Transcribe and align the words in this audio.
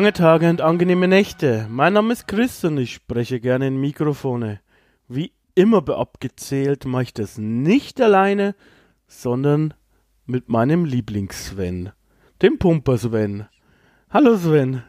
Lange 0.00 0.14
Tage 0.14 0.48
und 0.48 0.62
angenehme 0.62 1.08
Nächte. 1.08 1.66
Mein 1.68 1.92
Name 1.92 2.14
ist 2.14 2.26
Chris 2.26 2.64
und 2.64 2.78
ich 2.78 2.94
spreche 2.94 3.38
gerne 3.38 3.66
in 3.66 3.78
Mikrofone. 3.78 4.60
Wie 5.08 5.34
immer 5.54 5.86
abgezählt 5.90 6.86
mache 6.86 7.02
ich 7.02 7.12
das 7.12 7.36
nicht 7.36 8.00
alleine, 8.00 8.54
sondern 9.06 9.74
mit 10.24 10.48
meinem 10.48 10.86
Lieblings-Sven, 10.86 11.92
dem 12.40 12.58
Pumper 12.58 12.96
Sven. 12.96 13.46
Hallo 14.08 14.38
Sven. 14.38 14.84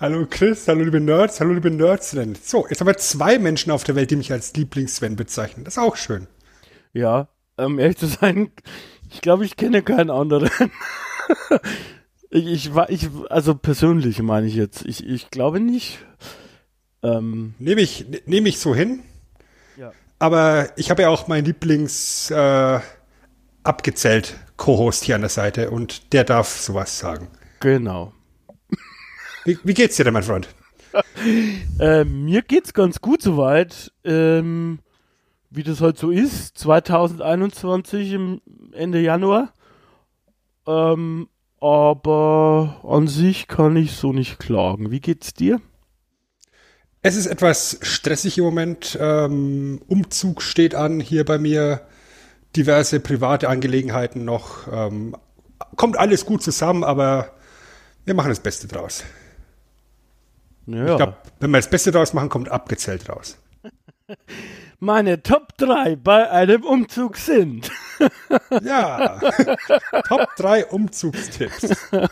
Hallo 0.00 0.26
Chris, 0.28 0.66
hallo 0.66 0.82
liebe 0.82 1.00
Nerds, 1.00 1.38
hallo 1.38 1.52
liebe 1.52 1.70
Nerds. 1.70 2.10
So, 2.42 2.66
jetzt 2.68 2.80
haben 2.80 2.88
wir 2.88 2.96
zwei 2.96 3.38
Menschen 3.38 3.70
auf 3.70 3.84
der 3.84 3.94
Welt, 3.94 4.10
die 4.10 4.16
mich 4.16 4.32
als 4.32 4.52
Lieblings-Sven 4.56 5.14
bezeichnen. 5.14 5.64
Das 5.64 5.74
ist 5.74 5.78
auch 5.78 5.94
schön. 5.94 6.26
Ja, 6.92 7.28
um 7.56 7.78
ehrlich 7.78 7.98
zu 7.98 8.06
sein, 8.06 8.50
ich 9.12 9.20
glaube, 9.20 9.44
ich 9.44 9.56
kenne 9.56 9.82
keinen 9.82 10.10
anderen. 10.10 10.50
Ich, 12.34 12.66
ich, 12.66 12.70
ich, 12.88 13.08
also 13.30 13.54
persönlich 13.54 14.20
meine 14.20 14.48
ich 14.48 14.56
jetzt. 14.56 14.84
Ich, 14.86 15.06
ich 15.06 15.30
glaube 15.30 15.60
nicht. 15.60 16.00
Ähm, 17.04 17.54
nehme 17.60 17.80
ich, 17.80 18.06
nehme 18.26 18.48
ich 18.48 18.58
so 18.58 18.74
hin. 18.74 19.04
Ja. 19.76 19.92
Aber 20.18 20.70
ich 20.76 20.90
habe 20.90 21.02
ja 21.02 21.10
auch 21.10 21.28
meinen 21.28 21.44
Lieblings 21.44 22.32
äh, 22.32 22.80
abgezählt 23.62 24.34
Co-Host 24.56 25.04
hier 25.04 25.14
an 25.14 25.20
der 25.20 25.30
Seite 25.30 25.70
und 25.70 26.12
der 26.12 26.24
darf 26.24 26.48
sowas 26.48 26.98
sagen. 26.98 27.28
Genau. 27.60 28.12
Wie, 29.44 29.56
wie 29.62 29.74
geht's 29.74 29.94
dir 29.94 30.02
denn, 30.02 30.14
mein 30.14 30.24
Freund? 30.24 30.48
äh, 31.78 32.02
mir 32.02 32.42
geht's 32.42 32.74
ganz 32.74 33.00
gut 33.00 33.22
soweit. 33.22 33.92
Ähm, 34.02 34.80
wie 35.50 35.62
das 35.62 35.80
halt 35.80 35.98
so 35.98 36.10
ist, 36.10 36.58
2021 36.58 38.12
im 38.12 38.40
Ende 38.72 39.00
Januar. 39.00 39.52
Ähm, 40.66 41.28
aber 41.64 42.80
an 42.84 43.08
sich 43.08 43.48
kann 43.48 43.74
ich 43.76 43.92
so 43.92 44.12
nicht 44.12 44.38
klagen. 44.38 44.90
Wie 44.90 45.00
geht's 45.00 45.32
dir? 45.32 45.62
Es 47.00 47.16
ist 47.16 47.26
etwas 47.26 47.78
stressig 47.80 48.36
im 48.36 48.44
Moment. 48.44 48.98
Ähm, 49.00 49.80
Umzug 49.88 50.42
steht 50.42 50.74
an 50.74 51.00
hier 51.00 51.24
bei 51.24 51.38
mir. 51.38 51.80
Diverse 52.54 53.00
private 53.00 53.48
Angelegenheiten 53.48 54.26
noch. 54.26 54.68
Ähm, 54.70 55.16
kommt 55.76 55.98
alles 55.98 56.26
gut 56.26 56.42
zusammen, 56.42 56.84
aber 56.84 57.32
wir 58.04 58.12
machen 58.12 58.28
das 58.28 58.40
Beste 58.40 58.68
draus. 58.68 59.02
Ja. 60.66 60.90
Ich 60.90 60.96
glaube, 60.96 61.16
wenn 61.40 61.50
wir 61.50 61.58
das 61.58 61.70
Beste 61.70 61.92
draus 61.92 62.12
machen, 62.12 62.28
kommt 62.28 62.50
abgezählt 62.50 63.08
raus. 63.08 63.38
meine 64.80 65.22
Top 65.22 65.56
3 65.58 65.96
bei 65.96 66.30
einem 66.30 66.64
Umzug 66.64 67.16
sind. 67.16 67.70
ja, 68.62 69.20
Top 70.08 70.28
3 70.36 70.66
Umzugstipps. 70.66 71.76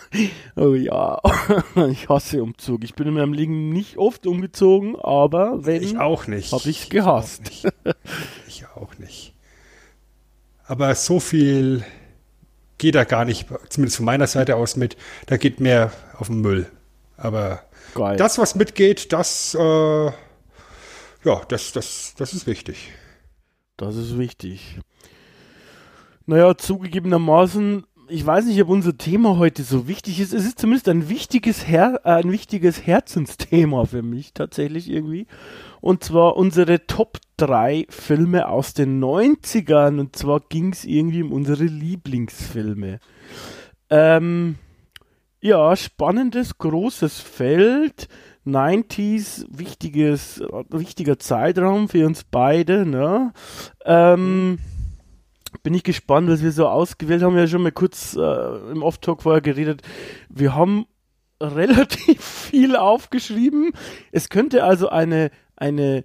Oh 0.56 0.74
ja, 0.74 1.20
ich 1.90 2.08
hasse 2.08 2.42
Umzug. 2.42 2.84
Ich 2.84 2.94
bin 2.94 3.08
in 3.08 3.14
meinem 3.14 3.32
Leben 3.32 3.70
nicht 3.70 3.96
oft 3.96 4.26
umgezogen, 4.26 4.96
aber 5.00 5.64
wenn. 5.64 5.82
Ich 5.82 5.98
auch 5.98 6.26
nicht. 6.26 6.52
Habe 6.52 6.68
ich 6.68 6.90
gehasst. 6.90 7.48
Ich 7.48 7.66
auch, 7.66 7.94
ich 8.46 8.66
auch 8.76 8.98
nicht. 8.98 9.34
Aber 10.66 10.94
so 10.94 11.20
viel 11.20 11.84
geht 12.78 12.94
da 12.94 13.04
gar 13.04 13.24
nicht, 13.24 13.48
zumindest 13.68 13.96
von 13.96 14.06
meiner 14.06 14.26
Seite 14.26 14.56
aus 14.56 14.76
mit. 14.76 14.96
Da 15.26 15.36
geht 15.36 15.60
mehr 15.60 15.92
auf 16.18 16.28
den 16.28 16.40
Müll. 16.40 16.66
Aber 17.16 17.62
Geil. 17.94 18.16
das, 18.16 18.38
was 18.38 18.54
mitgeht, 18.54 19.12
das. 19.12 19.54
Äh, 19.54 20.12
ja, 21.24 21.40
das, 21.48 21.72
das, 21.72 22.14
das 22.16 22.34
ist 22.34 22.46
wichtig. 22.46 22.92
Das 23.76 23.96
ist 23.96 24.18
wichtig. 24.18 24.78
Naja, 26.26 26.56
zugegebenermaßen, 26.56 27.84
ich 28.08 28.24
weiß 28.24 28.44
nicht, 28.46 28.60
ob 28.62 28.68
unser 28.68 28.96
Thema 28.96 29.38
heute 29.38 29.62
so 29.62 29.88
wichtig 29.88 30.20
ist. 30.20 30.32
Es 30.32 30.44
ist 30.44 30.58
zumindest 30.58 30.88
ein 30.88 31.08
wichtiges, 31.08 31.66
Her 31.66 32.00
äh, 32.04 32.10
ein 32.10 32.30
wichtiges 32.30 32.86
Herzensthema 32.86 33.84
für 33.86 34.02
mich 34.02 34.34
tatsächlich 34.34 34.88
irgendwie. 34.88 35.26
Und 35.80 36.04
zwar 36.04 36.36
unsere 36.36 36.86
Top 36.86 37.18
3 37.38 37.86
Filme 37.88 38.48
aus 38.48 38.74
den 38.74 39.02
90ern. 39.02 39.98
Und 39.98 40.16
zwar 40.16 40.40
ging 40.40 40.72
es 40.72 40.84
irgendwie 40.84 41.22
um 41.22 41.32
unsere 41.32 41.64
Lieblingsfilme. 41.64 43.00
Ähm, 43.90 44.56
ja, 45.40 45.74
spannendes, 45.74 46.58
großes 46.58 47.18
Feld. 47.18 48.08
90s, 48.46 49.46
wichtiges, 49.50 50.42
wichtiger 50.70 51.18
Zeitraum 51.18 51.88
für 51.88 52.06
uns 52.06 52.24
beide, 52.24 52.84
ne? 52.86 53.32
Ähm, 53.84 54.58
bin 55.62 55.74
ich 55.74 55.84
gespannt, 55.84 56.28
was 56.28 56.42
wir 56.42 56.52
so 56.52 56.66
ausgewählt 56.66 57.22
haben. 57.22 57.34
Wir 57.34 57.42
haben 57.42 57.46
ja 57.46 57.50
schon 57.50 57.62
mal 57.62 57.72
kurz 57.72 58.16
äh, 58.16 58.70
im 58.70 58.82
Off-Talk 58.82 59.22
vorher 59.22 59.42
geredet. 59.42 59.82
Wir 60.28 60.54
haben 60.54 60.86
relativ 61.40 62.24
viel 62.24 62.76
aufgeschrieben. 62.76 63.72
Es 64.10 64.28
könnte 64.28 64.64
also 64.64 64.88
eine, 64.88 65.30
eine 65.56 66.04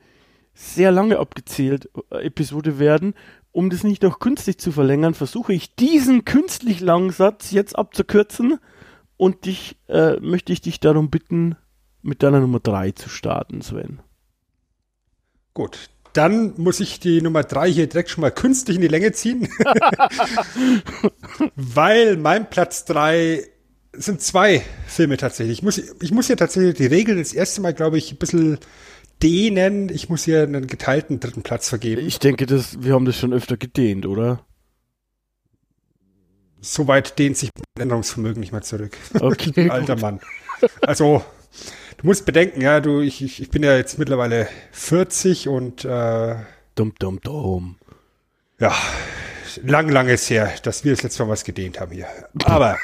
sehr 0.53 0.91
lange 0.91 1.19
abgezählt 1.19 1.89
äh, 2.11 2.25
Episode 2.25 2.79
werden. 2.79 3.13
Um 3.51 3.71
das 3.71 3.83
nicht 3.83 4.03
noch 4.03 4.19
künstlich 4.19 4.59
zu 4.59 4.71
verlängern, 4.71 5.15
versuche 5.15 5.53
ich 5.53 5.75
diesen 5.75 6.25
künstlich 6.25 6.79
langen 6.79 7.09
Satz 7.09 7.51
jetzt 7.51 7.75
abzukürzen 7.75 8.59
und 9.15 9.45
dich, 9.45 9.77
äh, 9.87 10.19
möchte 10.19 10.53
ich 10.53 10.61
dich 10.61 10.79
darum 10.79 11.09
bitten, 11.09 11.55
mit 12.01 12.23
deiner 12.23 12.39
Nummer 12.39 12.59
3 12.59 12.91
zu 12.91 13.09
starten, 13.09 13.61
Sven. 13.61 13.99
Gut, 15.53 15.89
dann 16.13 16.53
muss 16.57 16.79
ich 16.79 16.99
die 16.99 17.21
Nummer 17.21 17.43
3 17.43 17.71
hier 17.71 17.87
direkt 17.87 18.09
schon 18.09 18.21
mal 18.21 18.31
künstlich 18.31 18.77
in 18.77 18.81
die 18.81 18.87
Länge 18.87 19.11
ziehen. 19.11 19.47
Weil 21.55 22.17
mein 22.17 22.49
Platz 22.49 22.85
3 22.85 23.43
sind 23.93 24.21
zwei 24.21 24.63
Filme 24.87 25.17
tatsächlich. 25.17 25.59
Ich 25.59 25.63
muss, 25.63 25.77
ich 25.77 26.11
muss 26.11 26.27
hier 26.27 26.37
tatsächlich 26.37 26.75
die 26.75 26.85
Regeln 26.85 27.17
das 27.17 27.33
erste 27.33 27.61
Mal, 27.61 27.73
glaube 27.73 27.97
ich, 27.97 28.11
ein 28.11 28.17
bisschen 28.17 28.59
dehnen. 29.21 29.89
Ich 29.89 30.09
muss 30.09 30.23
hier 30.23 30.43
einen 30.43 30.67
geteilten 30.67 31.19
dritten 31.19 31.43
Platz 31.43 31.69
vergeben. 31.69 32.05
Ich 32.05 32.19
denke, 32.19 32.45
das, 32.45 32.81
wir 32.81 32.93
haben 32.93 33.05
das 33.05 33.17
schon 33.17 33.33
öfter 33.33 33.57
gedehnt, 33.57 34.05
oder? 34.05 34.45
Soweit 36.61 37.17
dehnt 37.19 37.37
sich 37.37 37.49
mein 37.55 37.83
Änderungsvermögen 37.83 38.39
nicht 38.39 38.51
mehr 38.51 38.61
zurück. 38.61 38.97
Okay. 39.19 39.69
Alter 39.69 39.97
Mann. 39.97 40.19
Also, 40.81 41.23
Du 41.97 42.05
musst 42.05 42.25
bedenken, 42.25 42.61
ja, 42.61 42.79
du, 42.79 43.01
ich, 43.01 43.41
ich 43.41 43.49
bin 43.49 43.63
ja 43.63 43.75
jetzt 43.75 43.97
mittlerweile 43.97 44.47
40 44.71 45.47
und 45.47 45.83
äh, 45.83 46.35
dumm, 46.75 46.93
dumm, 46.99 47.19
dumm. 47.21 47.77
Ja, 48.59 48.75
lang, 49.63 49.89
lang 49.89 50.07
ist 50.07 50.29
her, 50.29 50.53
dass 50.61 50.83
wir 50.83 50.91
das 50.91 51.01
letzte 51.01 51.23
Mal 51.23 51.29
was 51.29 51.43
gedehnt 51.43 51.79
haben 51.79 51.91
hier. 51.91 52.07
Aber 52.43 52.77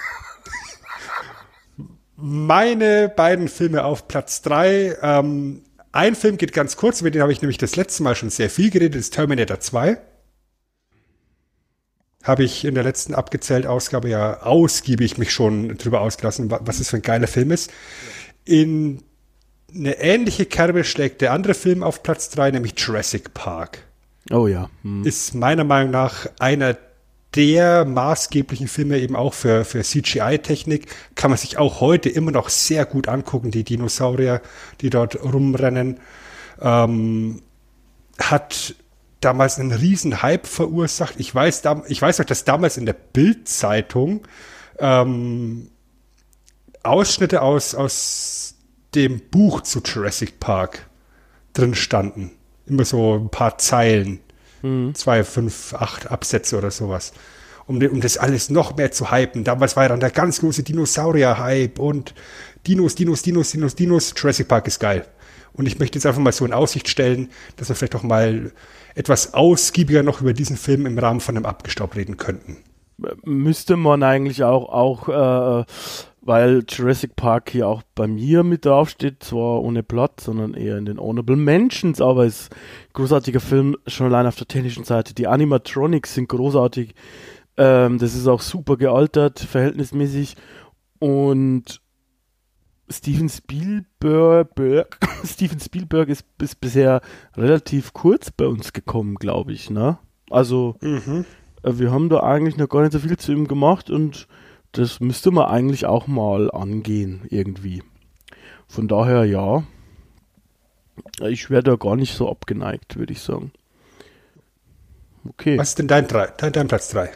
meine 2.15 3.07
beiden 3.07 3.49
Filme 3.49 3.85
auf 3.85 4.07
Platz 4.07 4.41
drei. 4.41 4.97
Ähm, 5.03 5.61
ein 5.91 6.15
Film 6.15 6.37
geht 6.37 6.51
ganz 6.51 6.75
kurz, 6.75 7.01
über 7.01 7.11
den 7.11 7.21
habe 7.21 7.31
ich 7.31 7.41
nämlich 7.43 7.59
das 7.59 7.75
letzte 7.75 8.01
Mal 8.01 8.15
schon 8.15 8.31
sehr 8.31 8.49
viel 8.49 8.71
geredet, 8.71 8.99
ist 8.99 9.13
Terminator 9.13 9.59
2. 9.59 9.99
Habe 12.23 12.43
ich 12.43 12.65
in 12.65 12.73
der 12.73 12.83
letzten 12.83 13.13
abgezählt 13.13 13.67
Ausgabe 13.67 14.09
ja 14.09 14.41
ausgiebig 14.41 15.19
mich 15.19 15.31
schon 15.31 15.77
drüber 15.77 16.01
ausgelassen, 16.01 16.49
was 16.49 16.79
es 16.79 16.89
für 16.89 16.95
ein 16.95 17.03
geiler 17.03 17.27
Film 17.27 17.51
ist. 17.51 17.69
Ja. 17.69 18.22
In 18.45 19.03
eine 19.73 19.99
ähnliche 19.99 20.45
Kerbe 20.45 20.83
schlägt 20.83 21.21
der 21.21 21.33
andere 21.33 21.53
Film 21.53 21.83
auf 21.83 22.03
Platz 22.03 22.29
3, 22.29 22.51
nämlich 22.51 22.73
Jurassic 22.77 23.33
Park. 23.33 23.79
Oh 24.31 24.47
ja. 24.47 24.69
Hm. 24.83 25.03
Ist 25.05 25.33
meiner 25.33 25.63
Meinung 25.63 25.91
nach 25.91 26.27
einer 26.39 26.77
der 27.35 27.85
maßgeblichen 27.85 28.67
Filme 28.67 28.99
eben 28.99 29.15
auch 29.15 29.33
für, 29.33 29.65
für 29.65 29.81
CGI-Technik. 29.81 30.87
Kann 31.15 31.31
man 31.31 31.37
sich 31.37 31.57
auch 31.57 31.81
heute 31.81 32.09
immer 32.09 32.31
noch 32.31 32.49
sehr 32.49 32.85
gut 32.85 33.07
angucken, 33.07 33.49
die 33.49 33.63
Dinosaurier, 33.63 34.41
die 34.81 34.89
dort 34.89 35.21
rumrennen. 35.23 35.99
Ähm, 36.61 37.41
hat 38.19 38.75
damals 39.19 39.57
einen 39.57 39.71
riesen 39.71 40.21
Hype 40.21 40.45
verursacht. 40.45 41.15
Ich 41.17 41.33
weiß, 41.33 41.63
ich 41.87 42.01
weiß 42.01 42.21
auch, 42.21 42.25
dass 42.25 42.43
damals 42.43 42.77
in 42.77 42.85
der 42.85 42.93
Bild-Zeitung 42.93 44.27
ähm, 44.79 45.69
Ausschnitte 46.83 47.41
aus, 47.41 47.75
aus 47.75 48.55
dem 48.93 49.21
Buch 49.31 49.61
zu 49.61 49.81
Jurassic 49.81 50.39
Park 50.39 50.89
drin 51.53 51.75
standen. 51.75 52.31
Immer 52.65 52.85
so 52.85 53.15
ein 53.15 53.29
paar 53.29 53.57
Zeilen. 53.57 54.19
Mhm. 54.61 54.93
Zwei, 54.95 55.23
fünf, 55.23 55.73
acht 55.73 56.11
Absätze 56.11 56.57
oder 56.57 56.71
sowas. 56.71 57.13
Um, 57.65 57.81
um 57.81 58.01
das 58.01 58.17
alles 58.17 58.49
noch 58.49 58.75
mehr 58.75 58.91
zu 58.91 59.11
hypen. 59.11 59.45
Damals 59.45 59.77
war 59.77 59.87
dann 59.87 60.01
der 60.01 60.11
ganz 60.11 60.41
große 60.41 60.63
Dinosaurier-Hype 60.63 61.79
und 61.79 62.13
Dinos, 62.67 62.95
Dinos, 62.95 63.21
Dinos, 63.21 63.51
Dinos, 63.51 63.75
Dinos. 63.75 64.13
Jurassic 64.17 64.49
Park 64.49 64.67
ist 64.67 64.79
geil. 64.79 65.05
Und 65.53 65.67
ich 65.67 65.79
möchte 65.79 65.97
jetzt 65.97 66.05
einfach 66.05 66.21
mal 66.21 66.33
so 66.33 66.45
in 66.45 66.53
Aussicht 66.53 66.89
stellen, 66.89 67.29
dass 67.55 67.69
wir 67.69 67.75
vielleicht 67.75 67.95
auch 67.95 68.03
mal 68.03 68.51
etwas 68.95 69.33
ausgiebiger 69.33 70.03
noch 70.03 70.19
über 70.19 70.33
diesen 70.33 70.57
Film 70.57 70.85
im 70.85 70.97
Rahmen 70.97 71.21
von 71.21 71.37
einem 71.37 71.45
Abgestaub 71.45 71.95
reden 71.95 72.17
könnten. 72.17 72.57
Müsste 73.23 73.77
man 73.77 74.03
eigentlich 74.03 74.43
auch, 74.43 74.69
auch 74.69 75.61
äh, 75.61 75.65
weil 76.25 76.63
Jurassic 76.67 77.15
Park 77.15 77.49
hier 77.49 77.67
auch 77.67 77.83
bei 77.95 78.07
mir 78.07 78.43
mit 78.43 78.65
draufsteht, 78.65 79.23
zwar 79.23 79.61
ohne 79.61 79.83
Plot, 79.83 80.21
sondern 80.21 80.53
eher 80.53 80.77
in 80.77 80.85
den 80.85 80.99
Honorable 80.99 81.35
Mentions, 81.35 81.99
aber 81.99 82.25
es 82.25 82.43
ist 82.43 82.53
ein 82.53 82.93
großartiger 82.93 83.41
Film, 83.41 83.75
schon 83.87 84.07
allein 84.07 84.25
auf 84.25 84.37
der 84.37 84.47
technischen 84.47 84.85
Seite. 84.85 85.13
Die 85.13 85.27
Animatronics 85.27 86.13
sind 86.13 86.29
großartig, 86.29 86.95
ähm, 87.57 87.97
das 87.99 88.15
ist 88.15 88.27
auch 88.27 88.41
super 88.41 88.77
gealtert, 88.77 89.39
verhältnismäßig 89.39 90.35
und 90.99 91.81
Steven 92.89 93.27
Spielberg, 93.27 94.97
Steven 95.25 95.59
Spielberg 95.59 96.07
ist, 96.07 96.25
ist 96.41 96.61
bisher 96.61 97.01
relativ 97.35 97.91
kurz 97.91 98.31
bei 98.31 98.47
uns 98.47 98.71
gekommen, 98.71 99.15
glaube 99.15 99.51
ich, 99.51 99.69
ne? 99.69 99.97
Also, 100.29 100.77
mhm. 100.79 101.25
äh, 101.63 101.77
wir 101.77 101.91
haben 101.91 102.07
da 102.07 102.21
eigentlich 102.21 102.55
noch 102.55 102.69
gar 102.69 102.81
nicht 102.81 102.93
so 102.93 102.99
viel 102.99 103.17
zu 103.17 103.33
ihm 103.33 103.47
gemacht 103.47 103.89
und 103.89 104.27
das 104.73 104.99
müsste 104.99 105.31
man 105.31 105.45
eigentlich 105.45 105.85
auch 105.85 106.07
mal 106.07 106.51
angehen, 106.51 107.21
irgendwie. 107.29 107.83
Von 108.67 108.87
daher 108.87 109.23
ja. 109.23 109.63
Ich 111.21 111.49
wäre 111.49 111.63
da 111.63 111.75
gar 111.75 111.95
nicht 111.95 112.15
so 112.15 112.29
abgeneigt, 112.29 112.97
würde 112.97 113.13
ich 113.13 113.21
sagen. 113.21 113.51
Okay. 115.27 115.57
Was 115.57 115.69
ist 115.69 115.79
denn 115.79 115.87
dein, 115.87 116.07
dein, 116.07 116.53
dein 116.53 116.67
Platz 116.67 116.89
3? 116.89 117.11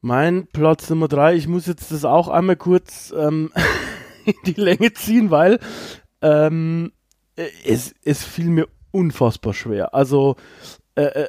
Mein 0.00 0.46
Platz 0.46 0.88
Nummer 0.90 1.08
3, 1.08 1.34
ich 1.34 1.48
muss 1.48 1.66
jetzt 1.66 1.90
das 1.90 2.04
auch 2.04 2.28
einmal 2.28 2.56
kurz 2.56 3.12
ähm, 3.16 3.52
in 4.24 4.34
die 4.46 4.60
Länge 4.60 4.92
ziehen, 4.92 5.30
weil 5.30 5.58
ähm, 6.22 6.92
es, 7.64 7.94
es 8.04 8.22
fiel 8.22 8.46
mir 8.46 8.68
unfassbar 8.92 9.54
schwer. 9.54 9.94
Also 9.94 10.36
äh, 10.94 11.02
äh, 11.02 11.28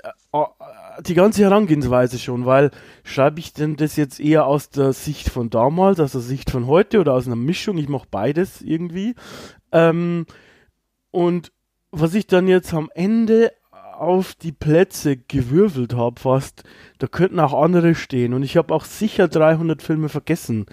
die 1.02 1.14
ganze 1.14 1.44
Herangehensweise 1.44 2.20
schon, 2.20 2.46
weil 2.46 2.72
schreibe 3.04 3.40
ich 3.40 3.54
denn 3.54 3.76
das 3.76 3.96
jetzt 3.96 4.20
eher 4.20 4.46
aus 4.46 4.70
der 4.70 4.94
Sicht 4.94 5.30
von 5.30 5.50
damals, 5.50 6.00
aus 6.00 6.14
der 6.14 6.22
Sicht 6.22 6.52
von 6.52 6.68
heute 6.68 7.00
oder 7.00 7.14
aus 7.14 7.28
einer 7.28 7.36
Mischung? 7.36 7.78
Ich 7.78 7.90
mache 7.90 8.08
beides 8.10 8.62
irgendwie. 8.62 9.16
Ähm, 9.72 10.26
und 11.12 11.52
was 11.92 12.14
ich 12.14 12.28
dann 12.28 12.48
jetzt 12.48 12.74
am 12.74 12.90
Ende 12.94 13.52
auf 13.72 14.36
die 14.36 14.52
Plätze 14.52 15.16
gewürfelt 15.18 15.96
habe 15.96 16.20
fast, 16.20 16.64
da 17.00 17.08
könnten 17.08 17.40
auch 17.40 17.54
andere 17.54 17.96
stehen 17.96 18.34
und 18.34 18.44
ich 18.44 18.58
habe 18.58 18.74
auch 18.74 18.86
sicher 18.86 19.28
300 19.28 19.82
Filme 19.82 20.10
vergessen. 20.10 20.66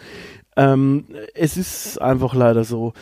Ähm, 0.56 1.06
es 1.34 1.56
ist 1.56 2.00
einfach 2.00 2.34
leider 2.34 2.64
so. 2.64 2.92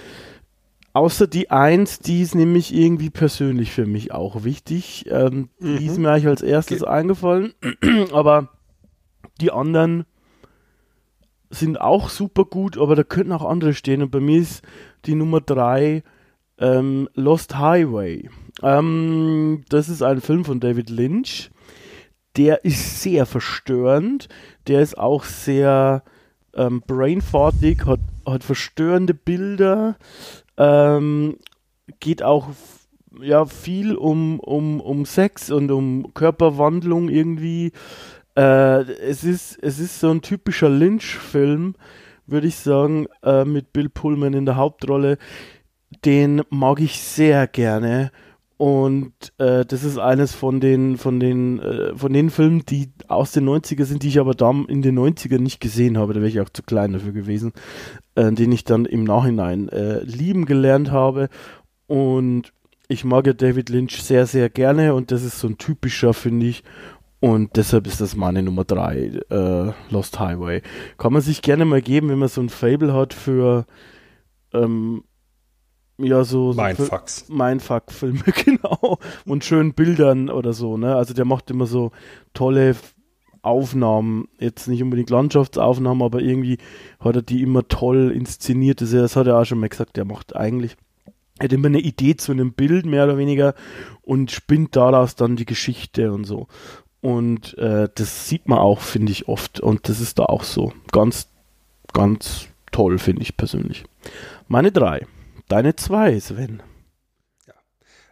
Außer 0.93 1.29
die 1.29 1.51
Eins, 1.51 2.01
die 2.01 2.21
ist 2.21 2.35
nämlich 2.35 2.75
irgendwie 2.75 3.11
persönlich 3.11 3.71
für 3.71 3.87
mich 3.87 4.13
auch 4.13 4.43
wichtig. 4.43 5.07
Ähm, 5.09 5.49
mhm. 5.61 5.79
Die 5.79 5.87
ist 5.87 5.99
mir 5.99 6.11
eigentlich 6.11 6.27
als 6.27 6.43
erstes 6.43 6.81
Ge 6.81 6.89
eingefallen. 6.89 7.55
aber 8.13 8.49
die 9.41 9.53
anderen 9.53 10.05
sind 11.51 11.81
auch 11.81 12.09
super 12.09 12.45
gut, 12.45 12.77
aber 12.79 12.97
da 12.97 13.05
könnten 13.05 13.33
auch 13.33 13.45
andere 13.45 13.75
stehen. 13.75 14.03
Und 14.03 14.11
bei 14.11 14.21
mir 14.21 14.41
ist 14.41 14.63
die 15.07 15.15
Nummer 15.15 15.41
drei 15.41 16.03
ähm, 16.59 17.09
Lost 17.15 17.57
Highway. 17.57 18.29
Ähm, 18.63 19.65
das 19.69 19.89
ist 19.89 20.03
ein 20.03 20.21
Film 20.21 20.45
von 20.45 20.61
David 20.61 20.91
Lynch. 20.91 21.51
Der 22.37 22.65
ist 22.65 23.03
sehr 23.03 23.27
verstörend. 23.27 24.29
Der 24.67 24.81
ist 24.81 24.99
auch 24.99 25.25
sehr 25.25 26.03
ähm, 26.55 26.83
brainfartig, 26.87 27.87
hat, 27.87 28.01
hat 28.27 28.45
verstörende 28.45 29.15
Bilder 29.15 29.97
ähm, 30.57 31.37
geht 31.99 32.23
auch 32.23 32.49
ja 33.21 33.45
viel 33.47 33.97
um, 33.97 34.41
um, 34.41 34.81
um 34.81 35.05
Sex 35.05 35.51
und 35.51 35.71
um 35.71 36.15
Körperwandlung 36.15 37.09
irgendwie. 37.09 37.73
Äh, 38.37 38.83
es, 38.83 39.25
ist, 39.25 39.59
es 39.63 39.79
ist 39.79 40.01
so 40.01 40.11
ein 40.11 40.23
typischer 40.23 40.69
Lynch-Film, 40.69 41.75
würde 42.27 42.47
ich 42.47 42.57
sagen, 42.57 43.07
äh, 43.23 43.45
mit 43.45 43.73
Bill 43.73 43.89
Pullman 43.89 44.35
in 44.35 44.47
der 44.47 44.57
Hauptrolle. 44.57 45.19
Den 46.05 46.43
mag 46.51 46.81
ich 46.81 47.01
sehr 47.01 47.47
gerne. 47.49 48.13
Und 48.61 49.15
äh, 49.39 49.65
das 49.65 49.85
ist 49.85 49.97
eines 49.97 50.35
von 50.35 50.61
den, 50.61 50.99
von 50.99 51.19
den, 51.19 51.61
äh, 51.61 51.97
von 51.97 52.13
den 52.13 52.29
Filmen, 52.29 52.67
die 52.67 52.93
aus 53.09 53.33
den 53.33 53.49
90er 53.49 53.87
sind, 53.87 54.03
die 54.03 54.09
ich 54.09 54.21
aber 54.21 54.35
da 54.35 54.51
in 54.69 54.83
den 54.83 54.99
90ern 54.99 55.39
nicht 55.39 55.61
gesehen 55.61 55.97
habe. 55.97 56.13
Da 56.13 56.21
wäre 56.21 56.29
ich 56.29 56.43
auch 56.43 56.51
zu 56.51 56.63
klein 56.63 56.93
dafür 56.93 57.13
gewesen. 57.13 57.55
Äh, 58.17 58.33
den 58.33 58.53
ich 58.53 58.65
dann 58.65 58.85
im 58.85 59.05
Nachhinein 59.05 59.71
äh, 59.71 60.03
lieben 60.03 60.45
gelernt 60.45 60.91
habe. 60.91 61.31
Und 61.87 62.53
ich 62.87 63.03
mag 63.03 63.27
ja 63.27 63.33
David 63.33 63.71
Lynch 63.71 64.03
sehr, 64.03 64.27
sehr 64.27 64.51
gerne 64.51 64.93
und 64.93 65.11
das 65.11 65.23
ist 65.23 65.41
so 65.41 65.49
ein 65.49 65.57
typischer, 65.57 66.13
finde 66.13 66.45
ich. 66.45 66.63
Und 67.19 67.57
deshalb 67.57 67.87
ist 67.87 68.03
das 68.03 68.15
meine 68.15 68.43
Nummer 68.43 68.65
3, 68.65 69.21
äh, 69.31 69.73
Lost 69.89 70.21
Highway. 70.21 70.61
Kann 70.99 71.15
man 71.15 71.23
sich 71.23 71.41
gerne 71.41 71.65
mal 71.65 71.81
geben, 71.81 72.11
wenn 72.11 72.19
man 72.19 72.29
so 72.29 72.43
ein 72.43 72.51
Fable 72.51 72.93
hat 72.93 73.15
für 73.15 73.65
ähm, 74.53 75.05
ja, 76.03 76.25
so, 76.25 76.53
so 76.53 76.63
Mindfucks. 76.63 77.29
Mindfuck-Filme, 77.29 78.23
genau. 78.45 78.99
Und 79.25 79.45
schönen 79.45 79.75
Bildern 79.75 80.29
oder 80.31 80.53
so, 80.53 80.77
ne? 80.77 80.97
Also 80.97 81.15
der 81.15 81.25
macht 81.25 81.51
immer 81.51 81.67
so 81.67 81.93
tolle 82.35 82.77
Aufnahmen, 83.43 84.29
jetzt 84.39 84.69
nicht 84.69 84.83
unbedingt 84.83 85.11
Landschaftsaufnahmen, 85.11 86.03
aber 86.03 86.21
irgendwie 86.21 86.59
hat 86.99 87.17
er 87.17 87.23
die 87.23 87.43
immer 87.43 87.67
toll 87.69 88.13
inszeniert. 88.15 88.81
Das, 88.81 88.91
das 88.91 89.17
hat 89.17 89.27
er 89.27 89.39
auch 89.39 89.45
schon 89.45 89.61
mal 89.61 89.69
gesagt, 89.69 89.97
der 89.97 90.05
macht 90.05 90.37
eigentlich, 90.37 90.77
er 91.39 91.45
hat 91.45 91.53
immer 91.53 91.69
eine 91.69 91.81
Idee 91.81 92.17
zu 92.17 92.33
einem 92.33 92.53
Bild, 92.53 92.85
mehr 92.85 93.05
oder 93.05 93.17
weniger, 93.17 93.55
und 94.03 94.31
spinnt 94.31 94.77
daraus 94.77 95.15
dann 95.15 95.37
die 95.37 95.47
Geschichte 95.47 96.13
und 96.13 96.25
so. 96.25 96.49
Und 97.01 97.57
äh, 97.57 97.89
das 97.95 98.29
sieht 98.29 98.47
man 98.47 98.59
auch, 98.59 98.81
finde 98.81 99.13
ich, 99.13 99.27
oft. 99.27 99.59
Und 99.59 99.89
das 99.89 100.01
ist 100.01 100.19
da 100.19 100.25
auch 100.25 100.45
so. 100.45 100.73
Ganz, 100.93 101.29
ganz 101.95 102.49
toll, 102.73 102.99
finde 102.99 103.23
ich 103.23 103.39
persönlich. 103.39 103.85
Meine 104.49 104.71
drei. 104.71 105.07
Deine 105.51 105.75
zwei, 105.75 106.21
Sven. 106.21 106.63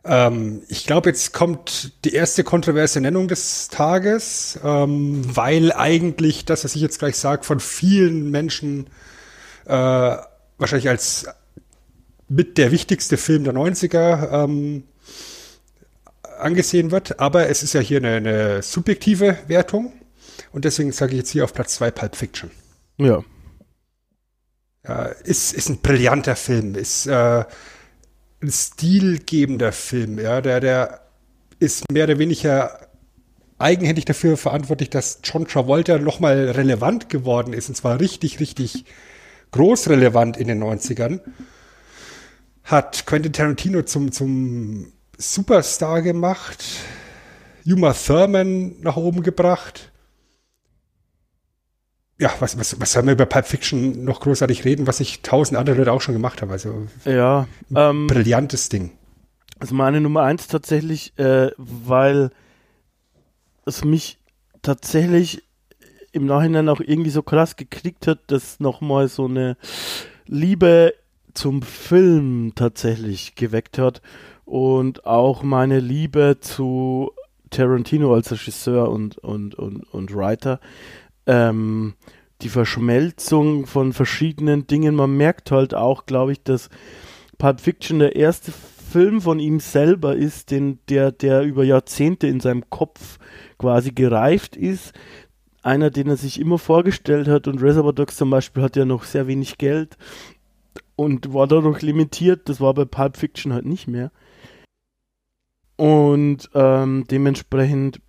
Ähm, 0.05 0.63
ich 0.69 0.87
glaube, 0.87 1.11
jetzt 1.11 1.33
kommt 1.33 2.05
die 2.05 2.13
erste 2.13 2.43
kontroverse 2.43 3.01
Nennung 3.01 3.29
des 3.29 3.69
Tages, 3.69 4.59
ähm, 4.65 5.23
weil 5.25 5.73
eigentlich 5.73 6.47
das, 6.47 6.65
was 6.65 6.75
ich 6.75 6.83
jetzt 6.83 6.99
gleich 6.99 7.17
sage, 7.17 7.45
von 7.45 7.61
vielen 7.61 8.33
Menschen 8.33 8.89
äh, 9.67 9.71
wahrscheinlich 9.71 10.89
als 10.89 11.27
mit 12.29 12.59
der 12.59 12.73
wichtigste 12.73 13.17
Film 13.17 13.45
der 13.45 13.55
90er 13.55 14.45
ähm, 14.45 14.83
angesehen 16.41 16.91
wird. 16.91 17.21
Aber 17.21 17.49
es 17.49 17.63
ist 17.63 17.73
ja 17.73 17.81
hier 17.81 17.99
eine, 17.99 18.17
eine 18.17 18.63
subjektive 18.63 19.39
Wertung. 19.47 19.93
Und 20.51 20.65
deswegen 20.65 20.91
sage 20.91 21.13
ich 21.13 21.19
jetzt 21.19 21.31
hier 21.31 21.45
auf 21.45 21.55
Platz 21.55 21.77
2 21.77 21.93
Pulp 21.93 22.17
Fiction. 22.17 22.51
Ja, 22.97 23.23
äh, 24.87 25.15
ist, 25.25 25.53
ist 25.53 25.69
ein 25.69 25.79
brillanter 25.79 26.37
Film, 26.37 26.75
ist 26.75 27.07
äh, 27.07 27.45
ein 28.41 28.51
stilgebender 28.51 29.73
Film, 29.73 30.19
ja, 30.19 30.41
der, 30.41 30.61
der 30.61 31.01
ist 31.59 31.91
mehr 31.91 32.05
oder 32.05 32.19
weniger 32.19 32.89
eigenhändig 33.59 34.05
dafür 34.05 34.37
verantwortlich, 34.37 34.91
dass 34.91 35.21
John 35.25 35.47
Travolta 35.47 35.99
nochmal 35.99 36.51
relevant 36.51 37.09
geworden 37.09 37.53
ist, 37.53 37.69
und 37.69 37.75
zwar 37.75 37.99
richtig, 37.99 38.39
richtig 38.41 38.85
groß 39.51 39.89
relevant 39.89 40.37
in 40.37 40.47
den 40.47 40.63
90ern. 40.63 41.21
Hat 42.63 43.07
Quentin 43.07 43.33
Tarantino 43.33 43.83
zum, 43.83 44.13
zum 44.13 44.93
Superstar 45.17 46.03
gemacht, 46.03 46.65
Uma 47.67 47.93
Thurman 47.93 48.77
nach 48.81 48.97
oben 48.97 49.23
gebracht 49.23 49.91
ja, 52.21 52.33
was, 52.41 52.59
was, 52.59 52.81
was 52.81 52.93
soll 52.93 53.05
man 53.05 53.15
über 53.15 53.27
Pulp 53.27 53.47
Fiction 53.47 54.05
noch 54.05 54.21
großartig 54.21 54.65
reden, 54.65 54.87
was 54.87 55.01
ich 55.01 55.23
tausend 55.23 55.59
andere 55.59 55.77
Leute 55.77 55.93
auch 55.93 56.01
schon 56.01 56.15
gemacht 56.15 56.43
haben. 56.43 56.51
Also 56.51 56.87
ja, 57.05 57.47
ähm, 57.75 58.09
brillantes 58.09 58.69
Ding. 58.69 58.93
Also 59.61 59.75
meine 59.75 60.01
Nummer 60.01 60.23
eins 60.23 60.49
tatsächlich, 60.49 61.17
äh, 61.19 61.51
weil 61.57 62.31
es 63.67 63.85
mich 63.85 64.19
tatsächlich 64.63 65.43
im 66.13 66.27
Nachhinein 66.27 66.69
auch 66.69 66.81
irgendwie 66.81 67.11
so 67.11 67.23
krass 67.23 67.57
gekriegt 67.57 68.07
hat, 68.07 68.19
dass 68.29 68.61
nochmal 68.61 69.09
so 69.09 69.27
eine 69.27 69.57
Liebe 70.27 70.95
zum 71.35 71.63
Film 71.63 72.53
tatsächlich 72.57 73.37
geweckt 73.37 73.79
hat 73.79 74.03
und 74.45 75.07
auch 75.07 75.43
meine 75.43 75.79
Liebe 75.79 76.39
zu 76.41 77.13
Tarantino 77.51 78.15
als 78.15 78.33
Regisseur 78.33 78.91
und, 78.91 79.19
und, 79.19 79.55
und, 79.55 79.83
und 79.93 80.15
Writer 80.15 80.61
ähm, 81.29 81.95
die 82.43 82.49
Verschmelzung 82.49 83.67
von 83.67 83.93
verschiedenen 83.93 84.67
Dingen. 84.67 84.97
Man 84.97 85.17
merkt 85.17 85.53
halt 85.53 85.75
auch, 85.75 86.07
glaube 86.07 86.33
ich, 86.33 86.43
dass 86.43 86.71
Pulp 87.37 87.61
Fiction 87.61 88.01
der 88.01 88.17
erste 88.17 88.51
Film 88.53 89.21
von 89.21 89.39
ihm 89.39 89.61
selber 89.61 90.17
ist, 90.17 90.51
den, 90.51 90.79
der, 90.89 91.13
der 91.13 91.43
über 91.43 91.63
Jahrzehnte 91.63 92.27
in 92.27 92.41
seinem 92.41 92.69
Kopf 92.71 93.19
quasi 93.59 93.93
gereift 93.93 94.57
ist. 94.57 94.93
Einer, 95.63 95.91
den 95.91 96.09
er 96.09 96.17
sich 96.17 96.41
immer 96.41 96.59
vorgestellt 96.59 97.29
hat 97.29 97.47
und 97.47 97.63
Reservoir 97.63 97.93
Dogs 97.93 98.17
zum 98.17 98.31
Beispiel 98.31 98.63
hat 98.63 98.77
ja 98.77 98.85
noch 98.85 99.05
sehr 99.05 99.27
wenig 99.27 99.59
Geld 99.59 99.99
und 100.97 101.35
war 101.35 101.47
dadurch 101.47 101.83
limitiert. 101.83 102.49
Das 102.49 102.61
war 102.61 102.73
bei 102.73 102.87
Pulp 102.87 103.17
Fiction 103.17 103.53
halt 103.53 103.67
nicht 103.67 103.89
mehr. 103.89 104.11
Und 105.77 106.49
ähm, 106.55 107.05
dementsprechend, 107.11 108.01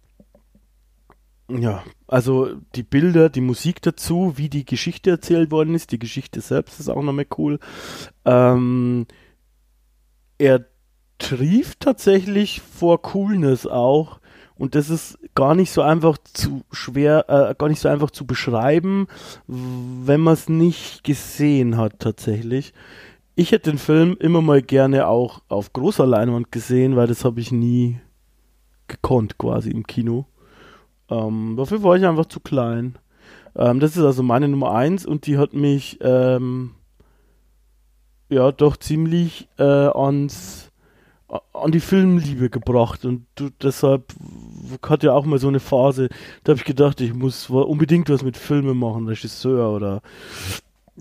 ja, 1.50 1.84
also 2.08 2.50
die 2.76 2.84
Bilder, 2.84 3.30
die 3.30 3.42
Musik 3.42 3.82
dazu, 3.82 4.34
wie 4.36 4.50
die 4.50 4.66
Geschichte 4.66 5.10
erzählt 5.10 5.52
worden 5.52 5.76
ist, 5.76 5.92
die 5.92 6.00
Geschichte 6.00 6.42
selbst 6.42 6.80
ist 6.80 6.90
auch 6.90 7.02
nochmal 7.02 7.28
cool. 7.38 7.60
Ähm, 8.26 9.08
er 10.38 10.66
trieft 11.18 11.82
tatsächlich 11.82 12.62
vor 12.62 13.02
Coolness 13.02 13.68
auch. 13.68 14.20
Und 14.56 14.76
das 14.76 14.90
ist 14.90 15.18
gar 15.36 15.56
nicht 15.56 15.72
so 15.72 15.82
einfach 15.82 16.18
zu 16.18 16.64
schwer, 16.72 17.26
äh, 17.30 17.56
gar 17.58 17.70
nicht 17.70 17.80
so 17.80 17.88
einfach 17.88 18.12
zu 18.12 18.26
beschreiben, 18.26 19.08
wenn 19.48 20.20
man 20.20 20.34
es 20.34 20.50
nicht 20.50 21.04
gesehen 21.06 21.78
hat 21.78 22.00
tatsächlich. 22.00 22.74
Ich 23.36 23.54
hätte 23.54 23.72
den 23.72 23.80
Film 23.80 24.18
immer 24.20 24.42
mal 24.42 24.62
gerne 24.62 25.08
auch 25.08 25.42
auf 25.48 25.72
großer 25.72 26.06
Leinwand 26.06 26.52
gesehen, 26.52 26.98
weil 26.98 27.08
das 27.08 27.24
habe 27.24 27.40
ich 27.40 27.54
nie 27.54 28.02
gekonnt 28.90 29.38
quasi 29.38 29.72
im 29.72 29.88
Kino. 29.88 30.26
Ähm, 31.10 31.56
dafür 31.58 31.84
war 31.84 31.96
ich 31.96 32.06
einfach 32.06 32.26
zu 32.26 32.40
klein. 32.40 32.98
Ähm, 33.56 33.80
das 33.80 33.98
ist 33.98 34.04
also 34.04 34.24
meine 34.24 34.48
Nummer 34.48 34.74
eins 34.74 35.06
und 35.06 35.26
die 35.26 35.38
hat 35.38 35.54
mich 35.54 35.98
ähm, 36.02 36.72
ja 38.30 38.52
doch 38.52 38.78
ziemlich 38.78 39.48
äh, 39.58 39.64
ans 39.64 40.72
an 41.54 41.72
die 41.72 41.80
Filmliebe 41.80 42.50
gebracht 42.50 43.06
und 43.06 43.28
du, 43.36 43.50
deshalb 43.62 44.16
hatte 44.82 45.08
ja 45.08 45.14
auch 45.14 45.26
mal 45.26 45.38
so 45.38 45.48
eine 45.48 45.60
Phase, 45.60 46.10
da 46.44 46.52
habe 46.52 46.60
ich 46.60 46.66
gedacht, 46.66 47.02
ich 47.02 47.14
muss 47.14 47.52
unbedingt 47.52 48.10
was 48.10 48.24
mit 48.24 48.36
Filmen 48.36 48.78
machen, 48.80 49.08
Regisseur 49.08 49.70
oder 49.70 50.02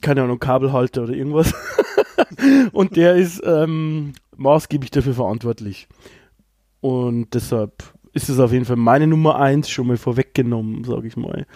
keine 0.03 0.23
Ahnung, 0.23 0.39
Kabelhalter 0.39 1.05
oder 1.05 1.15
irgendwas. 1.15 1.55
und 2.73 2.97
der 2.97 3.17
ist 3.17 3.43
ähm, 3.45 4.13
maßgeblich 4.37 4.91
dafür 4.91 5.15
verantwortlich. 5.15 5.89
Und 6.81 7.35
deshalb 7.35 7.83
ist 8.13 8.29
es 8.29 8.39
auf 8.39 8.53
jeden 8.53 8.65
Fall 8.65 8.77
meine 8.77 9.07
Nummer 9.07 9.39
eins 9.39 9.69
schon 9.71 9.87
mal 9.87 9.97
vorweggenommen, 9.97 10.85
sage 10.85 11.09
ich 11.09 11.17
mal. 11.17 11.47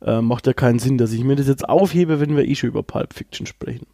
Äh, 0.00 0.20
macht 0.20 0.46
ja 0.46 0.52
keinen 0.52 0.78
Sinn, 0.78 0.98
dass 0.98 1.12
ich 1.12 1.24
mir 1.24 1.36
das 1.36 1.48
jetzt 1.48 1.68
aufhebe, 1.68 2.20
wenn 2.20 2.36
wir 2.36 2.46
eh 2.46 2.54
schon 2.54 2.70
über 2.70 2.82
Pulp 2.82 3.14
Fiction 3.14 3.46
sprechen. 3.46 3.86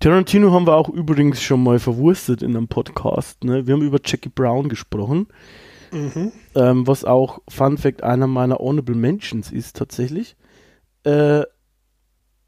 Tarantino 0.00 0.52
haben 0.52 0.66
wir 0.66 0.76
auch 0.76 0.88
übrigens 0.88 1.42
schon 1.42 1.62
mal 1.62 1.78
verwurstet 1.78 2.42
in 2.42 2.56
einem 2.56 2.68
Podcast. 2.68 3.44
Ne? 3.44 3.66
Wir 3.66 3.74
haben 3.74 3.82
über 3.82 3.98
Jackie 4.04 4.28
Brown 4.28 4.68
gesprochen. 4.68 5.26
Mhm. 5.90 6.32
Ähm, 6.54 6.86
was 6.86 7.04
auch, 7.04 7.40
Fun 7.48 7.78
Fact, 7.78 8.02
einer 8.02 8.26
meiner 8.26 8.58
Honorable 8.58 8.94
Mentions 8.96 9.50
ist 9.50 9.76
tatsächlich. 9.76 10.36
Äh, 11.04 11.42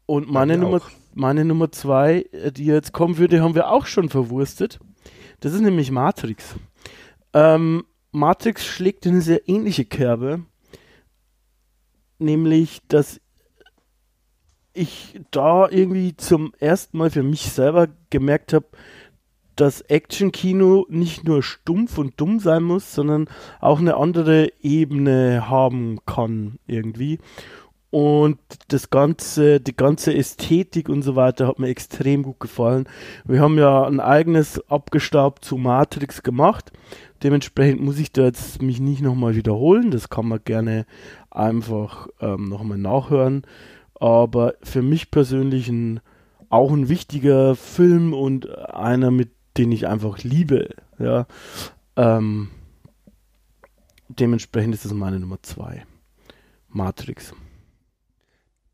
und 0.05 0.31
meine 0.31 0.57
Nummer, 0.57 0.81
meine 1.13 1.45
Nummer 1.45 1.71
zwei, 1.71 2.25
äh, 2.31 2.51
die 2.51 2.65
jetzt 2.65 2.93
kommen 2.93 3.17
würde, 3.17 3.41
haben 3.41 3.55
wir 3.55 3.71
auch 3.71 3.85
schon 3.85 4.09
verwurstet. 4.09 4.79
Das 5.39 5.53
ist 5.53 5.61
nämlich 5.61 5.91
Matrix. 5.91 6.55
Ähm, 7.33 7.83
Matrix 8.11 8.65
schlägt 8.65 9.05
eine 9.05 9.21
sehr 9.21 9.47
ähnliche 9.47 9.85
Kerbe. 9.85 10.45
Nämlich, 12.17 12.81
dass 12.87 13.21
ich 14.73 15.19
da 15.31 15.69
irgendwie 15.69 16.15
zum 16.15 16.53
ersten 16.59 16.97
Mal 16.97 17.09
für 17.09 17.23
mich 17.23 17.51
selber 17.51 17.87
gemerkt 18.09 18.53
habe, 18.53 18.67
dass 19.55 19.81
Action-Kino 19.81 20.85
nicht 20.89 21.25
nur 21.25 21.43
stumpf 21.43 21.97
und 21.97 22.19
dumm 22.19 22.39
sein 22.39 22.63
muss, 22.63 22.93
sondern 22.93 23.27
auch 23.59 23.79
eine 23.79 23.97
andere 23.97 24.51
Ebene 24.61 25.49
haben 25.49 25.99
kann 26.05 26.59
irgendwie. 26.65 27.19
Und 27.91 28.37
das 28.67 28.89
ganze, 28.89 29.59
die 29.59 29.75
ganze 29.75 30.13
Ästhetik 30.13 30.89
und 30.89 31.01
so 31.01 31.15
weiter 31.15 31.47
hat 31.47 31.59
mir 31.59 31.69
extrem 31.69 32.23
gut 32.23 32.39
gefallen. 32.39 32.87
Wir 33.25 33.41
haben 33.41 33.57
ja 33.57 33.83
ein 33.83 33.99
eigenes 33.99 34.61
Abgestaubt 34.69 35.43
zu 35.43 35.57
Matrix 35.57 36.21
gemacht. 36.21 36.71
Dementsprechend 37.23 37.81
muss 37.81 37.99
ich 37.99 38.11
da 38.11 38.23
jetzt 38.23 38.61
mich 38.61 38.79
nicht 38.79 39.01
nochmal 39.01 39.35
wiederholen. 39.35 39.91
Das 39.91 40.09
kann 40.09 40.27
man 40.27 40.39
gerne 40.43 40.85
einfach 41.29 42.07
ähm, 42.21 42.49
nochmal 42.49 42.77
nachhören 42.77 43.43
aber 43.99 44.55
für 44.63 44.81
mich 44.81 45.11
persönlich 45.11 45.67
ein, 45.67 45.99
auch 46.49 46.71
ein 46.71 46.89
wichtiger 46.89 47.55
Film 47.55 48.13
und 48.13 48.49
einer, 48.73 49.11
mit 49.11 49.31
den 49.57 49.71
ich 49.71 49.87
einfach 49.87 50.19
liebe. 50.19 50.69
Ja. 50.97 51.27
Ähm, 51.95 52.49
dementsprechend 54.07 54.73
ist 54.73 54.85
es 54.85 54.93
meine 54.93 55.19
Nummer 55.19 55.41
zwei. 55.43 55.85
Matrix. 56.69 57.33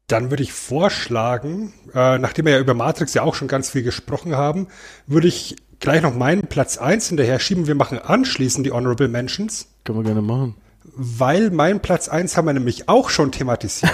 Dann 0.07 0.29
würde 0.29 0.43
ich 0.43 0.53
vorschlagen, 0.53 1.73
äh, 1.95 2.19
nachdem 2.19 2.45
wir 2.45 2.53
ja 2.53 2.59
über 2.59 2.75
Matrix 2.75 3.15
ja 3.15 3.23
auch 3.23 3.33
schon 3.33 3.47
ganz 3.47 3.71
viel 3.71 3.81
gesprochen 3.81 4.35
haben, 4.35 4.67
würde 5.07 5.27
ich 5.27 5.55
gleich 5.79 6.01
noch 6.01 6.15
meinen 6.15 6.43
Platz 6.47 6.77
1 6.77 7.09
hinterher 7.09 7.39
schieben. 7.39 7.67
Wir 7.67 7.75
machen 7.75 7.99
anschließend 7.99 8.65
die 8.65 8.71
Honorable 8.71 9.07
Mentions. 9.07 9.67
Können 9.83 9.99
wir 9.99 10.03
gerne 10.03 10.21
machen. 10.21 10.55
Weil 10.83 11.49
mein 11.51 11.81
Platz 11.81 12.07
1 12.07 12.37
haben 12.37 12.45
wir 12.45 12.53
nämlich 12.53 12.87
auch 12.87 13.09
schon 13.09 13.31
thematisiert. 13.31 13.91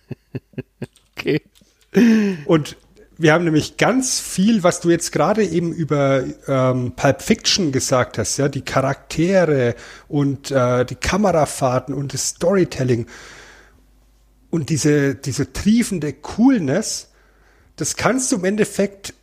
okay. 1.16 1.42
Und 2.44 2.76
wir 3.18 3.32
haben 3.32 3.44
nämlich 3.44 3.78
ganz 3.78 4.20
viel, 4.20 4.62
was 4.62 4.80
du 4.80 4.90
jetzt 4.90 5.10
gerade 5.10 5.42
eben 5.42 5.72
über 5.72 6.22
ähm, 6.46 6.92
Pulp 6.94 7.22
Fiction 7.22 7.72
gesagt 7.72 8.18
hast, 8.18 8.36
ja, 8.36 8.48
die 8.48 8.60
Charaktere 8.60 9.74
und 10.06 10.50
äh, 10.50 10.84
die 10.84 10.96
Kamerafahrten 10.96 11.94
und 11.94 12.12
das 12.12 12.28
Storytelling 12.28 13.06
und 14.50 14.68
diese, 14.68 15.14
diese 15.14 15.52
triefende 15.52 16.12
Coolness, 16.12 17.10
das 17.76 17.96
kannst 17.96 18.32
du 18.32 18.36
im 18.36 18.44
Endeffekt 18.44 19.14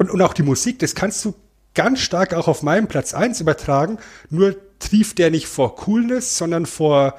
und, 0.00 0.10
und 0.10 0.22
auch 0.22 0.32
die 0.32 0.42
Musik, 0.42 0.78
das 0.78 0.94
kannst 0.94 1.22
du 1.26 1.34
ganz 1.74 2.00
stark 2.00 2.32
auch 2.32 2.48
auf 2.48 2.62
meinen 2.62 2.86
Platz 2.86 3.12
1 3.12 3.38
übertragen, 3.42 3.98
nur 4.30 4.56
trieft 4.78 5.18
der 5.18 5.30
nicht 5.30 5.46
vor 5.46 5.76
Coolness, 5.76 6.38
sondern 6.38 6.64
vor 6.64 7.16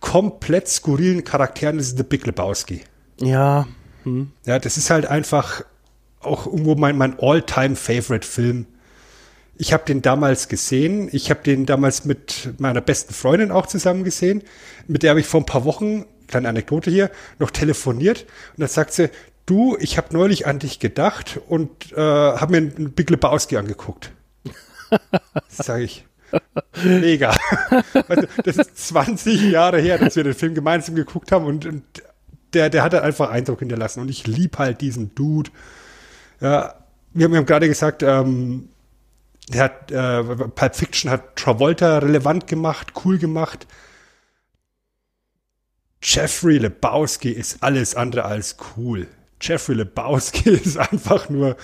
komplett 0.00 0.68
skurrilen 0.68 1.24
Charakteren, 1.24 1.78
das 1.78 1.86
ist 1.86 1.96
The 1.96 2.02
Big 2.02 2.26
Lebowski. 2.26 2.82
Ja. 3.18 3.66
Hm. 4.02 4.30
Ja, 4.44 4.58
das 4.58 4.76
ist 4.76 4.90
halt 4.90 5.06
einfach 5.06 5.64
auch 6.20 6.44
irgendwo 6.44 6.74
mein, 6.74 6.98
mein 6.98 7.18
All-Time-Favorite-Film. 7.18 8.66
Ich 9.56 9.72
habe 9.72 9.86
den 9.86 10.02
damals 10.02 10.48
gesehen. 10.48 11.08
Ich 11.10 11.30
habe 11.30 11.40
den 11.42 11.64
damals 11.64 12.04
mit 12.04 12.50
meiner 12.58 12.82
besten 12.82 13.14
Freundin 13.14 13.50
auch 13.50 13.66
zusammen 13.66 14.04
gesehen. 14.04 14.42
Mit 14.86 15.02
der 15.02 15.10
habe 15.10 15.20
ich 15.20 15.26
vor 15.26 15.40
ein 15.40 15.46
paar 15.46 15.64
Wochen, 15.64 16.04
kleine 16.26 16.50
Anekdote 16.50 16.90
hier, 16.90 17.10
noch 17.38 17.50
telefoniert. 17.50 18.26
Und 18.52 18.60
dann 18.60 18.68
sagt 18.68 18.92
sie, 18.92 19.08
du, 19.48 19.76
ich 19.80 19.96
habe 19.96 20.08
neulich 20.12 20.46
an 20.46 20.58
dich 20.58 20.78
gedacht 20.78 21.40
und 21.48 21.92
äh, 21.92 21.96
habe 21.96 22.52
mir 22.52 22.58
einen 22.58 22.92
Big 22.92 23.10
Lebowski 23.10 23.56
angeguckt. 23.56 24.12
Sage 25.48 25.84
ich. 25.84 26.04
Mega. 26.82 27.34
Also, 28.08 28.26
das 28.44 28.56
ist 28.56 28.88
20 28.88 29.50
Jahre 29.50 29.80
her, 29.80 29.98
dass 29.98 30.16
wir 30.16 30.24
den 30.24 30.34
Film 30.34 30.54
gemeinsam 30.54 30.94
geguckt 30.94 31.32
haben 31.32 31.44
und, 31.44 31.66
und 31.66 31.84
der, 32.54 32.70
der 32.70 32.82
hat 32.82 32.92
halt 32.92 33.02
einfach 33.02 33.30
Eindruck 33.30 33.60
hinterlassen 33.60 34.00
und 34.00 34.08
ich 34.08 34.26
lieb 34.26 34.58
halt 34.58 34.80
diesen 34.80 35.14
Dude. 35.14 35.50
Ja, 36.40 36.74
wir 37.12 37.24
haben, 37.24 37.32
wir 37.32 37.38
haben 37.38 37.46
gerade 37.46 37.68
gesagt, 37.68 38.02
ähm, 38.02 38.70
der 39.48 39.64
hat, 39.64 39.90
äh, 39.90 40.22
Pulp 40.22 40.76
Fiction 40.76 41.10
hat 41.10 41.36
Travolta 41.36 41.98
relevant 41.98 42.46
gemacht, 42.46 42.92
cool 43.04 43.18
gemacht. 43.18 43.66
Jeffrey 46.02 46.58
Lebowski 46.58 47.30
ist 47.30 47.62
alles 47.62 47.94
andere 47.94 48.24
als 48.24 48.56
cool. 48.76 49.08
Jeffrey 49.40 49.76
Lebowski 49.76 50.50
ist 50.50 50.78
einfach 50.78 51.28
nur 51.28 51.56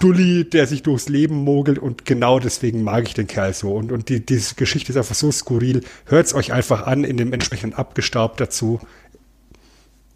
Dulli, 0.00 0.48
der 0.48 0.66
sich 0.66 0.82
durchs 0.82 1.08
Leben 1.08 1.44
mogelt 1.44 1.78
und 1.78 2.06
genau 2.06 2.38
deswegen 2.38 2.82
mag 2.82 3.06
ich 3.06 3.14
den 3.14 3.26
Kerl 3.26 3.52
so. 3.52 3.74
Und, 3.74 3.92
und 3.92 4.08
die, 4.08 4.24
diese 4.24 4.54
Geschichte 4.54 4.92
ist 4.92 4.96
einfach 4.96 5.14
so 5.14 5.30
skurril. 5.30 5.82
Hört 6.06 6.26
es 6.26 6.34
euch 6.34 6.52
einfach 6.52 6.86
an 6.86 7.04
in 7.04 7.18
dem 7.18 7.34
entsprechenden 7.34 7.76
Abgestaubt 7.76 8.40
dazu. 8.40 8.80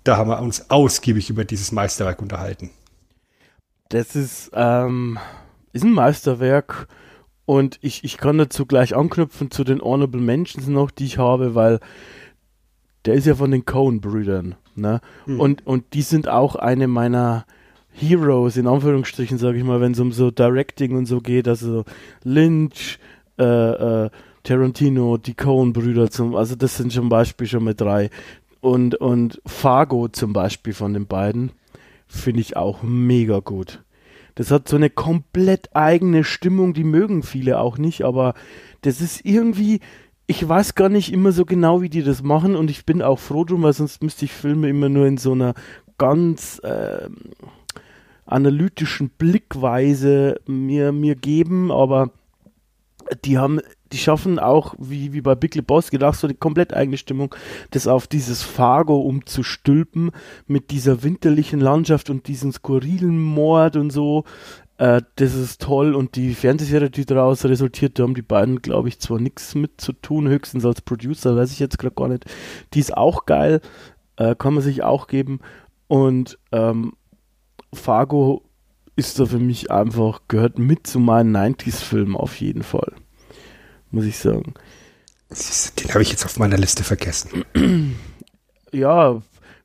Da 0.05 0.17
haben 0.17 0.31
wir 0.31 0.41
uns 0.41 0.71
ausgiebig 0.71 1.29
über 1.29 1.45
dieses 1.45 1.71
Meisterwerk 1.71 2.23
unterhalten. 2.23 2.71
Das 3.91 4.17
ist, 4.17 4.51
ähm, 4.55 5.19
ist 5.75 5.85
ein 5.85 5.93
Meisterwerk 5.93 6.89
und 7.45 7.79
ich, 7.83 8.05
ich 8.05 8.17
kann 8.17 8.39
dazu 8.39 8.65
gleich 8.65 8.97
anknüpfen 8.97 9.51
zu 9.51 9.65
den 9.65 9.83
Honorable 9.83 10.23
Mentions 10.23 10.67
noch, 10.67 10.91
die 10.91 11.05
ich 11.05 11.19
habe, 11.19 11.55
weil 11.55 11.81
der 13.05 13.15
ist 13.15 13.27
ja 13.27 13.35
von 13.35 13.51
den 13.51 13.65
Coen-Brüdern. 13.65 14.55
Ne? 14.75 15.01
Mhm. 15.27 15.41
Und, 15.41 15.67
und 15.67 15.95
die 15.95 16.03
sind 16.03 16.29
auch 16.29 16.57
eine 16.57 16.89
meiner 16.89 17.45
Heroes, 17.93 18.57
in 18.57 18.67
Anführungsstrichen, 18.67 19.39
sage 19.39 19.59
ich 19.59 19.65
mal, 19.65 19.81
wenn 19.81 19.93
es 19.93 20.01
um 20.01 20.13
so 20.13 20.31
Directing 20.31 20.97
und 20.97 21.07
so 21.07 21.21
geht, 21.21 21.47
also 21.47 21.85
Lynch, 22.25 22.99
äh, 23.39 23.45
äh, 24.05 24.11
Tarantino, 24.43 25.19
die 25.19 25.35
Coen-Brüder, 25.35 26.11
zum, 26.11 26.35
also 26.35 26.57
das 26.57 26.77
sind 26.77 26.91
zum 26.91 27.09
Beispiel 27.09 27.47
schon 27.47 27.65
mal 27.65 27.75
drei. 27.75 28.11
Und, 28.61 28.95
und 28.95 29.41
Fargo 29.45 30.09
zum 30.09 30.33
Beispiel 30.33 30.73
von 30.73 30.95
den 30.95 31.07
beiden 31.07 31.53
finde 32.07 32.41
ich 32.41 32.57
auch 32.57 32.83
mega 32.83 33.41
gut. 33.41 33.83
Das 34.35 34.51
hat 34.51 34.69
so 34.69 34.77
eine 34.77 34.91
komplett 34.91 35.75
eigene 35.77 36.25
Stimmung, 36.25 36.73
die 36.73 36.85
mögen 36.85 37.23
viele 37.23 37.59
auch 37.59 37.77
nicht, 37.77 38.03
aber 38.03 38.35
das 38.81 39.01
ist 39.01 39.25
irgendwie, 39.25 39.81
ich 40.33 40.49
weiß 40.49 40.75
gar 40.75 40.89
nicht 40.89 41.13
immer 41.13 41.31
so 41.31 41.45
genau, 41.45 41.83
wie 41.83 41.91
die 41.91 42.03
das 42.03 42.23
machen 42.23 42.57
und 42.57 42.71
ich 42.71 42.87
bin 42.87 43.03
auch 43.03 43.19
froh 43.19 43.45
drum, 43.45 43.65
weil 43.65 43.75
sonst 43.75 44.03
müsste 44.03 44.25
ich 44.25 44.33
Filme 44.33 44.71
immer 44.71 44.89
nur 44.89 45.07
in 45.07 45.19
so 45.19 45.33
einer 45.33 45.53
ganz 45.99 46.59
äh, 46.61 47.07
analytischen 48.25 49.11
Blickweise 49.11 50.41
mir, 50.47 50.91
mir 50.91 51.17
geben, 51.17 51.71
aber 51.71 52.13
die 53.27 53.37
haben, 53.37 53.61
die 53.93 53.99
schaffen 53.99 54.39
auch, 54.39 54.75
wie, 54.79 55.13
wie 55.13 55.21
bei 55.21 55.35
Big 55.35 55.55
Lebowski, 55.55 56.03
auch 56.03 56.15
so 56.15 56.27
eine 56.27 56.35
komplett 56.35 56.73
eigene 56.73 56.97
Stimmung, 56.97 57.35
das 57.73 57.87
auf 57.87 58.07
dieses 58.07 58.43
Fargo 58.43 59.03
umzustülpen 59.03 60.13
mit 60.47 60.71
dieser 60.71 61.03
winterlichen 61.03 61.61
Landschaft 61.61 62.09
und 62.09 62.27
diesem 62.27 62.53
skurrilen 62.53 63.21
Mord 63.21 63.77
und 63.77 63.91
so. 63.91 64.25
Äh, 64.83 65.03
das 65.15 65.35
ist 65.35 65.63
toll 65.63 65.95
und 65.95 66.17
die 66.17 66.35
Fernsehserie, 66.35 66.91
die 66.91 67.07
daraus 67.07 67.45
resultiert, 67.45 68.01
da 68.01 68.03
haben 68.03 68.17
die 68.17 68.23
beiden, 68.23 68.63
glaube 68.63 68.89
ich, 68.89 68.99
zwar 68.99 69.21
nichts 69.21 69.55
mit 69.55 69.81
zu 69.81 69.93
tun, 69.93 70.27
höchstens 70.27 70.65
als 70.65 70.81
Producer, 70.81 71.37
weiß 71.37 71.53
ich 71.53 71.61
jetzt 71.61 71.79
gerade 71.79 71.95
gar 71.95 72.09
nicht. 72.09 72.25
Die 72.75 72.81
ist 72.81 72.97
auch 72.97 73.25
geil, 73.25 73.61
äh, 74.17 74.35
kann 74.35 74.55
man 74.55 74.63
sich 74.65 74.83
auch 74.83 75.07
geben 75.07 75.39
und 75.87 76.37
ähm, 76.51 76.95
Fargo 77.73 78.43
ist 78.97 79.21
da 79.21 79.27
für 79.27 79.39
mich 79.39 79.71
einfach, 79.71 80.23
gehört 80.27 80.59
mit 80.59 80.85
zu 80.89 80.99
meinen 80.99 81.37
90s-Filmen 81.37 82.17
auf 82.17 82.41
jeden 82.41 82.65
Fall. 82.65 82.93
Muss 83.93 84.05
ich 84.05 84.19
sagen. 84.19 84.55
Den 85.79 85.91
habe 85.91 86.03
ich 86.03 86.11
jetzt 86.11 86.25
auf 86.25 86.41
meiner 86.41 86.59
Liste 86.59 86.83
vergessen. 86.83 87.45
Ja, 88.73 89.21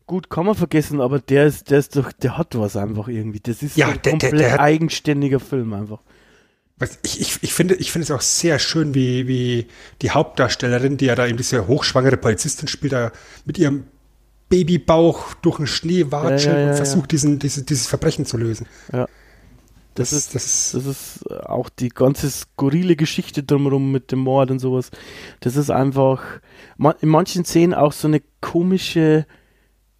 gut, 0.07 0.29
kann 0.29 0.45
man 0.45 0.55
vergessen, 0.55 1.01
aber 1.01 1.19
der 1.19 1.45
ist, 1.45 1.69
der 1.69 1.79
ist 1.79 1.95
doch, 1.95 2.11
der 2.13 2.37
hat 2.37 2.57
was 2.57 2.75
einfach 2.77 3.07
irgendwie. 3.09 3.39
Das 3.39 3.61
ist 3.61 3.77
Ja, 3.77 3.87
so 3.87 3.91
ein 3.93 3.99
der- 4.01 4.03
der- 4.03 4.11
komplett 4.29 4.39
der 4.39 4.51
hat- 4.53 4.59
eigenständiger 4.61 5.39
Film 5.39 5.73
einfach. 5.73 5.99
Was- 6.79 6.99
Ich, 7.03 7.19
ich, 7.21 7.37
ich, 7.41 7.53
finde, 7.53 7.75
ich 7.75 7.91
finde 7.91 8.03
es 8.03 8.11
auch 8.11 8.21
sehr 8.21 8.57
schön, 8.59 8.93
wie, 8.95 9.27
wie 9.27 9.67
die 10.01 10.11
Hauptdarstellerin, 10.11 10.97
die 10.97 11.05
ja 11.05 11.15
da 11.15 11.27
eben 11.27 11.37
diese 11.37 11.67
hochschwangere 11.67 12.17
Polizistin 12.17 12.67
spielt, 12.67 12.93
da 12.93 13.11
mit 13.45 13.57
ihrem 13.57 13.85
Babybauch 14.49 15.33
durch 15.41 15.57
den 15.57 15.67
Schnee 15.67 16.05
watschelt 16.11 16.45
Ja, 16.45 16.53
ja, 16.53 16.59
ja, 16.65 16.69
und 16.71 16.77
versucht, 16.77 17.11
diesen, 17.11 17.39
diese, 17.39 17.63
dieses 17.63 17.87
Verbrechen 17.87 18.25
zu 18.25 18.37
lösen. 18.37 18.65
Ja. 18.93 19.07
Das, 19.95 20.11
Das- 20.11 20.19
ist, 20.19 20.35
das 20.35 20.45
ist- 20.45 20.73
das 20.75 20.85
ist 20.85 21.31
auch 21.47 21.69
die 21.69 21.89
ganze 21.89 22.29
skurrile 22.29 22.95
Geschichte 22.95 23.41
drumherum 23.43 23.91
mit 23.91 24.11
dem 24.11 24.19
Mord 24.19 24.51
und 24.51 24.59
sowas. 24.59 24.91
Das 25.41 25.55
ist 25.57 25.71
einfach 25.71 26.21
in 27.01 27.09
manchen 27.09 27.43
Szenen 27.43 27.73
auch 27.73 27.91
so 27.91 28.07
eine 28.07 28.21
komische, 28.39 29.25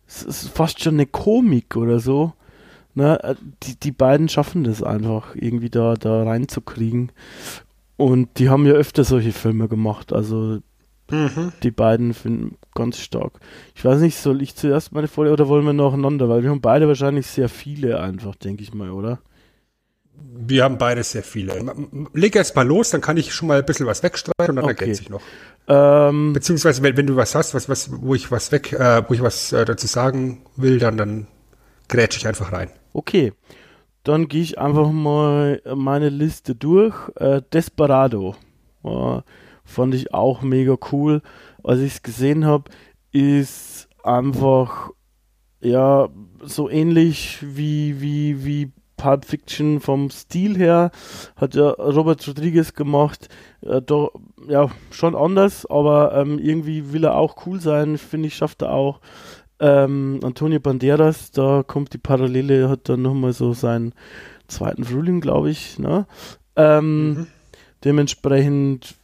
es 0.08 0.24
ist 0.24 0.50
fast 0.50 0.82
schon 0.82 0.96
eine 0.96 1.06
Komik 1.06 1.76
oder 1.76 2.00
so. 2.00 2.34
Ne? 2.94 3.38
Die, 3.64 3.76
die 3.80 3.92
beiden 3.92 4.30
schaffen 4.30 4.64
das 4.64 4.82
einfach 4.82 5.36
irgendwie 5.36 5.70
da, 5.70 5.96
da 5.96 6.24
reinzukriegen. 6.24 7.12
Und 7.98 8.40
die 8.40 8.50
haben 8.50 8.66
ja 8.66 8.74
öfter 8.74 9.04
solche 9.04 9.32
Filme 9.32 9.68
gemacht. 9.68 10.14
Also 10.14 10.60
die 11.64 11.72
beiden 11.72 12.14
finden 12.14 12.58
ganz 12.76 13.00
stark. 13.00 13.40
Ich 13.76 13.86
weiß 13.86 14.02
nicht, 14.02 14.18
soll 14.18 14.42
ich 14.42 14.56
zuerst 14.56 14.92
meine 14.92 15.08
Folie 15.08 15.32
oder 15.32 15.48
wollen 15.48 15.66
wir 15.66 15.72
nacheinander? 15.72 16.28
Weil 16.28 16.44
wir 16.44 16.50
haben 16.50 16.60
beide 16.60 16.88
wahrscheinlich 16.88 17.28
sehr 17.28 17.48
viele 17.48 18.02
einfach, 18.02 18.36
denke 18.36 18.62
ich 18.62 18.74
mal, 18.74 18.92
oder? 18.92 19.20
Wir 20.36 20.64
haben 20.66 20.78
beide 20.78 21.04
sehr 21.04 21.24
viele. 21.24 21.74
Leg 22.14 22.36
erst 22.36 22.56
mal 22.56 22.68
los, 22.68 22.90
dann 22.90 23.02
kann 23.02 23.16
ich 23.18 23.34
schon 23.34 23.48
mal 23.48 23.60
ein 23.60 23.66
bisschen 23.66 23.86
was 23.86 24.04
wegstreichen 24.04 24.50
und 24.50 24.56
dann 24.58 24.66
Okay. 24.66 24.74
ergänze 24.82 25.02
ich 25.04 25.10
noch. 25.10 25.22
Ähm, 25.68 26.34
Beziehungsweise, 26.34 26.82
wenn, 26.82 26.96
wenn 26.96 27.08
du 27.08 27.16
was 27.16 27.36
hast, 27.36 27.54
was, 27.54 27.68
was, 27.68 27.90
wo 28.02 28.16
ich 28.16 28.32
was 28.32 28.52
weg, 28.52 28.74
äh, 28.74 29.04
wo 29.08 29.14
ich 29.14 29.22
was 29.22 29.52
äh, 29.52 29.66
dazu 29.66 29.88
sagen 29.88 30.46
will, 30.56 30.80
dann, 30.80 30.98
dann 30.98 31.28
grätsche 31.88 32.20
ich 32.20 32.28
einfach 32.28 32.52
rein. 32.52 32.70
okay. 32.94 33.34
Dann 34.04 34.30
gehe 34.30 34.42
ich 34.42 34.58
einfach 34.58 34.90
mal 34.90 35.62
meine 35.76 36.08
Liste 36.08 36.56
durch. 36.56 36.96
Äh, 37.18 37.42
Desperado. 37.52 38.38
Äh, 38.86 39.20
fand 39.66 39.96
ich 39.96 40.14
auch 40.14 40.42
mega 40.42 40.78
cool. 40.94 41.22
Als 41.62 41.82
ich 41.82 41.96
es 41.96 42.04
gesehen 42.04 42.46
habe, 42.46 42.72
ist 43.12 43.90
einfach 44.06 44.92
ja 45.60 46.08
so 46.42 46.70
ähnlich 46.70 47.40
wie, 47.42 48.00
wie, 48.00 48.46
wie 48.46 48.72
Pulp 48.98 49.26
Fiction 49.26 49.80
vom 49.80 50.10
Stil 50.10 50.58
her. 50.58 50.92
Hat 51.36 51.56
ja 51.56 51.70
Robert 51.70 52.28
Rodriguez 52.28 52.74
gemacht. 52.74 53.30
Äh, 53.62 53.82
doch, 53.82 54.12
ja, 54.48 54.70
schon 54.92 55.16
anders, 55.16 55.66
aber 55.66 56.14
ähm, 56.16 56.40
irgendwie 56.40 56.92
will 56.92 57.06
er 57.06 57.16
auch 57.16 57.46
cool 57.46 57.60
sein, 57.60 57.98
finde 57.98 58.28
ich, 58.28 58.36
schafft 58.36 58.62
er 58.62 58.74
auch. 58.74 59.00
Ähm, 59.60 60.20
Antonio 60.24 60.60
Banderas, 60.60 61.32
da 61.32 61.64
kommt 61.66 61.94
die 61.94 61.98
Parallele, 61.98 62.70
hat 62.70 62.90
dann 62.90 63.02
nochmal 63.02 63.34
so 63.34 63.54
seinen 63.54 63.94
zweiten 64.48 64.84
Frühling, 64.84 65.22
glaube 65.22 65.50
ich. 65.50 65.80
Ne? 65.80 66.06
Ähm, 66.56 67.28
Dementsprechend, 67.84 68.96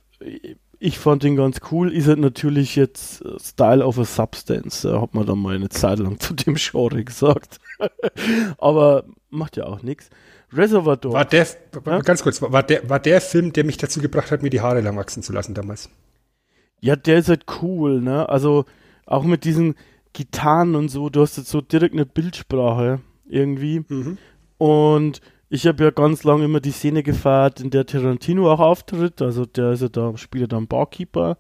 ich 0.80 0.98
fand 0.98 1.24
ihn 1.24 1.36
ganz 1.36 1.62
cool. 1.72 1.92
Ist 1.94 2.08
halt 2.08 2.20
natürlich 2.20 2.76
jetzt 2.76 3.24
äh, 3.24 3.40
Style 3.40 3.86
of 3.86 4.00
a 4.00 4.04
Substance, 4.04 4.86
äh, 4.86 5.00
hat 5.00 5.14
man 5.14 5.26
dann 5.26 5.40
mal 5.40 5.56
eine 5.56 5.70
Zeit 5.70 6.00
lang 6.00 6.20
zu 6.20 6.34
dem 6.34 6.56
Genre 6.56 7.04
gesagt. 7.04 7.60
Aber 8.58 9.06
macht 9.34 9.58
ja 9.58 9.66
auch 9.66 9.82
nichts. 9.84 10.10
Reservoir 10.52 10.98
Dogs. 10.98 11.16
War 11.16 11.26
der, 11.26 11.48
Ja? 11.86 12.00
ganz 12.00 12.24
kurz, 12.24 12.42
war 12.42 12.64
der, 12.64 12.90
war 12.90 13.00
der 13.00 13.20
Film, 13.22 13.54
der 13.54 13.64
mich 13.64 13.78
dazu 13.78 14.00
gebracht 14.02 14.32
hat, 14.32 14.44
mir 14.44 14.50
die 14.50 14.62
Haare 14.62 14.82
lang 14.82 14.96
wachsen 14.98 15.24
zu 15.24 15.34
lassen 15.34 15.54
damals? 15.54 15.90
Ja, 16.80 16.96
der 16.96 17.18
ist 17.18 17.30
halt 17.30 17.46
cool, 17.62 18.02
ne? 18.02 18.30
Also 18.30 18.66
auch 19.06 19.24
mit 19.24 19.44
diesen 19.46 19.76
Gitarren 20.14 20.76
und 20.76 20.90
so, 20.90 21.10
du 21.10 21.22
hast 21.22 21.38
jetzt 21.38 21.50
so 21.50 21.62
direkt 21.62 21.94
eine 21.94 22.06
Bildsprache 22.06 23.00
irgendwie. 23.28 23.84
Und 24.58 25.22
ich 25.50 25.66
habe 25.68 25.84
ja 25.84 25.92
ganz 25.92 26.24
lange 26.24 26.46
immer 26.46 26.60
die 26.60 26.72
Szene 26.72 27.04
gefeiert, 27.04 27.60
in 27.62 27.70
der 27.70 27.86
Tarantino 27.86 28.52
auch 28.52 28.60
auftritt. 28.60 29.22
Also 29.22 29.46
der 29.46 29.72
ist 29.72 29.82
ja 29.82 29.90
da, 29.90 30.16
spielt 30.18 30.42
ja 30.42 30.48
da 30.48 30.58
einen 30.58 30.68
Barkeeper. 30.68 31.38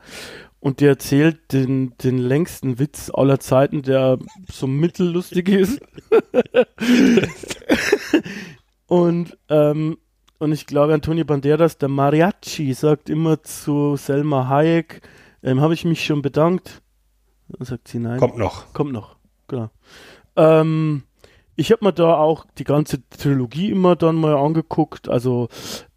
Und 0.63 0.79
der 0.79 0.91
erzählt 0.91 1.51
den, 1.51 1.93
den 1.97 2.17
längsten 2.17 2.79
Witz 2.79 3.11
aller 3.13 3.37
Zeiten, 3.41 3.81
der 3.81 4.17
so 4.49 4.65
mittellustig 4.65 5.49
ist. 5.49 5.81
und, 8.87 9.37
ähm, 9.49 9.97
und 10.39 10.51
ich 10.53 10.65
glaube, 10.65 10.93
Antonio 10.93 11.25
Banderas, 11.25 11.79
der 11.79 11.89
Mariachi, 11.89 12.73
sagt 12.73 13.09
immer 13.09 13.43
zu 13.43 13.97
Selma 13.97 14.47
Hayek, 14.47 15.01
ähm, 15.43 15.59
habe 15.59 15.73
ich 15.73 15.83
mich 15.83 16.05
schon 16.05 16.21
bedankt. 16.21 16.81
Dann 17.49 17.65
sagt 17.65 17.89
sie 17.89 17.99
nein. 17.99 18.17
Kommt 18.17 18.37
noch. 18.37 18.71
Kommt 18.71 18.93
noch, 18.93 19.17
genau. 19.49 19.69
Ähm, 20.37 21.03
ich 21.57 21.73
habe 21.73 21.83
mir 21.83 21.91
da 21.91 22.15
auch 22.15 22.45
die 22.57 22.63
ganze 22.63 23.05
Trilogie 23.09 23.69
immer 23.69 23.97
dann 23.97 24.15
mal 24.15 24.37
angeguckt. 24.37 25.09
Also 25.09 25.49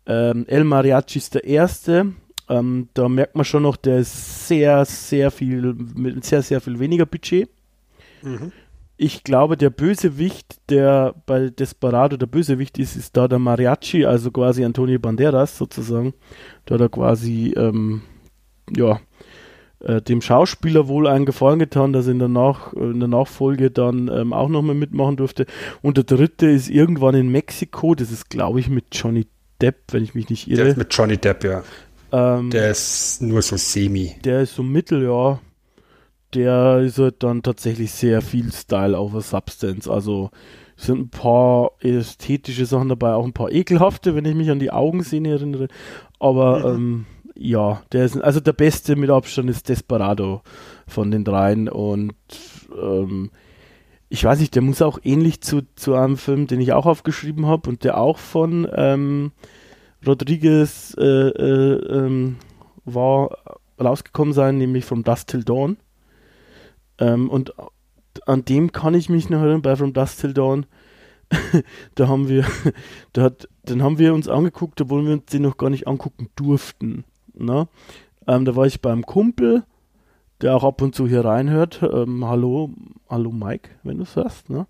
ähm, 0.07 0.45
El 0.49 0.65
Mariachi 0.65 1.21
ist 1.21 1.37
der 1.37 1.45
erste. 1.45 2.15
Ähm, 2.49 2.89
da 2.95 3.09
merkt 3.09 3.35
man 3.35 3.45
schon 3.45 3.65
noch, 3.65 3.77
der 3.77 3.99
ist 3.99 4.47
sehr, 4.49 4.85
sehr 4.85 5.31
viel, 5.31 5.75
mit 5.95 6.25
sehr, 6.25 6.43
sehr 6.43 6.61
viel 6.61 6.79
weniger 6.79 7.07
Budget. 7.07 7.49
Ich 8.99 9.25
glaube, 9.25 9.57
der 9.57 9.71
Bösewicht, 9.71 10.57
der 10.71 11.15
bei 11.27 11.51
Desperado 11.51 12.17
der 12.17 12.27
Bösewicht 12.27 12.79
ist, 12.79 12.97
ist 12.97 13.17
da 13.17 13.29
der 13.29 13.39
Mariachi, 13.39 14.07
also 14.07 14.31
quasi 14.31 14.65
Antonio 14.65 14.99
Banderas 14.99 15.59
sozusagen. 15.59 16.15
Da 16.65 16.75
hat 16.77 16.81
er 16.81 16.89
quasi, 16.89 17.53
ähm, 17.57 18.03
ja, 18.75 18.99
äh, 19.81 20.01
dem 20.01 20.23
Schauspieler 20.23 20.89
wohl 20.89 21.07
einen 21.07 21.27
Gefallen 21.27 21.59
getan, 21.59 21.93
dass 21.93 22.07
er 22.07 22.13
in 22.13 22.19
der, 22.21 22.29
Nach 22.29 22.73
in 22.73 22.99
der 22.99 23.09
Nachfolge 23.09 23.71
dann 23.71 24.09
ähm, 24.09 24.33
auch 24.33 24.49
nochmal 24.49 24.75
mitmachen 24.75 25.17
durfte. 25.17 25.45
Und 25.83 25.99
der 25.99 26.05
dritte 26.05 26.47
ist 26.47 26.71
irgendwann 26.71 27.15
in 27.15 27.29
Mexiko, 27.29 27.95
das 27.95 28.11
ist 28.11 28.31
glaube 28.31 28.61
ich 28.61 28.71
mit 28.71 28.87
Johnny 28.93 29.27
Depp, 29.61 29.77
wenn 29.93 30.05
ich 30.05 30.15
mich 30.15 30.31
nicht 30.31 30.47
Der 30.49 30.59
irre. 30.59 30.69
ist 30.69 30.77
mit 30.79 30.93
Johnny 30.95 31.19
Depp, 31.19 31.45
ja. 31.45 31.63
Ähm, 32.13 32.51
Der 32.51 32.71
ist 32.71 33.23
nur 33.23 33.43
so 33.43 33.57
semi. 33.57 34.17
der 34.25 34.43
ist 34.43 34.55
so 34.55 34.63
mittel, 34.63 35.03
ja. 35.05 35.41
Der 36.35 36.81
ist 36.81 36.99
halt 36.99 37.23
dann 37.23 37.43
tatsächlich 37.43 37.93
sehr 37.93 38.21
viel 38.21 38.53
Style 38.53 38.99
over 38.99 39.21
Substance. 39.21 39.89
Also 39.89 40.31
sind 40.77 40.99
ein 40.99 41.09
paar 41.09 41.71
ästhetische 41.81 42.67
Sachen 42.67 42.89
dabei, 42.91 43.15
auch 43.15 43.25
ein 43.25 43.33
paar 43.33 43.51
ekelhafte, 43.51 44.15
wenn 44.15 44.27
ich 44.27 44.35
mich 44.35 44.51
an 44.51 44.59
die 44.59 44.71
Augenszene 44.71 45.31
erinnere. 45.31 45.69
Aber 46.19 46.65
ähm, 46.75 47.07
ja, 47.35 47.83
der 47.93 48.05
ist 48.05 48.21
also 48.21 48.41
der 48.41 48.53
beste 48.53 48.97
mit 48.97 49.09
Abstand 49.09 49.49
ist 49.49 49.69
Desperado 49.69 50.43
von 50.87 51.11
den 51.11 51.25
dreien 51.25 51.69
und 51.69 52.15
ähm, 52.79 53.31
ich 54.09 54.23
weiß 54.23 54.39
nicht, 54.41 54.55
der 54.55 54.63
muss 54.63 54.83
auch 54.83 54.99
ähnlich 55.03 55.41
zu, 55.41 55.63
zu 55.75 55.95
einem 55.95 56.17
Film, 56.17 56.47
den 56.47 56.61
ich 56.61 56.73
auch 56.73 56.87
aufgeschrieben 56.87 57.47
habe 57.47 57.69
und 57.71 57.83
der 57.83 57.99
auch 57.99 58.19
von 58.19 58.69
ähm, 58.75 59.33
Rodriguez 60.05 60.95
äh, 60.99 61.05
äh, 61.05 62.07
ähm, 62.07 62.37
war 62.85 63.39
rausgekommen 63.81 64.35
sein, 64.35 64.59
nämlich 64.59 64.85
From 64.85 65.05
Dust 65.05 65.29
Till 65.29 65.45
Dawn. 65.45 65.77
Ähm, 66.99 67.29
und 67.29 67.55
an 68.27 68.45
dem 68.45 68.73
kann 68.73 68.95
ich 68.95 69.09
mich 69.09 69.29
noch 69.29 69.41
erinnern, 69.41 69.63
bei 69.63 69.77
From 69.77 69.93
Dust 69.93 70.21
Till 70.21 70.33
Dawn. 70.33 70.67
da 71.95 72.09
haben 72.09 72.29
wir, 72.29 72.45
da 73.13 73.23
hat, 73.23 73.49
den 73.69 73.83
haben 73.83 73.99
wir 73.99 74.15
uns 74.15 74.29
angeguckt, 74.29 74.81
obwohl 74.81 75.05
wir 75.05 75.15
uns 75.15 75.27
den 75.27 75.43
noch 75.43 75.57
gar 75.57 75.71
nicht 75.71 75.87
angucken 75.87 76.29
durften. 76.37 77.05
Ne? 77.35 77.69
Ähm, 78.27 78.45
da 78.45 78.57
war 78.57 78.67
ich 78.67 78.81
beim 78.81 79.05
Kumpel, 79.05 79.65
der 80.41 80.55
auch 80.55 80.65
ab 80.65 80.83
und 80.83 80.95
zu 80.95 81.07
hier 81.07 81.25
reinhört. 81.25 81.83
Ähm, 81.83 82.25
hallo, 82.25 82.71
hallo 83.09 83.31
Mike, 83.31 83.71
wenn 83.83 83.99
du 83.99 84.05
es 84.05 84.17
hörst. 84.17 84.51
Ne? 84.51 84.67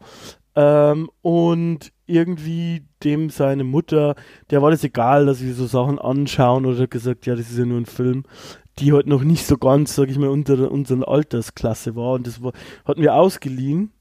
Ähm, 0.57 1.11
und 1.23 1.93
irgendwie 2.07 2.87
dem 3.05 3.31
seine 3.31 3.65
Mutter, 3.65 4.15
der 4.51 4.63
war 4.63 4.71
das 4.71 4.83
egal, 4.85 5.27
dass 5.27 5.39
sie 5.39 5.53
so 5.53 5.67
Sachen 5.67 5.99
anschauen 5.99 6.67
oder 6.67 6.87
gesagt, 6.87 7.27
ja, 7.27 7.35
das 7.37 7.51
ist 7.51 7.59
ja 7.59 7.67
nur 7.67 7.79
ein 7.79 7.87
Film, 7.87 8.25
die 8.79 8.93
halt 8.93 9.07
noch 9.07 9.23
nicht 9.23 9.47
so 9.47 9.59
ganz, 9.59 9.95
sag 9.95 10.09
ich 10.09 10.19
mal, 10.19 10.29
unter 10.29 10.71
unserer 10.71 11.09
Altersklasse 11.09 11.95
war 11.95 12.15
und 12.15 12.27
das 12.27 12.43
war, 12.43 12.53
hat 12.85 12.99
mir 12.99 13.15
ausgeliehen 13.15 13.93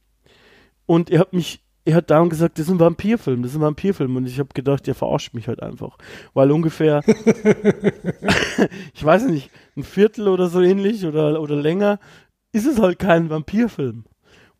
und 0.86 1.10
er 1.10 1.20
hat 1.20 1.34
mich 1.34 1.62
er 1.86 1.96
hat 1.96 2.10
dann 2.10 2.30
gesagt, 2.30 2.58
das 2.58 2.66
ist 2.66 2.72
ein 2.72 2.80
Vampirfilm, 2.80 3.44
das 3.44 3.52
ist 3.52 3.58
ein 3.58 3.62
Vampirfilm. 3.62 4.16
Und 4.16 4.26
ich 4.26 4.40
habe 4.40 4.50
gedacht, 4.56 4.88
der 4.88 4.96
verarscht 4.96 5.36
mich 5.36 5.48
halt 5.48 5.62
einfach. 5.62 5.98
Weil 6.34 6.52
ungefähr, 6.52 7.02
ich 8.94 9.06
weiß 9.06 9.28
nicht, 9.28 9.52
ein 9.78 9.84
Viertel 9.84 10.28
oder 10.28 10.48
so 10.48 10.62
ähnlich 10.62 11.06
oder, 11.06 11.40
oder 11.40 11.56
länger, 11.56 12.00
ist 12.52 12.66
es 12.66 12.80
halt 12.80 12.98
kein 12.98 13.30
Vampirfilm. 13.30 14.06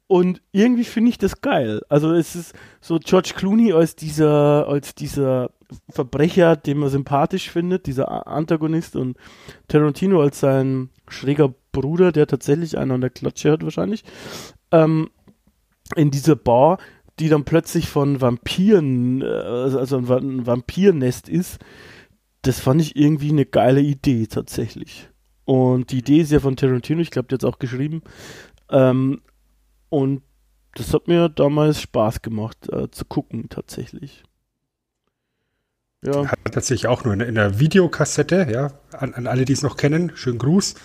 Und 0.08 0.42
irgendwie 0.52 0.84
finde 0.84 1.10
ich 1.10 1.18
das 1.18 1.42
geil. 1.42 1.82
Also 1.90 2.14
es 2.14 2.36
ist 2.36 2.54
so 2.80 3.00
George 3.00 3.32
Clooney 3.36 3.74
als 3.74 3.96
dieser, 3.96 4.68
als 4.68 4.94
dieser 4.94 5.50
Verbrecher, 5.90 6.56
den 6.56 6.78
man 6.78 6.90
sympathisch 6.90 7.50
findet, 7.50 7.88
dieser 7.88 8.28
Antagonist 8.28 8.96
und 8.96 9.18
Tarantino 9.68 10.22
als 10.22 10.40
sein 10.40 10.90
schräger 11.08 11.54
Bruder, 11.72 12.12
der 12.12 12.28
tatsächlich 12.28 12.78
einen 12.78 12.92
an 12.92 13.02
der 13.02 13.10
Klatsche 13.10 13.52
hat 13.52 13.64
wahrscheinlich, 13.64 14.04
ähm, 14.72 15.10
in 15.96 16.12
dieser 16.12 16.36
Bar 16.36 16.78
die 17.20 17.30
dann 17.30 17.46
plötzlich 17.46 17.88
von 17.88 18.22
Vampiren, 18.22 19.22
äh, 19.22 19.26
also 19.26 19.98
ein 19.98 20.46
Vampirnest 20.46 21.30
ist, 21.30 21.60
das 22.42 22.60
fand 22.60 22.82
ich 22.82 22.96
irgendwie 22.96 23.30
eine 23.30 23.46
geile 23.46 23.82
Idee 23.82 24.28
tatsächlich. 24.28 25.10
Und 25.46 25.92
die 25.92 26.00
Idee 26.00 26.20
ist 26.20 26.32
ja 26.32 26.40
von 26.40 26.56
Tarantino, 26.56 27.02
ich 27.02 27.12
glaube, 27.12 27.28
der 27.28 27.38
hat 27.38 27.44
es 27.44 27.50
auch 27.50 27.60
geschrieben. 27.60 28.02
Ähm, 28.70 29.22
und 29.90 30.22
das 30.76 30.94
hat 30.94 31.08
mir 31.08 31.30
damals 31.30 31.82
Spaß 31.82 32.22
gemacht 32.22 32.70
äh, 32.72 32.90
zu 32.92 33.06
gucken, 33.06 33.50
tatsächlich. 33.50 34.24
Ja. 36.04 36.28
Hat 36.28 36.40
tatsächlich 36.52 36.88
auch 36.88 37.04
nur 37.04 37.14
in, 37.14 37.22
in 37.22 37.36
der 37.36 37.60
Videokassette, 37.60 38.48
ja, 38.52 38.74
an, 38.92 39.14
an 39.14 39.28
alle, 39.28 39.46
die 39.46 39.54
es 39.54 39.64
noch 39.64 39.78
kennen, 39.78 40.12
schönen 40.16 40.38
Gruß, 40.38 40.76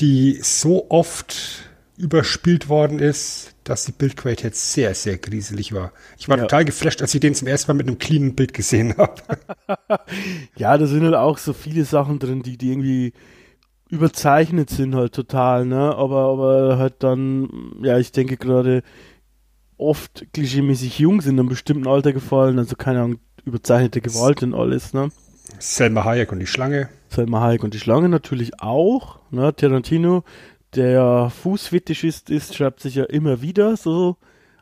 die 0.00 0.40
so 0.42 0.90
oft 0.90 1.64
überspielt 1.96 2.68
worden 2.68 2.98
ist, 2.98 3.54
dass 3.62 3.84
die 3.84 3.92
Bildqualität 3.92 4.56
sehr, 4.56 4.94
sehr 4.94 5.16
grieselig 5.16 5.72
war. 5.72 5.92
Ich 6.18 6.28
war 6.28 6.36
ja. 6.36 6.42
total 6.42 6.64
geflasht, 6.64 7.00
als 7.00 7.14
ich 7.14 7.20
den 7.20 7.34
zum 7.34 7.48
ersten 7.48 7.70
Mal 7.70 7.76
mit 7.76 7.86
einem 7.86 7.98
cleanen 7.98 8.34
Bild 8.34 8.52
gesehen 8.52 8.96
habe. 8.96 9.22
ja, 10.56 10.76
da 10.76 10.86
sind 10.86 11.04
halt 11.04 11.14
auch 11.14 11.38
so 11.38 11.52
viele 11.52 11.84
Sachen 11.84 12.18
drin, 12.18 12.42
die, 12.42 12.58
die 12.58 12.70
irgendwie 12.70 13.12
überzeichnet 13.90 14.70
sind 14.70 14.94
halt 14.94 15.14
total, 15.14 15.66
ne? 15.66 15.94
Aber, 15.94 16.24
aber 16.24 16.78
halt 16.78 17.02
dann, 17.02 17.48
ja, 17.82 17.98
ich 17.98 18.12
denke 18.12 18.36
gerade 18.36 18.82
oft 19.76 20.26
klischeemäßig 20.32 20.98
jung 20.98 21.20
sind 21.20 21.34
in 21.34 21.40
einem 21.40 21.48
bestimmten 21.48 21.86
Alter 21.86 22.12
gefallen, 22.12 22.58
also 22.58 22.76
keine 22.76 23.02
Ahnung, 23.02 23.18
überzeichnete 23.44 24.00
Gewalt 24.00 24.42
und 24.42 24.54
alles, 24.54 24.94
ne? 24.94 25.10
Selma 25.58 26.04
Hayek 26.04 26.32
und 26.32 26.40
die 26.40 26.46
Schlange. 26.46 26.88
Selma 27.08 27.40
Hayek 27.40 27.62
und 27.62 27.74
die 27.74 27.78
Schlange 27.78 28.08
natürlich 28.08 28.60
auch, 28.60 29.20
ne? 29.30 29.54
Tarantino 29.54 30.24
der 30.74 31.30
Fußfetischist 31.30 32.30
ist, 32.30 32.54
schreibt 32.54 32.80
sich 32.80 32.96
ja 32.96 33.04
immer 33.04 33.42
wieder 33.42 33.76
so 33.76 34.16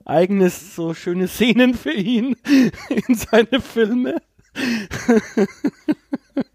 eigenes, 0.05 0.75
so 0.75 0.95
schöne 0.95 1.29
Szenen 1.29 1.75
für 1.75 1.93
ihn 1.93 2.37
in 3.09 3.15
seine 3.15 3.61
Filme, 3.61 4.17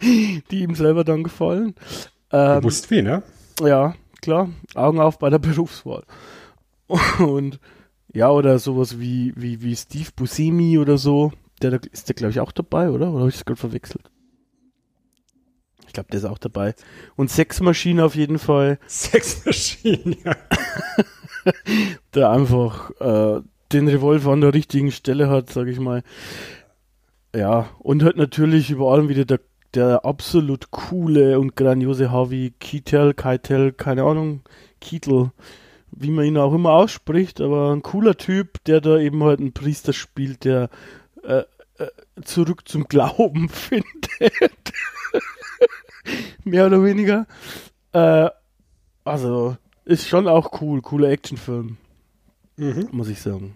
die 0.01 0.61
ihm 0.61 0.75
selber 0.75 1.03
dann 1.03 1.23
gefallen. 1.23 1.75
Ähm, 2.31 2.59
Bewusst 2.61 2.89
wie, 2.91 3.01
ne? 3.01 3.23
Ja, 3.61 3.95
klar. 4.21 4.49
Augen 4.75 4.99
auf 4.99 5.19
bei 5.19 5.29
der 5.29 5.39
Berufswahl. 5.39 6.03
Und 7.19 7.59
ja, 8.13 8.29
oder 8.29 8.59
sowas 8.59 8.99
wie, 8.99 9.33
wie, 9.35 9.61
wie 9.61 9.75
Steve 9.75 10.09
Buscemi 10.15 10.77
oder 10.77 10.97
so. 10.97 11.31
Der, 11.61 11.79
ist 11.91 12.07
der, 12.07 12.15
glaube 12.15 12.31
ich, 12.31 12.39
auch 12.39 12.51
dabei, 12.51 12.89
oder? 12.89 13.09
Oder 13.09 13.19
habe 13.19 13.29
ich 13.29 13.35
das 13.35 13.45
gerade 13.45 13.59
verwechselt? 13.59 14.11
glaube, 15.97 16.09
der 16.11 16.19
ist 16.19 16.25
auch 16.25 16.37
dabei. 16.37 16.75
Und 17.15 17.31
Sexmaschine 17.31 18.05
auf 18.05 18.15
jeden 18.15 18.37
Fall. 18.37 18.77
Sexmaschine, 18.87 20.15
ja. 20.23 20.35
der 22.13 22.29
einfach 22.29 22.91
äh, 22.99 23.41
den 23.71 23.87
Revolver 23.87 24.31
an 24.31 24.41
der 24.41 24.53
richtigen 24.53 24.91
Stelle 24.91 25.29
hat, 25.29 25.49
sage 25.51 25.71
ich 25.71 25.79
mal. 25.79 26.03
Ja, 27.35 27.69
und 27.79 28.03
halt 28.03 28.15
natürlich 28.15 28.69
über 28.69 28.91
allem 28.91 29.09
wieder 29.09 29.25
der, 29.25 29.39
der 29.73 30.05
absolut 30.05 30.71
coole 30.71 31.39
und 31.39 31.55
grandiose 31.55 32.11
Harvey 32.11 32.53
Keitel, 32.59 33.13
Keitel, 33.13 33.73
keine 33.73 34.03
Ahnung, 34.03 34.41
Keitel, 34.81 35.31
wie 35.91 36.11
man 36.11 36.25
ihn 36.25 36.37
auch 36.37 36.53
immer 36.53 36.71
ausspricht, 36.71 37.41
aber 37.41 37.71
ein 37.71 37.81
cooler 37.81 38.15
Typ, 38.15 38.63
der 38.65 38.81
da 38.81 38.97
eben 38.97 39.23
halt 39.23 39.39
einen 39.39 39.53
Priester 39.53 39.93
spielt, 39.93 40.45
der 40.45 40.69
äh, 41.23 41.43
äh, 41.77 41.87
zurück 42.23 42.67
zum 42.67 42.87
Glauben 42.87 43.49
findet. 43.49 44.09
Mehr 46.43 46.67
oder 46.67 46.83
weniger. 46.83 47.27
Äh, 47.91 48.29
also, 49.03 49.57
ist 49.85 50.07
schon 50.07 50.27
auch 50.27 50.61
cool. 50.61 50.81
Cooler 50.81 51.09
Actionfilm. 51.09 51.77
Mhm. 52.57 52.89
Muss 52.91 53.09
ich 53.09 53.21
sagen. 53.21 53.55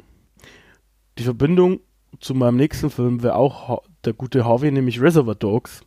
Die 1.18 1.24
Verbindung 1.24 1.82
zu 2.20 2.34
meinem 2.34 2.58
nächsten 2.58 2.90
Film 2.90 3.24
wäre 3.24 3.36
auch 3.36 3.84
der 4.06 4.14
gute 4.14 4.46
Harvey, 4.46 4.72
nämlich 4.72 5.02
Reservoir 5.02 5.36
Dogs. 5.36 5.82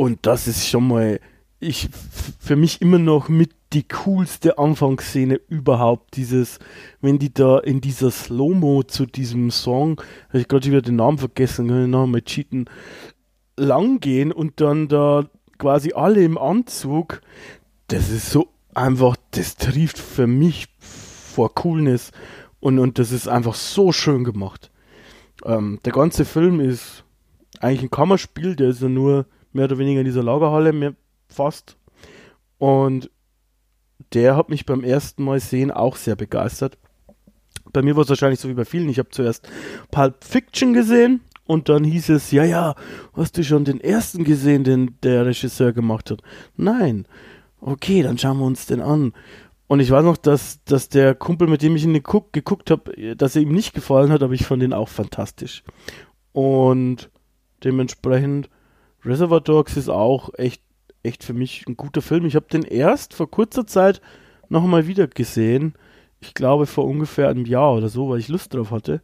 Und 0.00 0.20
das 0.22 0.48
ist 0.48 0.66
schon 0.66 0.88
mal, 0.88 1.20
ich, 1.58 1.90
für 2.38 2.56
mich 2.56 2.80
immer 2.80 2.98
noch 2.98 3.28
mit 3.28 3.50
die 3.74 3.86
coolste 3.86 4.56
Anfangsszene 4.56 5.38
überhaupt. 5.50 6.16
Dieses, 6.16 6.58
wenn 7.02 7.18
die 7.18 7.34
da 7.34 7.58
in 7.58 7.82
dieser 7.82 8.10
Slow-Mo 8.10 8.84
zu 8.84 9.04
diesem 9.04 9.50
Song, 9.50 10.00
habe 10.28 10.38
ich 10.38 10.48
gerade 10.48 10.66
wieder 10.66 10.80
den 10.80 10.96
Namen 10.96 11.18
vergessen, 11.18 11.68
kann 11.68 11.82
ich 11.82 11.90
nochmal 11.90 12.22
cheaten, 12.22 12.64
lang 13.58 14.00
gehen 14.00 14.32
und 14.32 14.62
dann 14.62 14.88
da 14.88 15.28
quasi 15.58 15.92
alle 15.92 16.24
im 16.24 16.38
Anzug, 16.38 17.20
das 17.88 18.08
ist 18.08 18.30
so 18.30 18.48
einfach, 18.72 19.16
das 19.32 19.56
trifft 19.56 19.98
für 19.98 20.26
mich 20.26 20.68
vor 20.78 21.54
Coolness 21.54 22.10
und, 22.58 22.78
und 22.78 22.98
das 22.98 23.12
ist 23.12 23.28
einfach 23.28 23.54
so 23.54 23.92
schön 23.92 24.24
gemacht. 24.24 24.70
Ähm, 25.44 25.78
der 25.84 25.92
ganze 25.92 26.24
Film 26.24 26.58
ist 26.58 27.04
eigentlich 27.60 27.82
ein 27.82 27.90
Kammerspiel, 27.90 28.56
der 28.56 28.70
ist 28.70 28.80
ja 28.80 28.88
nur 28.88 29.26
mehr 29.52 29.64
oder 29.64 29.78
weniger 29.78 30.00
in 30.00 30.06
dieser 30.06 30.22
Lagerhalle, 30.22 30.72
mehr, 30.72 30.94
fast. 31.28 31.76
Und 32.58 33.10
der 34.12 34.36
hat 34.36 34.48
mich 34.48 34.66
beim 34.66 34.82
ersten 34.82 35.24
Mal 35.24 35.40
sehen 35.40 35.70
auch 35.70 35.96
sehr 35.96 36.16
begeistert. 36.16 36.78
Bei 37.72 37.82
mir 37.82 37.94
war 37.96 38.02
es 38.02 38.08
wahrscheinlich 38.08 38.40
so 38.40 38.48
wie 38.48 38.54
bei 38.54 38.64
vielen. 38.64 38.88
Ich 38.88 38.98
habe 38.98 39.10
zuerst 39.10 39.48
Pulp 39.90 40.24
Fiction 40.24 40.72
gesehen 40.72 41.20
und 41.46 41.68
dann 41.68 41.84
hieß 41.84 42.10
es, 42.10 42.30
ja, 42.30 42.44
ja, 42.44 42.74
hast 43.12 43.38
du 43.38 43.44
schon 43.44 43.64
den 43.64 43.80
ersten 43.80 44.24
gesehen, 44.24 44.64
den 44.64 44.96
der 45.02 45.26
Regisseur 45.26 45.72
gemacht 45.72 46.10
hat? 46.10 46.22
Nein. 46.56 47.06
Okay, 47.60 48.02
dann 48.02 48.18
schauen 48.18 48.38
wir 48.38 48.46
uns 48.46 48.66
den 48.66 48.80
an. 48.80 49.12
Und 49.66 49.80
ich 49.80 49.90
weiß 49.90 50.04
noch, 50.04 50.16
dass, 50.16 50.64
dass 50.64 50.88
der 50.88 51.14
Kumpel, 51.14 51.46
mit 51.46 51.62
dem 51.62 51.76
ich 51.76 51.84
ihn 51.84 51.92
geguckt, 51.92 52.32
geguckt 52.32 52.70
habe, 52.70 53.14
dass 53.14 53.36
er 53.36 53.42
ihm 53.42 53.52
nicht 53.52 53.72
gefallen 53.72 54.10
hat, 54.10 54.22
aber 54.22 54.32
ich 54.32 54.46
fand 54.46 54.62
ihn 54.62 54.72
auch 54.72 54.88
fantastisch. 54.88 55.62
Und 56.32 57.10
dementsprechend, 57.62 58.50
Reservoir 59.04 59.40
Dogs 59.40 59.76
ist 59.76 59.88
auch 59.88 60.30
echt, 60.34 60.62
echt 61.02 61.24
für 61.24 61.32
mich 61.32 61.64
ein 61.66 61.76
guter 61.76 62.02
Film. 62.02 62.26
Ich 62.26 62.36
habe 62.36 62.46
den 62.52 62.62
erst 62.62 63.14
vor 63.14 63.30
kurzer 63.30 63.66
Zeit 63.66 64.00
nochmal 64.48 64.86
wieder 64.86 65.06
gesehen. 65.06 65.74
Ich 66.20 66.34
glaube 66.34 66.66
vor 66.66 66.84
ungefähr 66.84 67.28
einem 67.28 67.46
Jahr 67.46 67.74
oder 67.74 67.88
so, 67.88 68.10
weil 68.10 68.18
ich 68.18 68.28
Lust 68.28 68.52
drauf 68.52 68.70
hatte. 68.70 69.00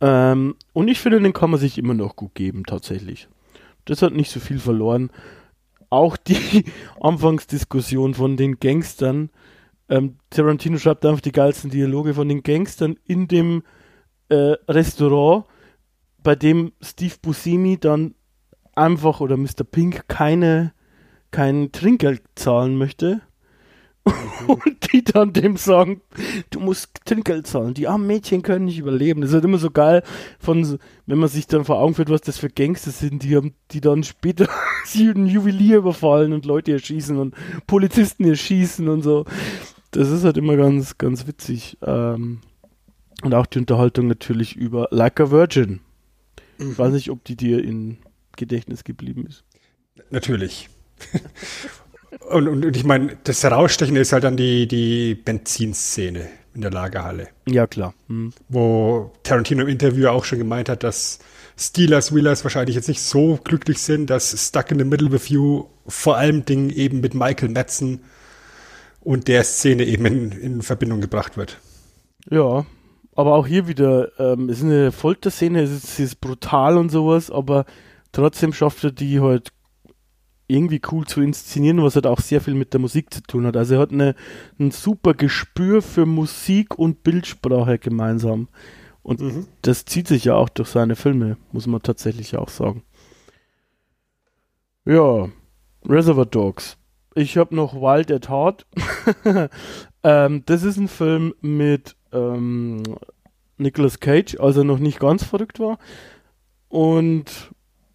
Ähm, 0.00 0.54
und 0.72 0.88
ich 0.88 1.00
finde, 1.00 1.20
den 1.20 1.32
kann 1.32 1.50
man 1.50 1.60
sich 1.60 1.76
immer 1.76 1.94
noch 1.94 2.16
gut 2.16 2.34
geben, 2.34 2.64
tatsächlich. 2.64 3.28
Das 3.84 4.02
hat 4.02 4.14
nicht 4.14 4.30
so 4.30 4.40
viel 4.40 4.58
verloren. 4.58 5.10
Auch 5.90 6.16
die 6.16 6.64
Anfangsdiskussion 7.00 8.14
von 8.14 8.36
den 8.36 8.58
Gangstern. 8.58 9.30
Ähm, 9.88 10.16
Tarantino 10.30 10.78
schreibt 10.78 11.04
einfach 11.04 11.20
die 11.20 11.32
geilsten 11.32 11.70
Dialoge 11.70 12.14
von 12.14 12.28
den 12.28 12.42
Gangstern 12.42 12.96
in 13.04 13.28
dem 13.28 13.62
äh, 14.28 14.54
Restaurant, 14.68 15.44
bei 16.22 16.36
dem 16.36 16.72
Steve 16.80 17.14
Buscemi 17.20 17.78
dann 17.78 18.14
einfach 18.80 19.20
oder 19.20 19.36
Mr. 19.36 19.64
Pink 19.70 20.08
keine 20.08 20.72
kein 21.30 21.70
Trinkgeld 21.72 22.22
zahlen 22.34 22.76
möchte 22.76 23.20
und 24.46 24.92
die 24.92 25.04
dann 25.04 25.32
dem 25.32 25.56
sagen, 25.56 26.00
du 26.50 26.58
musst 26.58 26.90
Trinkgeld 27.04 27.46
zahlen. 27.46 27.74
Die 27.74 27.86
armen 27.86 28.06
Mädchen 28.06 28.42
können 28.42 28.64
nicht 28.64 28.78
überleben. 28.78 29.20
Das 29.20 29.30
ist 29.30 29.34
halt 29.34 29.44
immer 29.44 29.58
so 29.58 29.70
geil, 29.70 30.02
von, 30.38 30.78
wenn 31.06 31.18
man 31.18 31.28
sich 31.28 31.46
dann 31.46 31.64
vor 31.64 31.78
Augen 31.78 31.94
führt, 31.94 32.08
was 32.08 32.22
das 32.22 32.38
für 32.38 32.48
Gangster 32.48 32.90
sind, 32.90 33.22
die, 33.22 33.36
haben, 33.36 33.54
die 33.70 33.80
dann 33.80 34.02
später 34.02 34.48
einen 34.94 35.26
Juwelier 35.26 35.78
überfallen 35.78 36.32
und 36.32 36.46
Leute 36.46 36.72
erschießen 36.72 37.18
und 37.18 37.34
Polizisten 37.66 38.24
erschießen 38.24 38.88
und 38.88 39.02
so. 39.02 39.26
Das 39.90 40.08
ist 40.08 40.24
halt 40.24 40.38
immer 40.38 40.56
ganz, 40.56 40.98
ganz 40.98 41.26
witzig. 41.26 41.76
Ähm, 41.82 42.40
und 43.22 43.34
auch 43.34 43.46
die 43.46 43.58
Unterhaltung 43.58 44.06
natürlich 44.06 44.56
über 44.56 44.88
Like 44.90 45.20
a 45.20 45.30
Virgin. 45.30 45.80
Ich 46.58 46.78
weiß 46.78 46.92
nicht, 46.92 47.10
ob 47.10 47.24
die 47.24 47.36
dir 47.36 47.62
in 47.62 47.98
Gedächtnis 48.40 48.82
geblieben 48.82 49.26
ist. 49.28 49.44
Natürlich. 50.10 50.68
Und, 52.28 52.48
und, 52.48 52.64
und 52.64 52.76
ich 52.76 52.84
meine, 52.84 53.16
das 53.22 53.44
Herausstechen 53.44 53.94
ist 53.94 54.12
halt 54.12 54.24
dann 54.24 54.36
die, 54.36 54.66
die 54.66 55.14
Benzinszene. 55.14 56.28
in 56.54 56.60
der 56.60 56.72
Lagerhalle. 56.72 57.28
Ja, 57.46 57.68
klar. 57.68 57.94
Hm. 58.08 58.32
Wo 58.48 59.12
Tarantino 59.22 59.62
im 59.62 59.68
Interview 59.68 60.08
auch 60.08 60.24
schon 60.24 60.38
gemeint 60.38 60.68
hat, 60.68 60.82
dass 60.82 61.20
Steelers 61.56 62.14
Wheelers 62.14 62.42
wahrscheinlich 62.44 62.74
jetzt 62.74 62.88
nicht 62.88 63.00
so 63.00 63.38
glücklich 63.44 63.78
sind, 63.80 64.10
dass 64.10 64.48
Stuck 64.48 64.70
in 64.70 64.78
the 64.78 64.84
Middle 64.84 65.12
with 65.12 65.28
You 65.28 65.66
vor 65.86 66.16
allem 66.16 66.44
Dingen 66.44 66.70
eben 66.70 67.00
mit 67.00 67.14
Michael 67.14 67.50
Madsen 67.50 68.00
und 69.00 69.28
der 69.28 69.44
Szene 69.44 69.84
eben 69.84 70.04
in, 70.06 70.32
in 70.32 70.62
Verbindung 70.62 71.00
gebracht 71.00 71.36
wird. 71.36 71.58
Ja, 72.28 72.66
aber 73.14 73.34
auch 73.34 73.46
hier 73.46 73.68
wieder, 73.68 74.18
ähm, 74.18 74.48
es 74.48 74.58
ist 74.58 74.64
eine 74.64 74.92
Folterszene, 74.92 75.62
es 75.62 75.70
ist, 75.70 75.84
es 75.84 76.00
ist 76.00 76.20
brutal 76.20 76.76
und 76.76 76.90
sowas, 76.90 77.30
aber 77.30 77.66
trotzdem 78.12 78.52
schafft 78.52 78.84
er 78.84 78.92
die 78.92 79.20
halt 79.20 79.52
irgendwie 80.50 80.80
cool 80.90 81.06
zu 81.06 81.20
inszenieren, 81.20 81.82
was 81.82 81.94
halt 81.94 82.06
auch 82.06 82.20
sehr 82.20 82.40
viel 82.40 82.54
mit 82.54 82.72
der 82.72 82.80
Musik 82.80 83.14
zu 83.14 83.22
tun 83.22 83.46
hat. 83.46 83.56
Also 83.56 83.74
er 83.74 83.80
hat 83.80 83.92
eine, 83.92 84.16
ein 84.58 84.72
super 84.72 85.14
Gespür 85.14 85.80
für 85.80 86.06
Musik 86.06 86.76
und 86.78 87.04
Bildsprache 87.04 87.78
gemeinsam. 87.78 88.48
Und 89.02 89.20
mhm. 89.20 89.46
das 89.62 89.84
zieht 89.84 90.08
sich 90.08 90.24
ja 90.24 90.34
auch 90.34 90.48
durch 90.48 90.68
seine 90.68 90.96
Filme, 90.96 91.36
muss 91.52 91.66
man 91.66 91.82
tatsächlich 91.82 92.36
auch 92.36 92.48
sagen. 92.48 92.82
Ja, 94.84 95.28
Reservoir 95.86 96.26
Dogs. 96.26 96.76
Ich 97.14 97.36
habe 97.36 97.54
noch 97.54 97.74
Wild 97.74 98.10
at 98.10 98.28
Heart. 98.28 98.66
ähm, 100.02 100.42
das 100.46 100.62
ist 100.62 100.76
ein 100.76 100.88
Film 100.88 101.34
mit 101.40 101.96
ähm, 102.12 102.82
Nicolas 103.56 104.00
Cage, 104.00 104.38
als 104.38 104.56
er 104.56 104.64
noch 104.64 104.78
nicht 104.78 105.00
ganz 105.00 105.24
verrückt 105.24 105.60
war. 105.60 105.78
Und 106.68 107.52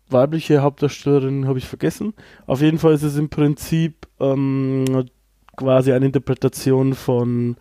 weibliche 0.10 0.62
Hauptdarstellerin 0.62 1.48
habe 1.48 1.60
ich 1.60 1.68
vergessen. 1.68 2.14
Auf 2.46 2.62
jeden 2.62 2.80
Fall 2.80 2.94
ist 2.94 3.04
es 3.04 3.18
im 3.18 3.30
Prinzip 3.30 4.08
ähm, 4.20 4.86
quasi 5.56 5.92
eine 5.94 6.06
Interpretation 6.06 6.94
von 6.94 7.58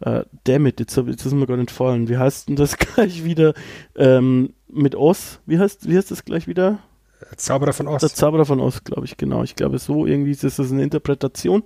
äh, 0.00 0.24
Dammit, 0.44 0.80
jetzt, 0.80 0.96
jetzt 0.96 1.24
ist 1.24 1.32
mir 1.32 1.46
gar 1.46 1.56
nicht 1.56 1.70
fallen. 1.70 2.08
Wie 2.08 2.18
heißt 2.18 2.48
denn 2.48 2.56
das 2.56 2.76
gleich 2.78 3.24
wieder? 3.24 3.54
Ähm, 3.96 4.54
mit 4.68 4.94
Oz, 4.94 5.40
wie 5.46 5.58
heißt, 5.58 5.88
wie 5.88 5.96
heißt 5.96 6.10
das 6.10 6.24
gleich 6.24 6.46
wieder? 6.46 6.78
Zauberer 7.36 7.72
von 7.72 7.88
Oz. 7.88 8.00
Der 8.00 8.10
Zauberer 8.10 8.44
von 8.44 8.60
Oz, 8.60 8.84
glaube 8.84 9.04
ich, 9.04 9.16
genau. 9.16 9.42
Ich 9.42 9.56
glaube, 9.56 9.78
so 9.78 10.06
irgendwie 10.06 10.30
ist 10.30 10.44
das 10.44 10.58
eine 10.58 10.82
Interpretation 10.82 11.62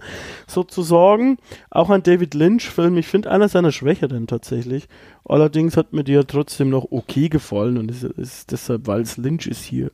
sozusagen. 0.47 1.39
Auch 1.71 1.91
ein 1.91 2.03
David 2.03 2.35
Lynch-Film. 2.35 2.97
Ich 2.97 3.07
finde 3.07 3.31
einer 3.31 3.49
seiner 3.49 3.73
Schwächeren 3.73 4.27
tatsächlich. 4.27 4.89
Allerdings 5.25 5.77
hat 5.77 5.93
mir 5.93 6.05
der 6.05 6.27
trotzdem 6.27 6.71
noch 6.71 6.91
okay 6.91 7.29
gefallen 7.29 7.79
und 7.79 7.91
ist, 7.91 8.05
ist 8.05 8.51
deshalb, 8.53 8.87
weil 8.87 9.03
es 9.03 9.17
Lynch 9.17 9.47
ist, 9.47 9.63
hier 9.63 9.91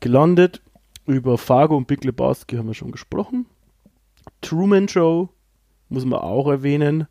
gelandet. 0.00 0.62
Über 1.04 1.36
Fargo 1.36 1.76
und 1.76 1.88
Big 1.88 2.04
Lebowski 2.04 2.56
haben 2.56 2.68
wir 2.68 2.74
schon 2.74 2.92
gesprochen. 2.92 3.46
Truman 4.40 4.88
Show 4.88 5.30
muss 5.88 6.04
man 6.04 6.20
auch 6.20 6.48
erwähnen. 6.48 7.08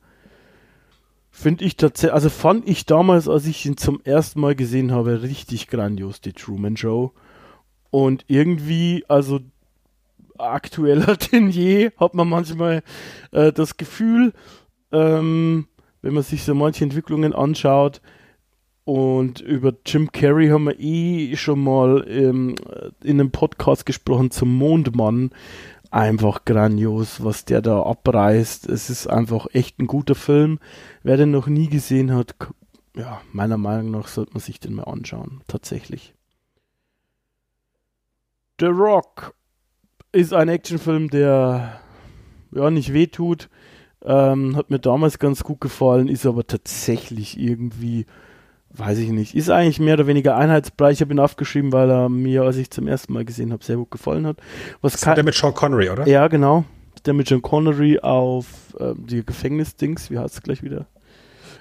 Finde 1.29 1.65
ich 1.65 1.77
tatsächlich, 1.77 2.13
also 2.13 2.29
fand 2.29 2.67
ich 2.67 2.85
damals, 2.85 3.27
als 3.27 3.45
ich 3.45 3.65
ihn 3.65 3.77
zum 3.77 4.01
ersten 4.03 4.41
Mal 4.41 4.55
gesehen 4.55 4.91
habe, 4.91 5.21
richtig 5.21 5.67
grandios, 5.67 6.21
die 6.21 6.33
Truman 6.33 6.77
Show. 6.77 7.13
Und 7.91 8.25
irgendwie, 8.27 9.05
also 9.07 9.41
aktueller 10.41 11.15
denn 11.31 11.49
je, 11.49 11.91
hat 11.97 12.13
man 12.13 12.27
manchmal 12.27 12.83
äh, 13.31 13.51
das 13.51 13.77
Gefühl, 13.77 14.33
ähm, 14.91 15.67
wenn 16.01 16.13
man 16.13 16.23
sich 16.23 16.43
so 16.43 16.55
manche 16.55 16.83
Entwicklungen 16.83 17.33
anschaut. 17.33 18.01
Und 18.83 19.41
über 19.41 19.73
Jim 19.85 20.11
Carrey 20.11 20.47
haben 20.49 20.65
wir 20.65 20.79
eh 20.79 21.35
schon 21.35 21.63
mal 21.63 22.03
ähm, 22.09 22.55
in 23.03 23.19
einem 23.19 23.31
Podcast 23.31 23.85
gesprochen 23.85 24.31
zum 24.31 24.55
Mondmann. 24.55 25.29
Einfach 25.91 26.45
grandios, 26.45 27.23
was 27.23 27.45
der 27.45 27.61
da 27.61 27.83
abreißt. 27.83 28.67
Es 28.69 28.89
ist 28.89 29.07
einfach 29.07 29.47
echt 29.53 29.79
ein 29.79 29.87
guter 29.87 30.15
Film. 30.15 30.59
Wer 31.03 31.17
den 31.17 31.31
noch 31.31 31.47
nie 31.47 31.67
gesehen 31.67 32.13
hat, 32.15 32.35
ja, 32.95 33.21
meiner 33.31 33.57
Meinung 33.57 33.91
nach 33.91 34.07
sollte 34.07 34.33
man 34.33 34.41
sich 34.41 34.59
den 34.59 34.73
mal 34.73 34.83
anschauen. 34.83 35.41
Tatsächlich. 35.47 36.15
The 38.61 38.67
Rock 38.67 39.33
ist 40.11 40.35
ein 40.35 40.47
Actionfilm, 40.47 41.09
der 41.09 41.79
ja 42.51 42.69
nicht 42.69 42.93
wehtut. 42.93 43.49
Ähm, 44.05 44.55
hat 44.55 44.69
mir 44.69 44.77
damals 44.77 45.17
ganz 45.17 45.43
gut 45.43 45.59
gefallen, 45.61 46.07
ist 46.07 46.27
aber 46.27 46.45
tatsächlich 46.45 47.39
irgendwie, 47.39 48.05
weiß 48.69 48.99
ich 48.99 49.09
nicht, 49.09 49.33
ist 49.33 49.49
eigentlich 49.49 49.79
mehr 49.79 49.95
oder 49.95 50.05
weniger 50.05 50.37
einheitsbrei. 50.37 50.91
Ich 50.91 51.01
habe 51.01 51.11
ihn 51.11 51.19
aufgeschrieben, 51.19 51.73
weil 51.73 51.89
er 51.89 52.07
mir, 52.07 52.43
als 52.43 52.57
ich 52.57 52.69
zum 52.69 52.87
ersten 52.87 53.13
Mal 53.13 53.25
gesehen 53.25 53.51
habe, 53.51 53.63
sehr 53.63 53.77
gut 53.77 53.89
gefallen 53.89 54.27
hat. 54.27 54.37
Was 54.81 54.91
das 54.91 55.01
kann, 55.01 55.15
der 55.15 55.23
mit 55.23 55.33
Sean 55.33 55.55
Connery, 55.55 55.89
oder? 55.89 56.07
Ja, 56.07 56.27
genau. 56.27 56.63
Der 57.07 57.15
mit 57.15 57.29
Sean 57.29 57.41
Connery 57.41 57.97
auf 57.99 58.75
äh, 58.79 58.93
die 58.95 59.25
Gefängnisdings, 59.25 60.11
wie 60.11 60.19
heißt 60.19 60.35
es 60.35 60.43
gleich 60.43 60.61
wieder? 60.61 60.85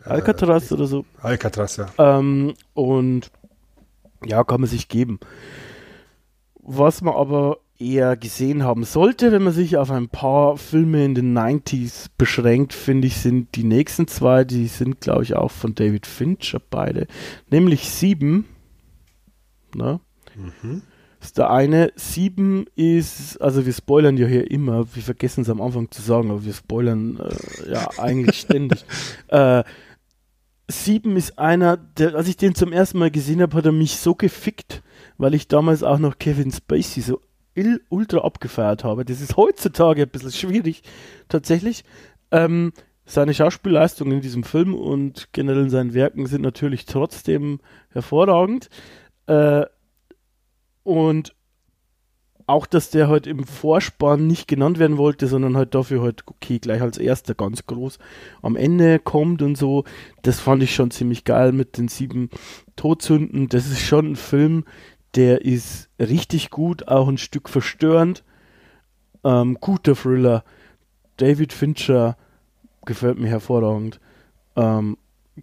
Äh, 0.04 0.10
Alcatraz 0.10 0.70
äh, 0.70 0.74
oder 0.74 0.86
so. 0.86 1.06
Alcatraz, 1.22 1.78
ja. 1.78 1.86
Ähm, 1.96 2.52
und 2.74 3.30
ja, 4.26 4.44
kann 4.44 4.60
man 4.60 4.68
sich 4.68 4.88
geben. 4.88 5.18
Was 6.72 7.02
man 7.02 7.14
aber 7.14 7.58
eher 7.80 8.16
gesehen 8.16 8.62
haben 8.62 8.84
sollte, 8.84 9.32
wenn 9.32 9.42
man 9.42 9.52
sich 9.52 9.76
auf 9.76 9.90
ein 9.90 10.08
paar 10.08 10.56
Filme 10.56 11.04
in 11.04 11.16
den 11.16 11.36
90s 11.36 12.06
beschränkt, 12.16 12.74
finde 12.74 13.08
ich, 13.08 13.16
sind 13.16 13.56
die 13.56 13.64
nächsten 13.64 14.06
zwei, 14.06 14.44
die 14.44 14.68
sind, 14.68 15.00
glaube 15.00 15.24
ich, 15.24 15.34
auch 15.34 15.50
von 15.50 15.74
David 15.74 16.06
Fincher 16.06 16.60
beide. 16.70 17.08
Nämlich 17.50 17.90
Sieben. 17.90 18.44
Ne? 19.74 19.98
Mhm. 20.36 20.82
ist 21.20 21.38
der 21.38 21.50
eine. 21.50 21.92
Sieben 21.96 22.66
ist, 22.76 23.40
also 23.40 23.66
wir 23.66 23.72
spoilern 23.72 24.16
ja 24.16 24.28
hier 24.28 24.48
immer, 24.48 24.94
wir 24.94 25.02
vergessen 25.02 25.40
es 25.40 25.50
am 25.50 25.60
Anfang 25.60 25.90
zu 25.90 26.02
sagen, 26.02 26.30
aber 26.30 26.44
wir 26.44 26.54
spoilern 26.54 27.18
äh, 27.18 27.72
ja 27.72 27.88
eigentlich 27.98 28.38
ständig. 28.42 28.84
Äh, 29.26 29.64
Sieben 30.68 31.16
ist 31.16 31.36
einer, 31.36 31.76
der, 31.76 32.14
als 32.14 32.28
ich 32.28 32.36
den 32.36 32.54
zum 32.54 32.72
ersten 32.72 33.00
Mal 33.00 33.10
gesehen 33.10 33.42
habe, 33.42 33.56
hat 33.56 33.66
er 33.66 33.72
mich 33.72 33.96
so 33.96 34.14
gefickt 34.14 34.84
weil 35.20 35.34
ich 35.34 35.48
damals 35.48 35.82
auch 35.82 35.98
noch 35.98 36.18
Kevin 36.18 36.50
Spacey 36.50 37.02
so 37.02 37.20
ultra 37.90 38.20
abgefeiert 38.20 38.84
habe. 38.84 39.04
Das 39.04 39.20
ist 39.20 39.36
heutzutage 39.36 40.02
ein 40.02 40.08
bisschen 40.08 40.32
schwierig, 40.32 40.82
tatsächlich. 41.28 41.84
Ähm, 42.30 42.72
seine 43.04 43.34
Schauspielleistungen 43.34 44.14
in 44.14 44.20
diesem 44.22 44.44
Film 44.44 44.74
und 44.74 45.28
generell 45.32 45.64
in 45.64 45.70
seinen 45.70 45.92
Werken 45.92 46.24
sind 46.24 46.40
natürlich 46.40 46.86
trotzdem 46.86 47.60
hervorragend. 47.90 48.70
Äh, 49.26 49.66
und 50.84 51.34
auch, 52.46 52.64
dass 52.64 52.88
der 52.88 53.08
halt 53.08 53.26
im 53.26 53.44
Vorspann 53.44 54.26
nicht 54.26 54.48
genannt 54.48 54.78
werden 54.78 54.96
wollte, 54.96 55.26
sondern 55.26 55.56
halt 55.56 55.74
dafür 55.74 56.02
halt, 56.02 56.24
okay, 56.26 56.58
gleich 56.58 56.80
als 56.80 56.96
erster 56.96 57.34
ganz 57.34 57.66
groß 57.66 57.98
am 58.40 58.56
Ende 58.56 58.98
kommt 58.98 59.42
und 59.42 59.56
so, 59.56 59.84
das 60.22 60.40
fand 60.40 60.62
ich 60.62 60.74
schon 60.74 60.90
ziemlich 60.90 61.24
geil 61.24 61.52
mit 61.52 61.76
den 61.76 61.88
sieben 61.88 62.30
Todsünden. 62.74 63.48
Das 63.48 63.66
ist 63.66 63.82
schon 63.82 64.12
ein 64.12 64.16
Film, 64.16 64.64
der 65.14 65.44
ist 65.44 65.88
richtig 65.98 66.50
gut, 66.50 66.88
auch 66.88 67.08
ein 67.08 67.18
Stück 67.18 67.48
verstörend. 67.48 68.24
Ähm, 69.24 69.58
guter 69.60 69.94
Thriller. 69.94 70.44
David 71.16 71.52
Fincher 71.52 72.16
gefällt 72.86 73.18
mir 73.18 73.28
hervorragend. 73.28 74.00
Ähm, 74.56 74.96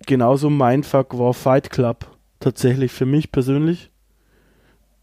genauso 0.06 0.49
mein 0.49 0.84
Fuck 0.84 1.17
war 1.17 1.34
Fight 1.34 1.69
Club. 1.69 2.17
Tatsächlich 2.39 2.91
für 2.91 3.06
mich 3.06 3.32
persönlich. 3.32 3.91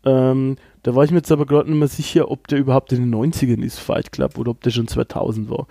Ähm, 0.05 0.57
da 0.83 0.95
war 0.95 1.05
ich 1.05 1.11
mir 1.11 1.19
jetzt 1.19 1.33
aber 1.33 1.47
gerade 1.47 1.71
nicht 1.71 1.79
mehr 1.79 1.89
sicher, 1.89 2.31
ob 2.31 2.47
der 2.49 2.59
überhaupt 2.59 2.93
in 2.93 3.11
den 3.11 3.15
90ern 3.15 3.63
ist, 3.65 3.79
Fight 3.81 4.13
Club, 4.13 4.37
oder 4.37 4.51
ob 4.51 4.61
der 4.61 4.71
schon 4.71 4.87
2000 4.87 5.49
war. 5.49 5.67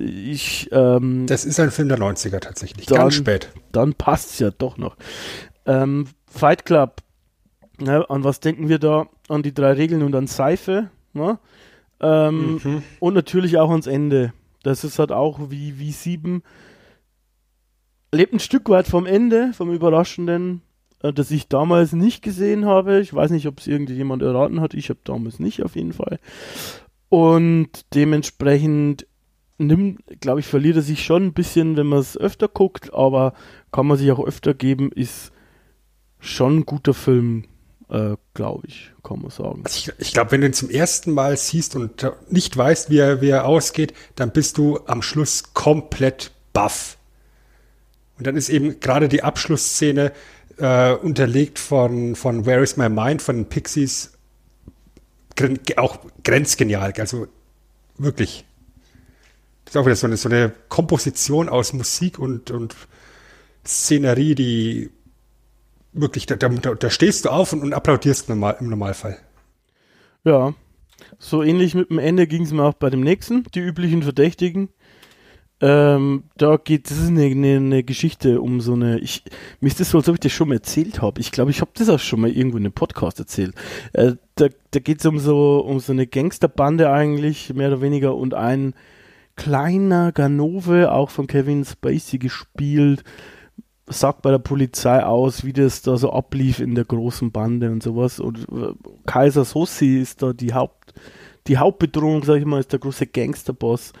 Ich, 0.00 0.68
ähm, 0.72 1.26
das 1.26 1.44
ist 1.44 1.60
ein 1.60 1.70
Film 1.70 1.88
der 1.88 1.98
90er 1.98 2.40
tatsächlich, 2.40 2.86
dann, 2.86 2.98
ganz 2.98 3.14
spät. 3.14 3.52
Dann 3.70 3.94
passt 3.94 4.30
es 4.30 4.38
ja 4.40 4.50
doch 4.50 4.76
noch. 4.76 4.96
Ähm, 5.66 6.08
Fight 6.26 6.64
Club 6.64 6.96
Ne, 7.80 8.08
an 8.10 8.24
was 8.24 8.40
denken 8.40 8.68
wir 8.68 8.78
da? 8.78 9.08
An 9.28 9.42
die 9.42 9.54
drei 9.54 9.72
Regeln 9.72 10.02
und 10.02 10.14
an 10.14 10.26
Seife. 10.26 10.90
Ne? 11.12 11.38
Ähm, 12.00 12.60
mhm. 12.62 12.82
Und 12.98 13.14
natürlich 13.14 13.58
auch 13.58 13.70
ans 13.70 13.86
Ende. 13.86 14.32
Das 14.62 14.84
ist 14.84 14.98
halt 14.98 15.12
auch 15.12 15.50
wie, 15.50 15.78
wie 15.78 15.92
sieben. 15.92 16.42
Lebt 18.12 18.34
ein 18.34 18.40
Stück 18.40 18.68
weit 18.68 18.86
vom 18.86 19.06
Ende, 19.06 19.52
vom 19.54 19.72
Überraschenden, 19.72 20.62
äh, 21.02 21.12
das 21.12 21.30
ich 21.30 21.48
damals 21.48 21.92
nicht 21.92 22.22
gesehen 22.22 22.66
habe. 22.66 23.00
Ich 23.00 23.14
weiß 23.14 23.30
nicht, 23.30 23.46
ob 23.46 23.60
es 23.60 23.66
irgendjemand 23.66 24.22
erraten 24.22 24.60
hat. 24.60 24.74
Ich 24.74 24.90
habe 24.90 25.00
damals 25.04 25.38
nicht 25.38 25.62
auf 25.62 25.74
jeden 25.74 25.94
Fall. 25.94 26.18
Und 27.08 27.94
dementsprechend 27.94 29.06
nimmt, 29.56 30.02
glaube 30.20 30.40
ich, 30.40 30.46
verliert 30.46 30.76
er 30.76 30.82
sich 30.82 31.04
schon 31.04 31.26
ein 31.26 31.32
bisschen, 31.32 31.76
wenn 31.76 31.86
man 31.86 31.98
es 31.98 32.16
öfter 32.16 32.48
guckt, 32.48 32.92
aber 32.92 33.32
kann 33.72 33.86
man 33.86 33.96
sich 33.96 34.10
auch 34.10 34.24
öfter 34.24 34.54
geben, 34.54 34.90
ist 34.92 35.32
schon 36.18 36.58
ein 36.58 36.66
guter 36.66 36.94
Film 36.94 37.44
äh, 37.90 38.16
glaube 38.34 38.66
ich, 38.66 38.90
kann 39.02 39.20
man 39.20 39.30
sagen. 39.30 39.62
Also 39.64 39.76
ich, 39.76 39.92
ich 39.98 40.12
glaube, 40.12 40.32
wenn 40.32 40.40
du 40.40 40.46
ihn 40.48 40.52
zum 40.52 40.70
ersten 40.70 41.12
Mal 41.12 41.36
siehst 41.36 41.76
und 41.76 42.06
nicht 42.28 42.56
weißt, 42.56 42.90
wie 42.90 42.98
er, 42.98 43.20
wie 43.20 43.30
er 43.30 43.46
ausgeht, 43.46 43.94
dann 44.16 44.32
bist 44.32 44.58
du 44.58 44.80
am 44.86 45.02
Schluss 45.02 45.52
komplett 45.54 46.32
baff. 46.52 46.96
Und 48.18 48.26
dann 48.26 48.36
ist 48.36 48.48
eben 48.48 48.80
gerade 48.80 49.08
die 49.08 49.22
Abschlussszene 49.22 50.12
äh, 50.58 50.92
unterlegt 50.92 51.58
von, 51.58 52.16
von 52.16 52.46
Where 52.46 52.62
is 52.62 52.76
My 52.76 52.88
Mind 52.88 53.22
von 53.22 53.36
den 53.36 53.46
Pixies 53.46 54.12
auch 55.76 55.98
grenzgenial. 56.22 56.92
Also 56.98 57.28
wirklich. 57.96 58.44
ist 59.66 59.76
auch 59.76 59.86
wieder 59.86 59.96
so 59.96 60.06
eine, 60.06 60.16
so 60.16 60.28
eine 60.28 60.52
Komposition 60.68 61.48
aus 61.48 61.72
Musik 61.72 62.18
und, 62.18 62.50
und 62.50 62.76
Szenerie, 63.66 64.34
die 64.34 64.90
wirklich, 65.92 66.26
da, 66.26 66.36
da, 66.36 66.48
da 66.48 66.90
stehst 66.90 67.24
du 67.24 67.30
auf 67.30 67.52
und, 67.52 67.62
und 67.62 67.72
applaudierst 67.72 68.28
normal, 68.28 68.56
im 68.60 68.68
Normalfall. 68.68 69.18
Ja, 70.24 70.54
so 71.18 71.42
ähnlich 71.42 71.74
mit 71.74 71.90
dem 71.90 71.98
Ende 71.98 72.26
ging 72.26 72.42
es 72.42 72.52
mir 72.52 72.62
auch 72.62 72.74
bei 72.74 72.90
dem 72.90 73.00
nächsten, 73.00 73.44
die 73.54 73.60
üblichen 73.60 74.02
Verdächtigen. 74.02 74.68
Ähm, 75.62 76.24
da 76.38 76.56
geht, 76.56 76.90
ist 76.90 77.08
eine, 77.08 77.24
eine, 77.24 77.56
eine, 77.56 77.82
Geschichte 77.82 78.40
um 78.40 78.62
so 78.62 78.72
eine, 78.72 78.98
ich, 78.98 79.24
mir 79.60 79.68
ist 79.68 79.78
das 79.78 79.90
so, 79.90 79.98
als 79.98 80.08
ob 80.08 80.14
ich 80.14 80.20
das 80.20 80.32
schon 80.32 80.48
mal 80.48 80.54
erzählt 80.54 81.02
habe. 81.02 81.20
Ich 81.20 81.32
glaube, 81.32 81.50
ich 81.50 81.60
habe 81.60 81.70
das 81.74 81.90
auch 81.90 81.98
schon 81.98 82.22
mal 82.22 82.30
irgendwo 82.30 82.56
in 82.56 82.64
einem 82.64 82.72
Podcast 82.72 83.18
erzählt. 83.18 83.54
Äh, 83.92 84.14
da 84.36 84.48
da 84.70 84.80
geht 84.80 85.00
es 85.00 85.06
um 85.06 85.18
so, 85.18 85.60
um 85.60 85.80
so 85.80 85.92
eine 85.92 86.06
Gangsterbande 86.06 86.90
eigentlich, 86.90 87.52
mehr 87.52 87.68
oder 87.68 87.80
weniger, 87.80 88.16
und 88.16 88.34
ein 88.34 88.74
kleiner 89.36 90.12
Ganove, 90.12 90.92
auch 90.92 91.10
von 91.10 91.26
Kevin 91.26 91.64
Spacey 91.64 92.18
gespielt, 92.18 93.04
sagt 93.90 94.22
bei 94.22 94.30
der 94.30 94.38
Polizei 94.38 95.04
aus, 95.04 95.44
wie 95.44 95.52
das 95.52 95.82
da 95.82 95.96
so 95.96 96.12
ablief 96.12 96.60
in 96.60 96.74
der 96.74 96.84
großen 96.84 97.30
Bande 97.30 97.70
und 97.70 97.82
sowas. 97.82 98.20
Und 98.20 98.40
äh, 98.50 98.72
Kaiser 99.06 99.44
Sossi 99.44 99.98
ist 99.98 100.22
da 100.22 100.32
die 100.32 100.54
Haupt, 100.54 100.94
die 101.46 101.58
Hauptbedrohung, 101.58 102.22
sag 102.24 102.36
ich 102.36 102.44
mal, 102.44 102.60
ist 102.60 102.72
der 102.72 102.78
große 102.78 103.06
Gangsterboss. 103.06 103.92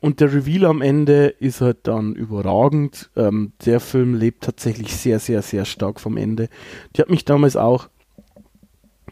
Und 0.00 0.20
der 0.20 0.32
Reveal 0.32 0.66
am 0.66 0.80
Ende 0.80 1.26
ist 1.26 1.60
halt 1.60 1.78
dann 1.84 2.14
überragend. 2.14 3.10
Ähm, 3.16 3.52
der 3.64 3.80
Film 3.80 4.14
lebt 4.14 4.44
tatsächlich 4.44 4.96
sehr, 4.96 5.18
sehr, 5.18 5.42
sehr 5.42 5.64
stark 5.64 6.00
vom 6.00 6.16
Ende. 6.16 6.48
Die 6.94 7.00
hat 7.00 7.10
mich 7.10 7.24
damals 7.24 7.56
auch, 7.56 7.88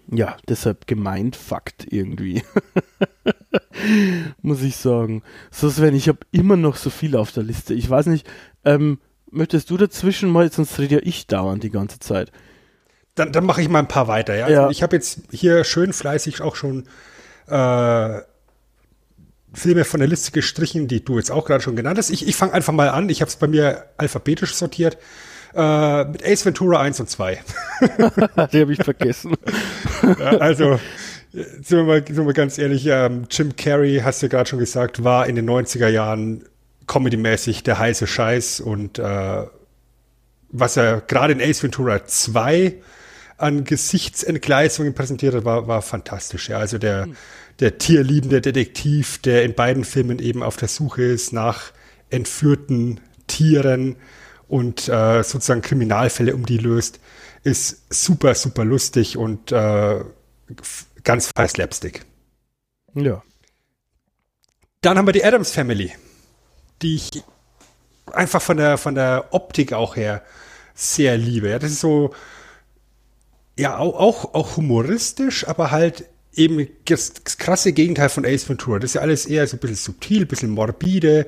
ja, 0.08 0.36
deshalb 0.48 0.86
gemeint, 0.86 1.34
Fakt 1.34 1.86
irgendwie. 1.90 2.42
Muss 4.42 4.62
ich 4.62 4.76
sagen. 4.76 5.22
So, 5.50 5.68
Sven, 5.68 5.94
ich 5.94 6.08
habe 6.08 6.20
immer 6.30 6.56
noch 6.56 6.76
so 6.76 6.90
viel 6.90 7.16
auf 7.16 7.32
der 7.32 7.42
Liste. 7.42 7.74
Ich 7.74 7.90
weiß 7.90 8.06
nicht, 8.06 8.28
ähm, 8.64 8.98
möchtest 9.30 9.70
du 9.70 9.76
dazwischen 9.76 10.30
mal, 10.30 10.50
sonst 10.50 10.78
rede 10.78 10.96
ja 10.96 11.00
ich 11.02 11.26
dauernd 11.26 11.62
die 11.62 11.70
ganze 11.70 11.98
Zeit. 11.98 12.32
Dann, 13.14 13.32
dann 13.32 13.44
mache 13.44 13.62
ich 13.62 13.68
mal 13.68 13.78
ein 13.78 13.88
paar 13.88 14.08
weiter, 14.08 14.34
ja. 14.34 14.48
Ja. 14.48 14.60
Also 14.60 14.70
ich 14.70 14.82
habe 14.82 14.96
jetzt 14.96 15.20
hier 15.30 15.64
schön 15.64 15.92
fleißig 15.92 16.42
auch 16.42 16.54
schon 16.54 16.86
äh, 17.48 18.20
Filme 19.54 19.84
von 19.84 20.00
der 20.00 20.08
Liste 20.08 20.32
gestrichen, 20.32 20.86
die 20.86 21.04
du 21.04 21.16
jetzt 21.16 21.30
auch 21.30 21.46
gerade 21.46 21.62
schon 21.62 21.76
genannt 21.76 21.98
hast. 21.98 22.10
Ich, 22.10 22.28
ich 22.28 22.36
fange 22.36 22.52
einfach 22.52 22.72
mal 22.72 22.90
an. 22.90 23.08
Ich 23.08 23.22
habe 23.22 23.28
es 23.28 23.36
bei 23.36 23.46
mir 23.46 23.86
alphabetisch 23.96 24.54
sortiert. 24.54 24.98
Äh, 25.54 26.04
mit 26.04 26.22
Ace 26.26 26.44
Ventura 26.44 26.80
1 26.80 27.00
und 27.00 27.08
2. 27.08 27.40
die 28.52 28.60
habe 28.60 28.72
ich 28.72 28.82
vergessen. 28.82 29.34
Ja, 30.20 30.36
also, 30.38 30.78
sind 31.32 31.70
wir 31.70 31.84
mal, 31.84 32.04
sind 32.06 32.26
wir 32.26 32.32
ganz 32.34 32.58
ehrlich, 32.58 32.86
ähm, 32.86 33.24
Jim 33.30 33.56
Carrey, 33.56 34.00
hast 34.04 34.22
du 34.22 34.28
gerade 34.28 34.48
schon 34.48 34.58
gesagt, 34.58 35.02
war 35.02 35.26
in 35.26 35.34
den 35.34 35.48
90er 35.48 35.88
Jahren 35.88 36.44
comedymäßig 36.86 37.62
der 37.62 37.78
heiße 37.78 38.06
Scheiß 38.06 38.60
und 38.60 38.98
äh, 38.98 39.46
was 40.48 40.76
er 40.76 41.00
gerade 41.00 41.32
in 41.32 41.40
Ace 41.40 41.62
Ventura 41.62 42.04
2 42.06 42.74
an 43.36 43.64
Gesichtsentgleisungen 43.64 44.94
präsentiert 44.94 45.34
hat, 45.34 45.44
war, 45.44 45.68
war 45.68 45.82
fantastisch. 45.82 46.48
Ja. 46.48 46.58
Also 46.58 46.78
der, 46.78 47.08
der 47.60 47.78
tierliebende 47.78 48.40
Detektiv, 48.40 49.18
der 49.18 49.44
in 49.44 49.54
beiden 49.54 49.84
Filmen 49.84 50.18
eben 50.18 50.42
auf 50.42 50.56
der 50.56 50.68
Suche 50.68 51.02
ist 51.02 51.32
nach 51.32 51.72
entführten 52.08 53.00
Tieren 53.26 53.96
und 54.48 54.88
äh, 54.88 55.22
sozusagen 55.22 55.62
Kriminalfälle 55.62 56.34
um 56.34 56.46
die 56.46 56.58
löst, 56.58 57.00
ist 57.42 57.92
super, 57.92 58.34
super 58.34 58.64
lustig 58.64 59.16
und 59.16 59.52
äh, 59.52 60.04
ganz 61.04 61.30
frei 61.34 61.48
Slapstick. 61.48 62.04
Ja. 62.94 63.22
Dann 64.80 64.98
haben 64.98 65.06
wir 65.06 65.12
die 65.12 65.24
Adams 65.24 65.50
Family, 65.50 65.92
die 66.82 66.96
ich 66.96 67.22
einfach 68.12 68.42
von 68.42 68.56
der, 68.56 68.78
von 68.78 68.94
der 68.94 69.26
Optik 69.30 69.72
auch 69.72 69.96
her 69.96 70.22
sehr 70.74 71.16
liebe. 71.16 71.48
Ja, 71.50 71.58
das 71.58 71.72
ist 71.72 71.80
so, 71.80 72.14
ja, 73.58 73.78
auch, 73.78 73.98
auch, 73.98 74.34
auch 74.34 74.56
humoristisch, 74.56 75.46
aber 75.48 75.70
halt 75.70 76.04
eben 76.34 76.68
das, 76.84 77.14
das 77.14 77.38
krasse 77.38 77.72
Gegenteil 77.72 78.10
von 78.10 78.26
Ace 78.26 78.48
Ventura. 78.48 78.78
Das 78.78 78.90
ist 78.90 78.94
ja 78.94 79.00
alles 79.00 79.26
eher 79.26 79.46
so 79.46 79.56
ein 79.56 79.60
bisschen 79.60 79.76
subtil, 79.76 80.22
ein 80.22 80.28
bisschen 80.28 80.50
morbide. 80.50 81.26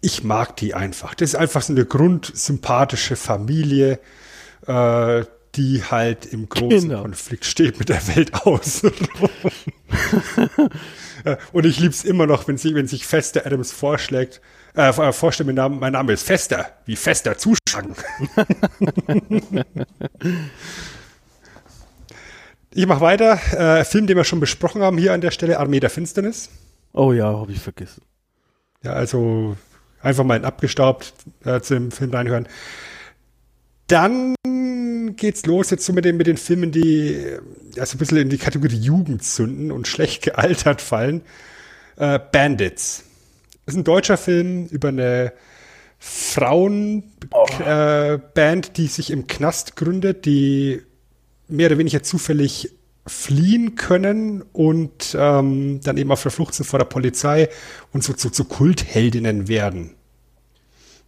Ich 0.00 0.24
mag 0.24 0.56
die 0.56 0.74
einfach. 0.74 1.14
Das 1.14 1.30
ist 1.30 1.34
einfach 1.36 1.62
so 1.62 1.72
eine 1.72 1.84
grundsympathische 1.84 3.16
Familie, 3.16 4.00
äh, 4.66 5.24
die 5.54 5.82
halt 5.84 6.26
im 6.26 6.48
großen 6.48 6.88
Genau. 6.88 7.02
Konflikt 7.02 7.44
steht 7.44 7.78
mit 7.78 7.88
der 7.88 8.06
Welt 8.08 8.34
außenrum. 8.34 9.30
Äh, 11.24 11.36
Und 11.52 11.66
ich 11.66 11.78
lieb's 11.80 12.04
immer 12.04 12.26
noch, 12.26 12.48
wenn, 12.48 12.58
sie, 12.58 12.74
wenn 12.74 12.86
sich 12.86 13.06
Fester 13.06 13.44
Adams 13.46 13.72
vorschlägt, 13.72 14.40
äh, 14.76 14.88
äh, 14.88 15.12
vorstellt, 15.12 15.46
mein 15.46 15.56
Name, 15.56 15.76
mein 15.76 15.92
Name 15.92 16.12
ist 16.12 16.26
Fester, 16.26 16.70
wie 16.84 16.96
Fester 16.96 17.36
zuschlagen. 17.38 17.94
ich 22.72 22.86
mache 22.86 23.00
weiter. 23.00 23.38
Äh, 23.52 23.84
Film, 23.84 24.06
den 24.06 24.16
wir 24.16 24.24
schon 24.24 24.40
besprochen 24.40 24.82
haben 24.82 24.98
hier 24.98 25.12
an 25.12 25.20
der 25.20 25.30
Stelle, 25.30 25.58
Armee 25.58 25.80
der 25.80 25.90
Finsternis. 25.90 26.50
Oh 26.92 27.12
ja, 27.12 27.26
habe 27.26 27.52
ich 27.52 27.60
vergessen. 27.60 28.02
Ja, 28.82 28.92
also 28.92 29.56
einfach 30.00 30.24
mal 30.24 30.36
in 30.36 30.44
abgestaubt 30.44 31.12
äh, 31.44 31.60
zu 31.60 31.74
dem 31.74 31.90
Film 31.90 32.12
reinhören. 32.12 32.46
Dann 33.88 34.34
geht's 35.18 35.44
los 35.46 35.70
jetzt 35.70 35.84
so 35.84 35.92
mit 35.92 36.04
den, 36.04 36.16
mit 36.16 36.26
den 36.26 36.36
Filmen, 36.36 36.72
die 36.72 37.14
äh, 37.14 37.40
ja, 37.74 37.84
so 37.84 37.96
ein 37.96 37.98
bisschen 37.98 38.18
in 38.18 38.30
die 38.30 38.38
Kategorie 38.38 38.76
Jugendsünden 38.76 39.70
und 39.70 39.86
schlecht 39.86 40.22
gealtert 40.22 40.80
fallen. 40.80 41.22
Äh, 41.96 42.18
Bandits. 42.32 43.04
Das 43.66 43.74
ist 43.74 43.80
ein 43.80 43.84
deutscher 43.84 44.16
Film 44.16 44.66
über 44.66 44.88
eine 44.88 45.32
Frauenband, 45.98 47.60
äh, 47.60 48.18
Band, 48.34 48.76
die 48.76 48.86
sich 48.86 49.10
im 49.10 49.26
Knast 49.26 49.76
gründet, 49.76 50.24
die 50.24 50.80
mehr 51.48 51.66
oder 51.66 51.78
weniger 51.78 52.02
zufällig 52.02 52.70
fliehen 53.06 53.74
können 53.74 54.42
und 54.52 55.16
ähm, 55.18 55.80
dann 55.82 55.96
eben 55.96 56.12
auf 56.12 56.22
der 56.22 56.30
Flucht 56.30 56.54
sind 56.54 56.66
vor 56.66 56.78
der 56.78 56.86
Polizei 56.86 57.48
und 57.92 58.04
so 58.04 58.12
zu, 58.12 58.30
zu 58.30 58.44
Kultheldinnen 58.44 59.48
werden. 59.48 59.94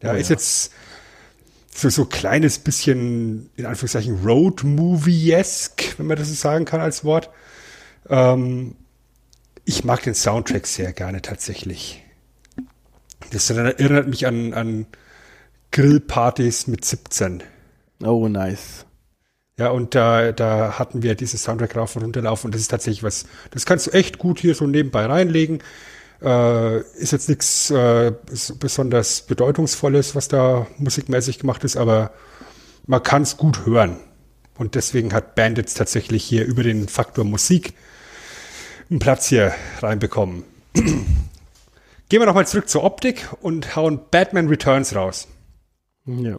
Ja, 0.02 0.12
Oh 0.12 0.16
ist 0.16 0.30
ja. 0.30 0.36
jetzt 0.36 0.72
so 1.72 1.88
so 1.88 2.04
kleines 2.04 2.58
bisschen 2.58 3.50
in 3.56 3.66
Anführungszeichen 3.66 4.24
Road 4.24 4.64
Movie-esque, 4.64 5.98
wenn 5.98 6.06
man 6.06 6.16
das 6.16 6.28
so 6.28 6.34
sagen 6.34 6.64
kann 6.64 6.80
als 6.80 7.04
Wort. 7.04 7.30
Ähm, 8.08 8.76
ich 9.64 9.84
mag 9.84 10.02
den 10.02 10.14
Soundtrack 10.14 10.66
sehr 10.66 10.92
gerne 10.92 11.22
tatsächlich. 11.22 12.02
Das 13.32 13.48
erinnert 13.50 14.08
mich 14.08 14.26
an, 14.26 14.52
an 14.54 14.86
Grillpartys 15.70 16.66
mit 16.66 16.84
17. 16.84 17.44
Oh, 18.02 18.26
nice. 18.28 18.86
Ja, 19.56 19.68
und 19.68 19.94
da, 19.94 20.32
da 20.32 20.78
hatten 20.78 21.02
wir 21.02 21.14
dieses 21.14 21.42
Soundtrack 21.42 21.76
rauf 21.76 21.94
und 21.94 22.02
runterlaufen 22.02 22.48
und 22.48 22.54
das 22.54 22.62
ist 22.62 22.68
tatsächlich 22.68 23.02
was, 23.02 23.26
das 23.50 23.66
kannst 23.66 23.86
du 23.86 23.90
echt 23.90 24.18
gut 24.18 24.40
hier 24.40 24.54
so 24.54 24.66
nebenbei 24.66 25.04
reinlegen. 25.04 25.62
Äh, 26.22 26.80
ist 26.80 27.12
jetzt 27.12 27.28
nichts 27.28 27.70
äh, 27.70 28.12
besonders 28.58 29.22
Bedeutungsvolles, 29.22 30.14
was 30.14 30.28
da 30.28 30.66
musikmäßig 30.76 31.38
gemacht 31.38 31.64
ist, 31.64 31.76
aber 31.76 32.12
man 32.86 33.02
kann 33.02 33.22
es 33.22 33.36
gut 33.36 33.64
hören. 33.64 33.96
Und 34.58 34.74
deswegen 34.74 35.14
hat 35.14 35.34
Bandits 35.34 35.72
tatsächlich 35.72 36.22
hier 36.22 36.44
über 36.44 36.62
den 36.62 36.88
Faktor 36.88 37.24
Musik 37.24 37.72
einen 38.90 38.98
Platz 38.98 39.28
hier 39.28 39.54
reinbekommen. 39.80 40.44
Gehen 40.74 42.20
wir 42.20 42.26
nochmal 42.26 42.46
zurück 42.46 42.68
zur 42.68 42.84
Optik 42.84 43.28
und 43.40 43.76
hauen 43.76 44.00
Batman 44.10 44.48
Returns 44.48 44.94
raus. 44.94 45.28
Ja. 46.04 46.36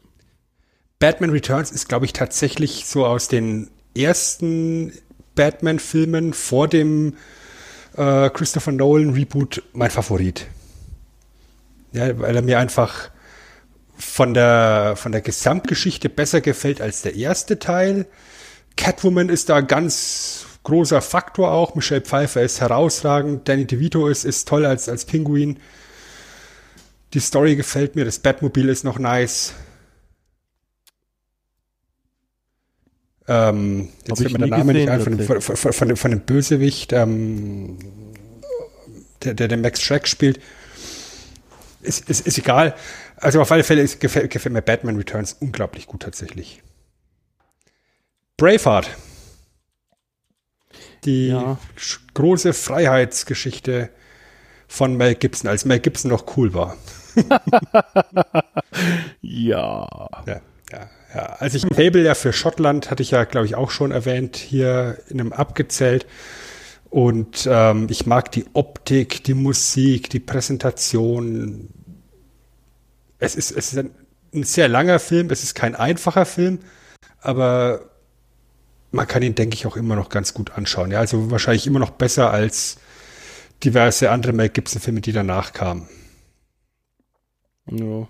Batman 0.99 1.31
Returns 1.31 1.71
ist, 1.71 1.89
glaube 1.89 2.05
ich, 2.05 2.13
tatsächlich 2.13 2.85
so 2.85 3.05
aus 3.05 3.27
den 3.27 3.71
ersten 3.97 4.93
Batman-Filmen 5.33 6.33
vor 6.33 6.67
dem 6.67 7.15
äh, 7.95 8.29
Christopher 8.29 8.71
Nolan 8.71 9.11
Reboot 9.11 9.63
mein 9.73 9.91
Favorit. 9.91 10.47
Ja, 11.93 12.17
weil 12.19 12.35
er 12.35 12.41
mir 12.41 12.59
einfach 12.59 13.09
von 13.95 14.33
der, 14.33 14.95
von 14.95 15.11
der 15.11 15.21
Gesamtgeschichte 15.21 16.09
besser 16.09 16.41
gefällt 16.41 16.81
als 16.81 17.01
der 17.01 17.15
erste 17.15 17.59
Teil. 17.59 18.07
Catwoman 18.77 19.29
ist 19.29 19.49
da 19.49 19.61
ganz 19.61 20.45
großer 20.63 21.01
Faktor 21.01 21.51
auch. 21.51 21.75
Michelle 21.75 22.01
Pfeiffer 22.01 22.41
ist 22.41 22.61
herausragend. 22.61 23.47
Danny 23.47 23.65
DeVito 23.65 24.07
ist, 24.07 24.25
ist 24.25 24.47
toll 24.47 24.65
als, 24.65 24.89
als 24.89 25.05
Pinguin. 25.05 25.59
Die 27.13 27.19
Story 27.19 27.55
gefällt 27.55 27.95
mir. 27.95 28.05
Das 28.05 28.19
Batmobil 28.19 28.69
ist 28.69 28.83
noch 28.83 28.97
nice. 28.99 29.53
Ähm, 33.33 33.87
jetzt 34.07 34.17
fällt 34.19 34.33
mir 34.33 34.39
der 34.39 34.47
Name 34.57 34.73
nicht 34.73 34.89
ein 34.89 34.99
von, 34.99 35.17
dem- 35.17 35.25
von, 35.25 35.39
von, 35.41 35.55
von, 35.55 35.71
von, 35.73 35.87
dem- 35.87 35.95
von 35.97 36.11
dem 36.11 36.19
Bösewicht, 36.21 36.91
ähm, 36.91 37.77
der, 39.23 39.35
der, 39.35 39.47
der 39.47 39.57
Max 39.57 39.81
Schreck 39.81 40.05
spielt. 40.07 40.41
Ist, 41.81 42.09
ist, 42.09 42.27
ist 42.27 42.37
egal. 42.37 42.75
Also 43.15 43.39
auf 43.41 43.51
alle 43.51 43.63
Fälle 43.63 43.81
ist, 43.83 43.99
gefällt, 44.01 44.31
gefällt 44.31 44.51
mir 44.53 44.61
Batman 44.61 44.97
Returns 44.97 45.33
unglaublich 45.39 45.87
gut 45.87 46.01
tatsächlich. 46.03 46.61
Braveheart. 48.37 48.89
Die 51.05 51.27
Ja. 51.29 51.57
große 52.13 52.53
Freiheitsgeschichte 52.53 53.89
von 54.67 54.95
Mel 54.97 55.15
Gibson, 55.15 55.49
als 55.49 55.63
Mel 55.65 55.79
Gibson 55.79 56.11
noch 56.11 56.35
cool 56.37 56.53
war. 56.53 56.75
ja. 59.21 59.87
ja. 60.27 60.41
Ja, 60.71 60.89
ja. 61.13 61.37
Als 61.39 61.53
ich 61.53 61.63
Fable 61.63 62.03
ja 62.03 62.15
für 62.15 62.33
Schottland 62.33 62.89
hatte 62.89 63.03
ich 63.03 63.11
ja, 63.11 63.23
glaube 63.23 63.45
ich, 63.45 63.55
auch 63.55 63.71
schon 63.71 63.91
erwähnt, 63.91 64.37
hier 64.37 64.97
in 65.09 65.19
einem 65.19 65.33
abgezählt. 65.33 66.05
Und 66.89 67.47
ähm, 67.49 67.87
ich 67.89 68.05
mag 68.05 68.31
die 68.31 68.45
Optik, 68.53 69.23
die 69.23 69.33
Musik, 69.33 70.09
die 70.09 70.19
Präsentation. 70.19 71.69
Es 73.17 73.35
ist, 73.35 73.51
es 73.51 73.71
ist 73.71 73.79
ein, 73.79 73.91
ein 74.33 74.43
sehr 74.43 74.67
langer 74.67 74.99
Film, 74.99 75.29
es 75.29 75.43
ist 75.43 75.55
kein 75.55 75.75
einfacher 75.75 76.25
Film, 76.25 76.59
aber 77.21 77.91
man 78.91 79.07
kann 79.07 79.23
ihn, 79.23 79.35
denke 79.35 79.55
ich, 79.55 79.65
auch 79.65 79.77
immer 79.77 79.95
noch 79.95 80.09
ganz 80.09 80.33
gut 80.33 80.51
anschauen. 80.51 80.91
Ja, 80.91 80.99
also 80.99 81.31
wahrscheinlich 81.31 81.65
immer 81.65 81.79
noch 81.79 81.91
besser 81.91 82.31
als 82.31 82.77
diverse 83.63 84.11
andere 84.11 84.33
Mel 84.33 84.49
Gibson-Filme, 84.49 85.01
die 85.01 85.13
danach 85.13 85.53
kamen. 85.53 85.87
Ja. 87.69 88.07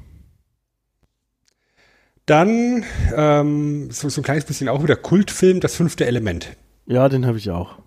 Dann 2.31 2.85
ähm, 3.13 3.91
so, 3.91 4.07
so 4.07 4.21
ein 4.21 4.23
kleines 4.23 4.45
bisschen 4.45 4.69
auch 4.69 4.81
wieder 4.83 4.95
Kultfilm, 4.95 5.59
das 5.59 5.75
fünfte 5.75 6.05
Element. 6.05 6.55
Ja, 6.85 7.09
den 7.09 7.25
habe 7.25 7.37
ich 7.37 7.51
auch. 7.51 7.79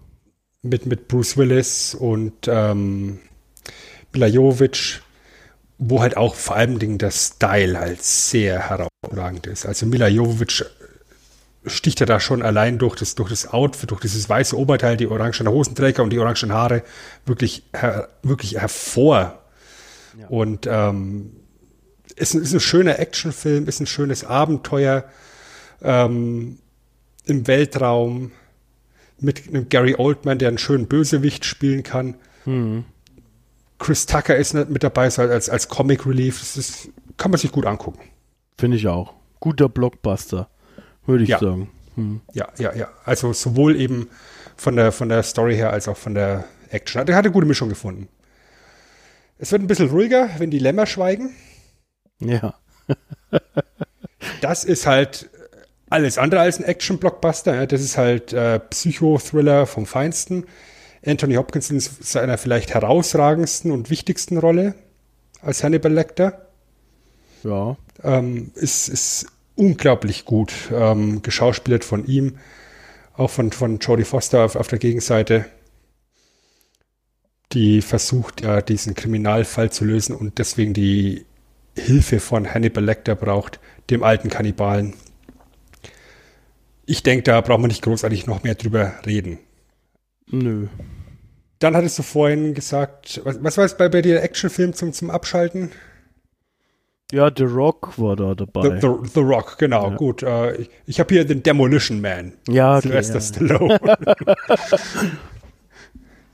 Mit, 0.61 0.85
mit 0.85 1.09
Bruce 1.09 1.39
Willis 1.39 1.95
und 1.95 2.47
ähm, 2.47 3.21
Mila 4.13 4.27
Jovovich, 4.27 5.01
wo 5.79 6.03
halt 6.03 6.19
auch 6.19 6.35
vor 6.35 6.57
allem 6.57 6.79
Dingen 6.79 6.99
das 6.99 7.29
Style 7.37 7.79
halt 7.79 8.03
sehr 8.03 8.69
herausragend 8.69 9.47
ist. 9.47 9.65
Also 9.65 9.87
Mila 9.87 10.09
Jovovich 10.09 10.63
sticht 11.65 12.03
er 12.03 12.07
da 12.07 12.21
schon 12.21 12.43
allein 12.43 12.77
durch 12.77 12.97
das, 12.97 13.15
durch 13.15 13.31
das 13.31 13.51
Outfit, 13.51 13.93
durch 13.93 14.03
dieses 14.03 14.29
weiße 14.29 14.59
Oberteil, 14.59 14.99
die 14.99 15.07
orangen 15.07 15.49
Hosenträger 15.49 16.03
und 16.03 16.11
die 16.11 16.19
orangen 16.19 16.53
Haare 16.53 16.83
wirklich, 17.25 17.63
her, 17.75 18.11
wirklich 18.23 18.61
hervor. 18.61 19.43
Ja. 20.21 20.27
Und 20.29 20.69
ähm, 20.71 21.33
ist, 22.17 22.35
ist 22.35 22.55
ein 22.55 22.61
schöner 22.61 22.99
Actionfilm, 22.99 23.67
ist 23.67 23.81
ein 23.81 23.87
schönes 23.87 24.25
Abenteuer 24.25 25.05
ähm, 25.83 26.59
im 27.27 27.47
Weltraum 27.47 28.33
mit 29.19 29.49
einem 29.49 29.69
Gary 29.69 29.95
Oldman, 29.97 30.39
der 30.39 30.49
einen 30.49 30.59
schönen 30.59 30.87
Bösewicht 30.87 31.45
spielen 31.45 31.83
kann. 31.83 32.17
Mhm. 32.45 32.85
Chris 33.79 34.07
Tucker 34.07 34.37
ist 34.37 34.55
mit 34.55 34.83
dabei, 34.83 35.11
so 35.11 35.23
als, 35.23 35.49
als 35.49 35.69
Comic 35.69 36.07
Relief. 36.07 36.41
Das 36.41 36.57
ist, 36.57 36.89
kann 37.17 37.31
man 37.31 37.39
sich 37.39 37.53
gut 37.53 37.67
angucken. 37.67 38.01
Finde 38.57 38.77
ich 38.77 38.87
auch. 38.89 39.15
Guter 39.41 39.69
Blockbuster, 39.69 40.49
würde 41.07 41.25
ich 41.25 41.31
ja. 41.31 41.39
sagen. 41.39 41.71
Hm. 41.97 42.21
Ja, 42.33 42.49
ja, 42.59 42.75
ja. 42.75 42.89
Also 43.05 43.33
sowohl 43.33 43.77
eben 43.77 44.09
von 44.57 44.77
der, 44.77 44.93
von 44.93 45.09
der 45.09 45.23
Story 45.23 45.57
her 45.57 45.71
als 45.71 45.89
auch 45.89 45.97
von 45.97 46.15
der 46.15 46.45
Action. 46.71 47.07
Er 47.07 47.17
hat 47.17 47.25
eine 47.25 47.33
gute 47.33 47.47
Mischung 47.47 47.69
gefunden. 47.69 48.09
Es 49.39 49.53
wird 49.53 49.63
ein 49.63 49.67
bisschen 49.67 49.91
ruhiger, 49.91 50.31
wenn 50.39 50.51
die 50.51 50.59
Lämmer 50.59 50.87
schweigen. 50.87 51.35
Ja. 52.21 52.55
das 54.41 54.65
ist 54.65 54.87
halt 54.87 55.29
alles 55.91 56.19
andere 56.19 56.41
als 56.41 56.59
ein 56.59 56.65
Action-Blockbuster. 56.65 57.67
Das 57.67 57.81
ist 57.81 57.97
halt 57.97 58.33
äh, 58.33 58.59
Psychothriller 58.59 59.67
vom 59.67 59.87
Feinsten. 59.87 60.47
Anthony 61.05 61.35
Hopkins 61.35 61.71
in 61.71 61.81
seiner 61.81 62.39
vielleicht 62.39 62.73
herausragendsten 62.73 63.71
und 63.71 63.91
wichtigsten 63.91 64.39
Rolle 64.39 64.75
als 65.43 65.63
Hannibal 65.63 65.93
Lecter. 65.93 66.49
Ja. 67.43 67.77
Ähm, 68.03 68.53
ist, 68.55 68.89
ist 68.89 69.27
unglaublich 69.55 70.25
gut 70.25 70.53
ähm, 70.73 71.23
geschauspielert 71.23 71.85
von 71.85 72.07
ihm, 72.07 72.39
auch 73.15 73.31
von, 73.31 73.53
von 73.53 73.79
Jodie 73.79 74.05
Foster 74.05 74.45
auf, 74.45 74.57
auf 74.57 74.69
der 74.69 74.79
Gegenseite, 74.79 75.45
die 77.53 77.83
versucht 77.83 78.41
ja 78.41 78.63
diesen 78.63 78.95
Kriminalfall 78.95 79.71
zu 79.71 79.85
lösen 79.85 80.17
und 80.17 80.39
deswegen 80.39 80.73
die 80.75 81.25
Hilfe 81.77 82.21
von 82.21 82.53
Hannibal 82.53 82.85
Lecter 82.85 83.15
braucht, 83.15 83.61
dem 83.91 84.03
alten 84.03 84.29
Kannibalen. 84.29 84.95
Ich 86.87 87.03
denke, 87.03 87.23
da 87.23 87.41
braucht 87.41 87.61
man 87.61 87.69
nicht 87.69 87.83
großartig 87.83 88.27
noch 88.27 88.43
mehr 88.43 88.55
drüber 88.55 88.95
reden. 89.07 89.39
Nö. 90.31 90.69
Dann 91.59 91.77
hattest 91.77 91.99
du 91.99 92.03
vorhin 92.03 92.55
gesagt, 92.55 93.21
was, 93.25 93.43
was 93.43 93.57
war 93.57 93.65
es 93.65 93.77
bei, 93.77 93.89
bei 93.89 94.03
dir, 94.03 94.23
Actionfilm 94.23 94.75
zum, 94.75 94.93
zum 94.93 95.11
Abschalten? 95.11 95.71
Ja, 97.13 97.31
The 97.35 97.45
Rock 97.45 97.99
war 97.99 98.17
da 98.17 98.35
dabei. 98.35 98.81
The, 98.81 98.87
the, 98.87 99.11
the 99.15 99.21
Rock, 99.21 99.59
genau, 99.59 99.91
ja. 99.91 99.97
gut. 99.97 100.23
Äh, 100.23 100.57
ich 100.57 100.71
ich 100.87 101.01
habe 101.01 101.15
hier 101.15 101.25
den 101.25 101.43
Demolition 101.43 102.01
Man. 102.01 102.33
Ja, 102.49 102.77
okay, 102.77 102.89
Sylvester 102.89 103.15
ja. 103.15 103.21
Stallone. 103.21 103.81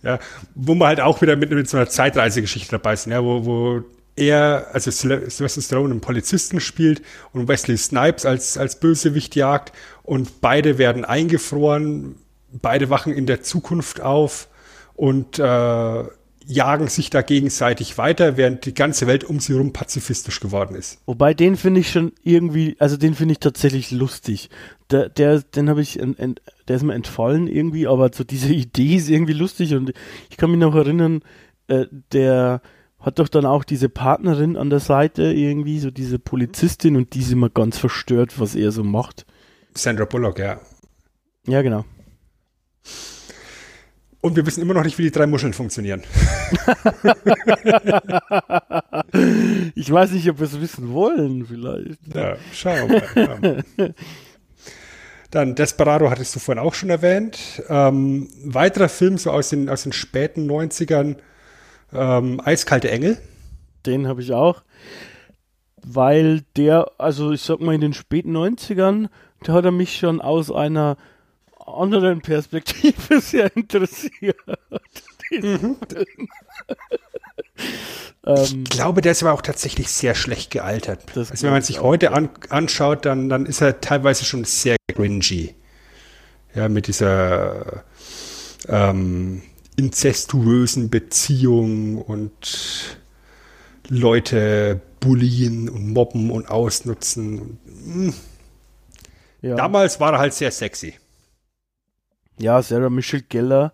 ja, 0.03 0.19
wo 0.55 0.75
man 0.75 0.89
halt 0.89 1.01
auch 1.01 1.21
wieder 1.21 1.37
mit, 1.37 1.51
mit 1.51 1.69
so 1.69 1.77
einer 1.77 1.89
Zeitreisegeschichte 1.89 2.71
dabei 2.71 2.97
sind, 2.97 3.13
ja, 3.13 3.23
wo, 3.23 3.45
wo 3.45 3.83
er, 4.17 4.69
also 4.73 4.91
Sylvester 4.91 5.63
Stallone 5.63 5.93
einen 5.93 6.01
Polizisten 6.01 6.61
spielt 6.61 7.03
und 7.33 7.49
Wesley 7.49 7.77
Snipes 7.77 8.27
als, 8.27 8.57
als 8.57 8.79
Bösewicht 8.79 9.37
jagt 9.37 9.73
und 10.03 10.41
beide 10.41 10.79
werden 10.79 11.05
eingefroren, 11.05 12.17
beide 12.53 12.91
wachen 12.91 13.13
in 13.13 13.27
der 13.27 13.43
Zukunft 13.43 14.01
auf 14.01 14.49
und 14.95 15.39
äh, 15.39 16.05
jagen 16.47 16.89
sich 16.89 17.11
da 17.11 17.23
gegenseitig 17.23 17.97
weiter, 17.97 18.37
während 18.37 18.67
die 18.67 18.75
ganze 18.75 19.07
Welt 19.07 19.25
um 19.25 19.41
sie 19.41 19.53
herum 19.53 19.73
pazifistisch 19.73 20.41
geworden 20.41 20.75
ist. 20.75 20.99
Wobei 21.07 21.33
den 21.33 21.57
finde 21.57 21.81
ich 21.81 21.91
schon 21.91 22.13
irgendwie, 22.23 22.77
also 22.79 22.97
den 22.97 23.15
finde 23.15 23.33
ich 23.33 23.39
tatsächlich 23.39 23.91
lustig. 23.93 24.51
Der, 24.91 25.09
der 25.09 25.41
den 25.41 25.69
habe 25.69 25.81
ich, 25.81 26.01
ent, 26.01 26.43
der 26.67 26.77
ist 26.77 26.83
mir 26.83 26.95
entfallen 26.95 27.47
irgendwie, 27.47 27.87
aber 27.87 28.11
so 28.13 28.25
diese 28.25 28.53
Idee 28.53 28.97
ist 28.97 29.09
irgendwie 29.09 29.33
lustig 29.33 29.75
und 29.75 29.93
ich 30.29 30.37
kann 30.37 30.51
mich 30.51 30.61
noch 30.61 30.75
erinnern, 30.75 31.23
äh, 31.69 31.87
der 32.13 32.61
hat 33.01 33.19
doch 33.19 33.29
dann 33.29 33.47
auch 33.47 33.65
diese 33.65 33.89
Partnerin 33.89 34.57
an 34.57 34.71
der 34.71 34.81
Seite 34.81 35.25
irgendwie, 35.25 35.79
so 35.79 35.91
diese 35.91 36.19
Polizistin 36.19 36.97
und 36.97 37.15
die 37.15 37.21
ist 37.21 37.33
immer 37.33 37.49
ganz 37.49 37.79
verstört, 37.79 38.39
was 38.39 38.55
er 38.55 38.73
so 38.73 38.85
macht. 38.85 39.27
Sandra 39.75 40.05
Bullock, 40.05 40.39
ja. 40.39 40.61
Ja, 41.47 41.63
genau. 41.63 41.85
Und 44.23 44.37
wir 44.37 44.45
wissen 44.45 44.61
immer 44.61 44.75
noch 44.75 44.85
nicht, 44.85 44.99
wie 44.99 45.05
die 45.05 45.11
drei 45.11 45.27
Muscheln 45.27 45.55
funktionieren. 45.55 46.03
ich 49.75 49.91
weiß 49.91 50.11
nicht, 50.11 50.29
ob 50.29 50.41
wir 50.41 50.47
es 50.47 50.61
wissen 50.61 50.93
wollen, 50.93 51.47
vielleicht. 51.47 52.15
Ja, 52.15 52.37
schauen 52.53 52.91
wir 52.91 53.03
mal. 53.15 53.65
Dann 55.31 55.55
Desperado 55.55 56.11
hattest 56.11 56.35
du 56.35 56.41
vorhin 56.41 56.63
auch 56.63 56.75
schon 56.75 56.91
erwähnt. 56.91 57.63
Ähm, 57.69 58.29
weiterer 58.45 58.91
Film 58.91 59.17
so 59.17 59.31
aus 59.31 59.49
den, 59.49 59.71
aus 59.71 59.85
den 59.85 59.93
späten 59.93 60.51
90ern, 60.51 61.17
ähm, 61.93 62.41
Eiskalte 62.45 62.91
Engel. 62.91 63.19
Den 63.87 64.07
habe 64.07 64.23
ich 64.23 64.33
auch. 64.33 64.63
Weil 65.83 66.43
der, 66.57 66.91
also 66.99 67.33
ich 67.33 67.43
sag 67.43 67.61
mal 67.61 67.75
in 67.75 67.81
den 67.81 67.95
späten 67.95 68.37
90ern, 68.37 69.09
da 69.43 69.53
hat 69.55 69.65
er 69.65 69.71
mich 69.71 69.97
schon 69.97 70.21
aus 70.21 70.51
einer 70.53 70.97
anderen 71.67 72.21
Perspektive 72.21 73.21
sehr 73.21 73.55
interessiert. 73.57 74.37
Mhm. 75.31 75.77
ich 78.27 78.65
glaube, 78.65 79.01
der 79.01 79.13
ist 79.13 79.23
aber 79.23 79.33
auch 79.33 79.43
tatsächlich 79.43 79.89
sehr 79.89 80.15
schlecht 80.15 80.51
gealtert. 80.51 81.05
Also 81.17 81.45
wenn 81.45 81.53
man 81.53 81.63
sich 81.63 81.81
heute 81.81 82.13
an, 82.13 82.31
anschaut, 82.49 83.07
dann, 83.07 83.29
dann 83.29 83.47
ist 83.47 83.61
er 83.61 83.81
teilweise 83.81 84.25
schon 84.25 84.45
sehr 84.45 84.77
cringy. 84.93 85.55
Ja, 86.53 86.69
mit 86.69 86.89
dieser 86.89 87.85
ähm, 88.69 89.43
inzestuösen 89.77 90.91
Beziehungen 90.91 91.99
und 91.99 92.99
Leute 93.89 94.81
bullien 95.01 95.69
und 95.69 95.93
mobben 95.93 96.31
und 96.31 96.49
ausnutzen. 96.49 97.59
Hm. 97.85 98.15
Ja. 99.43 99.57
Damals 99.57 99.99
war 100.01 100.13
er 100.13 100.19
halt 100.19 100.35
sehr 100.35 100.51
sexy. 100.51 100.95
Ja, 102.39 102.63
Sarah 102.63 102.91
Michelle 102.91 103.23
Geller 103.23 103.73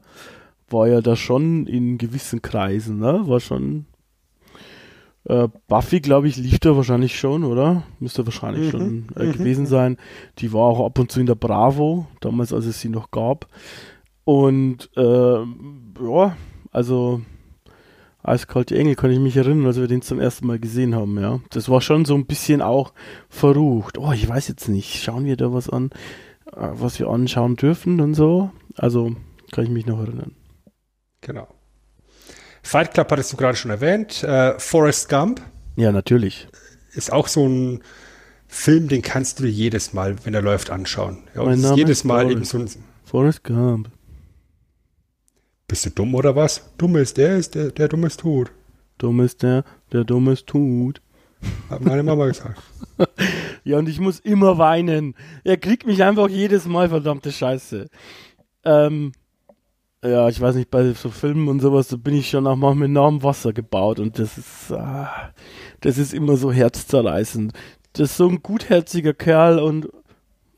war 0.69 0.89
ja 0.89 1.01
da 1.01 1.17
schon 1.17 1.67
in 1.67 1.99
gewissen 1.99 2.43
Kreisen, 2.43 2.99
ne? 2.99 3.23
War 3.27 3.41
schon. 3.41 3.87
Äh, 5.25 5.49
Buffy, 5.67 6.01
glaube 6.01 6.29
ich, 6.29 6.37
lief 6.37 6.61
da 6.61 6.77
wahrscheinlich 6.77 7.19
schon, 7.19 7.43
oder? 7.43 7.83
Müsste 7.99 8.25
wahrscheinlich 8.27 8.67
mhm. 8.67 8.71
schon 8.71 9.09
äh, 9.17 9.25
mhm. 9.25 9.33
gewesen 9.33 9.67
sein. 9.67 9.97
Die 10.39 10.53
war 10.53 10.63
auch 10.63 10.87
ab 10.87 10.99
und 10.99 11.11
zu 11.11 11.21
in 11.21 11.27
der 11.27 11.35
Bravo, 11.35 12.07
damals, 12.21 12.53
als 12.53 12.65
es 12.67 12.81
sie 12.81 12.89
noch 12.89 13.11
gab. 13.11 13.49
Und 14.25 14.91
äh, 14.97 15.45
ja, 16.01 16.37
also 16.73 17.21
Eiskalte 18.27 18.77
Engel 18.77 18.97
kann 18.97 19.13
ich 19.13 19.21
mich 19.21 19.37
erinnern, 19.37 19.67
als 19.67 19.77
wir 19.79 19.87
den 19.87 20.03
zum 20.03 20.19
ersten 20.19 20.49
Mal 20.49 20.59
gesehen 20.59 20.97
haben, 20.97 21.19
ja. 21.21 21.41
Das 21.51 21.69
war 21.69 21.81
schon 21.81 22.05
so 22.05 22.15
ein 22.17 22.27
bisschen 22.27 22.61
auch 22.61 22.93
verrucht. 23.29 23.99
Oh, 23.99 24.11
ich 24.13 24.29
weiß 24.29 24.49
jetzt 24.49 24.69
nicht, 24.69 25.03
schauen 25.03 25.25
wir 25.25 25.37
da 25.37 25.53
was 25.53 25.71
an, 25.71 25.91
äh, 26.53 26.69
was 26.73 26.99
wir 26.99 27.09
anschauen 27.09 27.55
dürfen 27.55 28.01
und 28.01 28.15
so. 28.15 28.51
Also 28.77 29.15
kann 29.53 29.65
ich 29.65 29.71
mich 29.71 29.87
noch 29.87 30.01
erinnern. 30.01 30.35
Genau. 31.21 31.47
Fight 32.63 32.95
Club 32.95 33.13
hattest 33.13 33.33
du 33.33 33.37
gerade 33.37 33.57
schon 33.57 33.71
erwähnt. 33.71 34.25
Äh, 34.25 34.59
Forrest 34.59 35.09
Gump. 35.09 35.41
Ja, 35.77 35.93
natürlich. 35.93 36.49
Ist 36.95 37.13
auch 37.13 37.29
so 37.29 37.47
ein 37.47 37.83
Film, 38.49 38.89
den 38.89 39.03
kannst 39.03 39.39
du 39.39 39.45
dir 39.45 39.51
jedes 39.51 39.93
Mal, 39.93 40.17
wenn 40.25 40.35
er 40.35 40.43
läuft, 40.43 40.71
anschauen. 40.71 41.29
Ja, 41.35 41.53
jedes 41.75 42.03
Mal 42.03 42.31
eben 42.31 42.45
so 42.45 42.59
ein 42.59 42.69
Forrest 43.05 43.45
Gump. 43.45 43.89
Bist 45.77 45.85
du 45.85 45.91
dumm 45.91 46.15
oder 46.15 46.35
was? 46.35 46.71
Dumm 46.79 46.97
ist 46.97 47.19
der, 47.19 47.37
ist 47.37 47.55
der, 47.55 47.71
der 47.71 47.89
dumm 47.89 48.07
ist 48.07 48.21
tot. 48.21 48.51
Dumm 48.97 49.21
ist 49.21 49.43
der, 49.43 49.63
der 49.93 50.05
dummes 50.05 50.47
tut. 50.47 51.03
Hat 51.69 51.83
meine 51.83 52.03
Mama 52.03 52.29
gesagt. 52.29 52.63
Ja, 53.63 53.77
und 53.77 53.87
ich 53.87 54.01
muss 54.01 54.19
immer 54.21 54.57
weinen. 54.57 55.15
Er 55.45 55.59
kriegt 55.59 55.87
mich 55.87 56.03
einfach 56.03 56.31
jedes 56.31 56.65
Mal, 56.65 56.89
verdammte 56.89 57.31
Scheiße. 57.31 57.89
Ähm, 58.65 59.13
ja, 60.03 60.31
ich 60.31 60.41
weiß 60.41 60.55
nicht, 60.55 60.71
bei 60.71 60.95
so 60.95 61.11
Filmen 61.11 61.49
und 61.49 61.61
sowas, 61.61 61.89
da 61.89 61.97
bin 61.97 62.15
ich 62.15 62.31
schon 62.31 62.47
auch 62.47 62.57
mal 62.57 62.75
mit 62.75 62.87
enormem 62.87 63.23
Wasser 63.23 63.53
gebaut 63.53 64.01
und 64.01 64.19
das 64.19 64.39
ist, 64.39 64.73
ah, 64.73 65.31
das 65.83 65.99
ist 65.99 66.15
immer 66.15 66.39
so 66.39 66.51
herzzerreißend. 66.51 67.53
Das 67.93 68.13
ist 68.13 68.17
so 68.17 68.29
ein 68.29 68.43
gutherziger 68.43 69.13
Kerl 69.13 69.59
und 69.59 69.91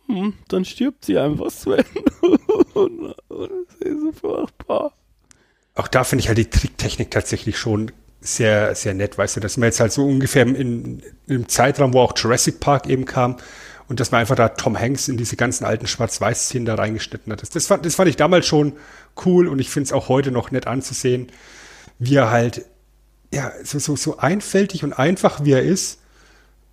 hm, 0.06 0.34
dann 0.46 0.64
stirbt 0.64 1.04
sie 1.04 1.18
einfach, 1.18 1.50
Sven. 1.50 1.84
und, 2.74 3.14
und 3.28 3.50
das 3.80 3.80
ist 3.80 4.00
so 4.00 4.12
furchtbar. 4.12 4.92
Auch 5.78 5.86
da 5.86 6.02
finde 6.02 6.22
ich 6.22 6.28
halt 6.28 6.38
die 6.38 6.50
Tricktechnik 6.50 7.12
tatsächlich 7.12 7.56
schon 7.56 7.92
sehr, 8.20 8.74
sehr 8.74 8.94
nett, 8.94 9.16
weißt 9.16 9.36
du, 9.36 9.40
dass 9.40 9.56
man 9.56 9.68
jetzt 9.68 9.78
halt 9.78 9.92
so 9.92 10.04
ungefähr 10.04 10.42
in, 10.42 11.04
im 11.28 11.48
Zeitraum, 11.48 11.94
wo 11.94 12.00
auch 12.00 12.14
Jurassic 12.16 12.58
Park 12.58 12.88
eben 12.88 13.04
kam, 13.04 13.36
und 13.86 14.00
dass 14.00 14.10
man 14.10 14.20
einfach 14.20 14.34
da 14.34 14.48
Tom 14.48 14.76
Hanks 14.76 15.06
in 15.06 15.16
diese 15.16 15.36
ganzen 15.36 15.64
alten 15.64 15.86
Schwarz-Weiß-Szenen 15.86 16.66
da 16.66 16.74
reingeschnitten 16.74 17.32
hat. 17.32 17.42
Das, 17.42 17.50
das, 17.50 17.68
fand, 17.68 17.86
das 17.86 17.94
fand 17.94 18.10
ich 18.10 18.16
damals 18.16 18.46
schon 18.46 18.72
cool 19.24 19.46
und 19.46 19.60
ich 19.60 19.70
finde 19.70 19.84
es 19.84 19.92
auch 19.92 20.08
heute 20.08 20.32
noch 20.32 20.50
nett 20.50 20.66
anzusehen, 20.66 21.28
wie 22.00 22.16
er 22.16 22.32
halt, 22.32 22.66
ja, 23.32 23.52
so, 23.62 23.78
so, 23.78 23.94
so 23.94 24.18
einfältig 24.18 24.82
und 24.82 24.92
einfach 24.92 25.44
wie 25.44 25.52
er 25.52 25.62
ist, 25.62 26.00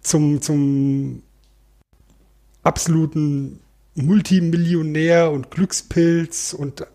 zum, 0.02 0.42
zum 0.42 1.22
absoluten 2.64 3.60
Multimillionär 3.94 5.32
und 5.32 5.52
Glückspilz 5.52 6.54
und 6.54 6.88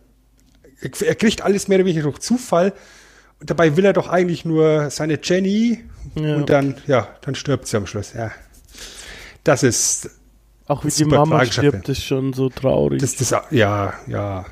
er, 0.83 1.15
kriegt 1.15 1.43
alles 1.43 1.69
mehr 1.69 1.79
oder 1.79 1.87
weniger 1.87 2.03
durch 2.03 2.19
Zufall. 2.19 2.73
Und 3.41 3.49
dabei 3.51 3.77
will 3.77 3.85
er 3.85 3.93
doch 3.93 4.09
eigentlich 4.09 4.45
nur 4.45 4.91
seine 4.91 5.19
Jenny 5.23 5.85
Ja. 6.15 6.37
und 6.37 6.51
dann, 6.51 6.77
ja, 6.87 7.09
dann 7.23 7.35
stirbt 7.35 7.67
sie 7.67 7.77
am 7.77 7.87
Schluss. 7.87 8.13
Ja. 8.13 8.31
Das 9.45 9.63
ist, 9.63 10.11
Auch 10.67 10.85
wie 10.85 10.91
die 10.91 11.05
Mama 11.07 11.45
stirbt, 11.47 11.89
ist 11.89 12.05
schon 12.05 12.33
so 12.35 12.49
traurig. 12.51 13.01
das, 13.01 13.17
das, 13.17 13.31
ja, 13.31 13.45
ja, 13.51 13.95
ja. 14.07 14.45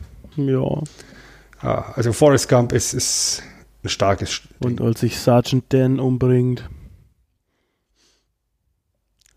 ja. 1.62 1.92
Also 1.94 2.12
Forrest 2.12 2.48
Gump 2.48 2.72
ist, 2.72 2.94
ist 2.94 3.42
ein 3.84 3.88
starkes 3.90 4.40
Und 4.60 4.80
als 4.80 5.00
sich 5.00 5.18
Sergeant 5.18 5.64
Dan 5.72 6.00
umbringt. 6.00 6.68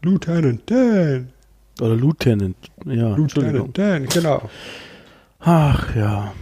Lieutenant 0.02 0.62
Dan. 0.70 1.34
Oder 1.80 1.96
Lieutenant. 1.96 2.56
Ja. 2.86 3.16
Lieutenant 3.16 3.78
Dan, 3.78 4.08
genau. 4.08 4.50
Ach 5.40 5.96
ja. 5.96 6.34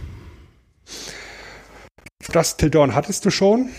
Das 2.32 2.56
Till 2.56 2.70
Dawn 2.70 2.94
hattest 2.94 3.24
du 3.24 3.30
schon. 3.30 3.70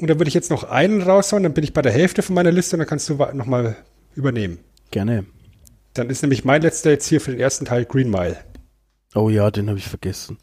Und 0.00 0.08
da 0.08 0.18
würde 0.18 0.28
ich 0.28 0.34
jetzt 0.34 0.50
noch 0.50 0.64
einen 0.64 1.02
raushauen, 1.02 1.42
dann 1.42 1.54
bin 1.54 1.64
ich 1.64 1.72
bei 1.72 1.82
der 1.82 1.92
Hälfte 1.92 2.22
von 2.22 2.34
meiner 2.34 2.52
Liste 2.52 2.76
und 2.76 2.80
dann 2.80 2.88
kannst 2.88 3.08
du 3.08 3.14
nochmal 3.34 3.76
übernehmen. 4.14 4.58
Gerne. 4.90 5.26
Dann 5.94 6.08
ist 6.08 6.22
nämlich 6.22 6.44
mein 6.44 6.62
letzter 6.62 6.90
jetzt 6.90 7.08
hier 7.08 7.20
für 7.20 7.32
den 7.32 7.40
ersten 7.40 7.64
Teil 7.64 7.84
Green 7.84 8.10
Mile. 8.10 8.36
Oh 9.14 9.28
ja, 9.28 9.50
den 9.50 9.68
habe 9.68 9.78
ich 9.78 9.88
vergessen. 9.88 10.38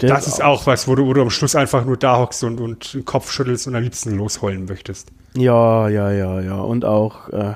Der 0.00 0.10
Das 0.10 0.26
ist 0.26 0.42
auch 0.42 0.66
was, 0.66 0.86
wo 0.86 0.94
du, 0.94 1.06
wo 1.06 1.12
du 1.12 1.22
am 1.22 1.30
Schluss 1.30 1.56
einfach 1.56 1.84
nur 1.84 1.96
da 1.96 2.18
hockst 2.18 2.44
und, 2.44 2.60
und 2.60 2.94
den 2.94 3.04
Kopf 3.04 3.32
schüttelst 3.32 3.66
und 3.66 3.74
am 3.74 3.82
liebsten 3.82 4.16
losheulen 4.16 4.66
möchtest. 4.66 5.08
Ja, 5.34 5.88
ja, 5.88 6.12
ja, 6.12 6.40
ja. 6.40 6.60
Und 6.60 6.84
auch, 6.84 7.28
äh, 7.30 7.54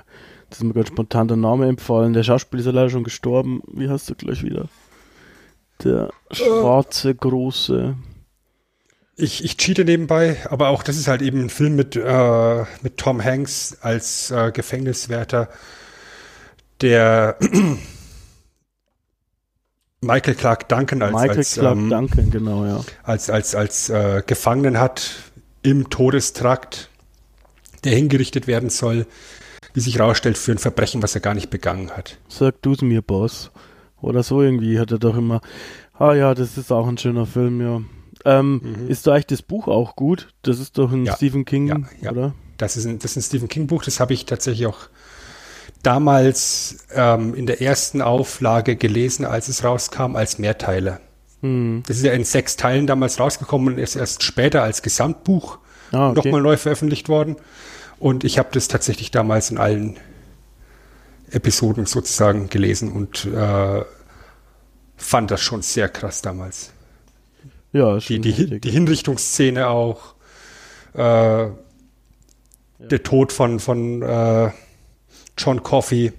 das 0.48 0.58
ist 0.58 0.64
mir 0.64 0.72
ganz 0.72 0.88
spontan 0.88 1.28
der 1.28 1.36
Name 1.36 1.68
empfallen. 1.68 2.12
Der 2.12 2.22
Schauspieler 2.22 2.60
ist 2.60 2.66
ja 2.66 2.72
leider 2.72 2.90
schon 2.90 3.04
gestorben. 3.04 3.62
Wie 3.72 3.88
heißt 3.88 4.08
du 4.08 4.14
gleich 4.14 4.42
wieder? 4.42 4.68
Der 5.84 6.10
schwarze, 6.30 7.14
große. 7.14 7.96
Ich, 9.18 9.44
ich 9.44 9.56
cheate 9.56 9.84
nebenbei, 9.84 10.36
aber 10.50 10.68
auch 10.68 10.82
das 10.82 10.96
ist 10.98 11.08
halt 11.08 11.22
eben 11.22 11.44
ein 11.44 11.50
Film 11.50 11.74
mit, 11.74 11.96
äh, 11.96 12.64
mit 12.82 12.98
Tom 12.98 13.24
Hanks 13.24 13.78
als 13.80 14.30
äh, 14.30 14.52
Gefängniswärter, 14.52 15.48
der 16.82 17.38
Michael 20.02 20.34
Clark 20.34 20.68
Duncan 20.68 21.00
als, 21.00 21.12
Michael 21.14 21.38
als, 21.38 21.54
Clark 21.54 21.76
ähm, 21.76 21.88
Duncan, 21.90 22.30
genau, 22.30 22.66
ja. 22.66 22.80
als, 23.02 23.30
als, 23.30 23.54
als 23.54 23.88
äh, 23.88 24.22
Gefangenen 24.26 24.78
hat 24.78 25.10
im 25.62 25.88
Todestrakt, 25.88 26.90
der 27.84 27.94
hingerichtet 27.94 28.46
werden 28.46 28.68
soll, 28.68 29.06
wie 29.72 29.80
sich 29.80 29.98
herausstellt, 29.98 30.36
für 30.36 30.52
ein 30.52 30.58
Verbrechen, 30.58 31.02
was 31.02 31.14
er 31.14 31.22
gar 31.22 31.34
nicht 31.34 31.48
begangen 31.48 31.90
hat. 31.90 32.18
Sag 32.28 32.60
du's 32.60 32.82
mir, 32.82 33.00
Boss. 33.00 33.50
Oder 34.00 34.22
so 34.22 34.42
irgendwie 34.42 34.78
hat 34.78 34.90
er 34.92 34.98
doch 34.98 35.16
immer. 35.16 35.40
Ah 35.98 36.12
ja, 36.14 36.34
das 36.34 36.58
ist 36.58 36.70
auch 36.72 36.86
ein 36.86 36.98
schöner 36.98 37.26
Film, 37.26 37.60
ja. 37.60 37.80
Ähm, 38.24 38.60
Ist 38.88 39.06
da 39.06 39.12
eigentlich 39.12 39.26
das 39.26 39.42
Buch 39.42 39.68
auch 39.68 39.94
gut? 39.96 40.28
Das 40.42 40.58
ist 40.58 40.78
doch 40.78 40.90
ein 40.92 41.00
Mhm. 41.00 41.06
Ja, 41.06 41.16
Stephen 41.16 41.44
King, 41.44 41.68
ja, 41.68 41.76
ja. 42.02 42.10
oder? 42.10 42.34
Das 42.58 42.76
ist 42.76 42.84
ein, 42.86 42.98
das 42.98 43.12
ist 43.12 43.16
ein 43.16 43.22
Stephen 43.22 43.48
King-Buch, 43.48 43.84
das 43.84 44.00
habe 44.00 44.14
ich 44.14 44.26
tatsächlich 44.26 44.66
auch 44.66 44.88
damals 45.82 46.78
ähm, 46.94 47.34
in 47.34 47.46
der 47.46 47.60
ersten 47.62 48.02
Auflage 48.02 48.76
gelesen, 48.76 49.24
als 49.24 49.48
es 49.48 49.62
rauskam, 49.64 50.16
als 50.16 50.38
Mehrteile. 50.38 51.00
Hm. 51.42 51.82
Das 51.86 51.98
ist 51.98 52.04
ja 52.04 52.12
in 52.12 52.24
sechs 52.24 52.56
Teilen 52.56 52.86
damals 52.86 53.20
rausgekommen 53.20 53.74
und 53.74 53.78
ist 53.80 53.94
erst 53.96 54.22
später 54.22 54.62
als 54.62 54.82
Gesamtbuch 54.82 55.58
Ah, 55.92 56.10
okay. 56.10 56.16
nochmal 56.16 56.42
neu 56.42 56.56
veröffentlicht 56.56 57.08
worden. 57.08 57.36
Und 58.00 58.24
ich 58.24 58.38
habe 58.38 58.48
das 58.52 58.66
tatsächlich 58.68 59.10
damals 59.12 59.50
in 59.50 59.58
allen 59.58 59.96
Episoden 61.30 61.86
sozusagen 61.86 62.48
gelesen 62.48 62.92
und 62.92 63.24
äh, 63.26 63.84
fand 64.96 65.30
das 65.30 65.42
schon 65.42 65.62
sehr 65.62 65.88
krass 65.88 66.22
damals. 66.22 66.72
Ja, 67.72 67.98
Die, 67.98 68.20
die, 68.20 68.60
die 68.60 68.70
Hinrichtungsszene 68.70 69.68
auch, 69.68 70.14
äh, 70.94 71.48
der 72.78 73.02
Tod 73.02 73.32
von, 73.32 73.60
von 73.60 74.02
äh, 74.02 74.50
John 75.36 75.62
Coffey, 75.62 76.12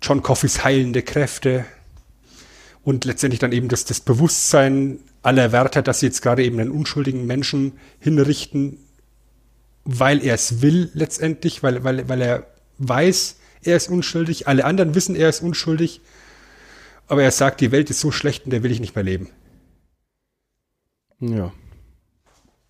John 0.00 0.22
Coffeys 0.22 0.64
heilende 0.64 1.02
Kräfte 1.02 1.64
und 2.84 3.04
letztendlich 3.04 3.40
dann 3.40 3.52
eben 3.52 3.68
das, 3.68 3.84
das 3.84 4.00
Bewusstsein 4.00 4.98
aller 5.22 5.52
Wärter, 5.52 5.82
dass 5.82 6.00
sie 6.00 6.06
jetzt 6.06 6.22
gerade 6.22 6.44
eben 6.44 6.58
einen 6.58 6.70
unschuldigen 6.70 7.26
Menschen 7.26 7.72
hinrichten, 8.00 8.78
weil 9.84 10.22
er 10.24 10.34
es 10.34 10.62
will 10.62 10.90
letztendlich, 10.94 11.62
weil, 11.62 11.84
weil, 11.84 12.08
weil 12.08 12.20
er 12.20 12.46
weiß, 12.78 13.36
er 13.64 13.76
ist 13.76 13.88
unschuldig, 13.88 14.48
alle 14.48 14.64
anderen 14.64 14.94
wissen, 14.94 15.16
er 15.16 15.28
ist 15.28 15.42
unschuldig, 15.42 16.00
aber 17.08 17.22
er 17.22 17.30
sagt, 17.30 17.60
die 17.60 17.72
Welt 17.72 17.90
ist 17.90 18.00
so 18.00 18.10
schlecht 18.10 18.44
und 18.44 18.50
der 18.50 18.62
will 18.62 18.72
ich 18.72 18.80
nicht 18.80 18.94
mehr 18.94 19.04
leben. 19.04 19.28
ja. 21.20 21.52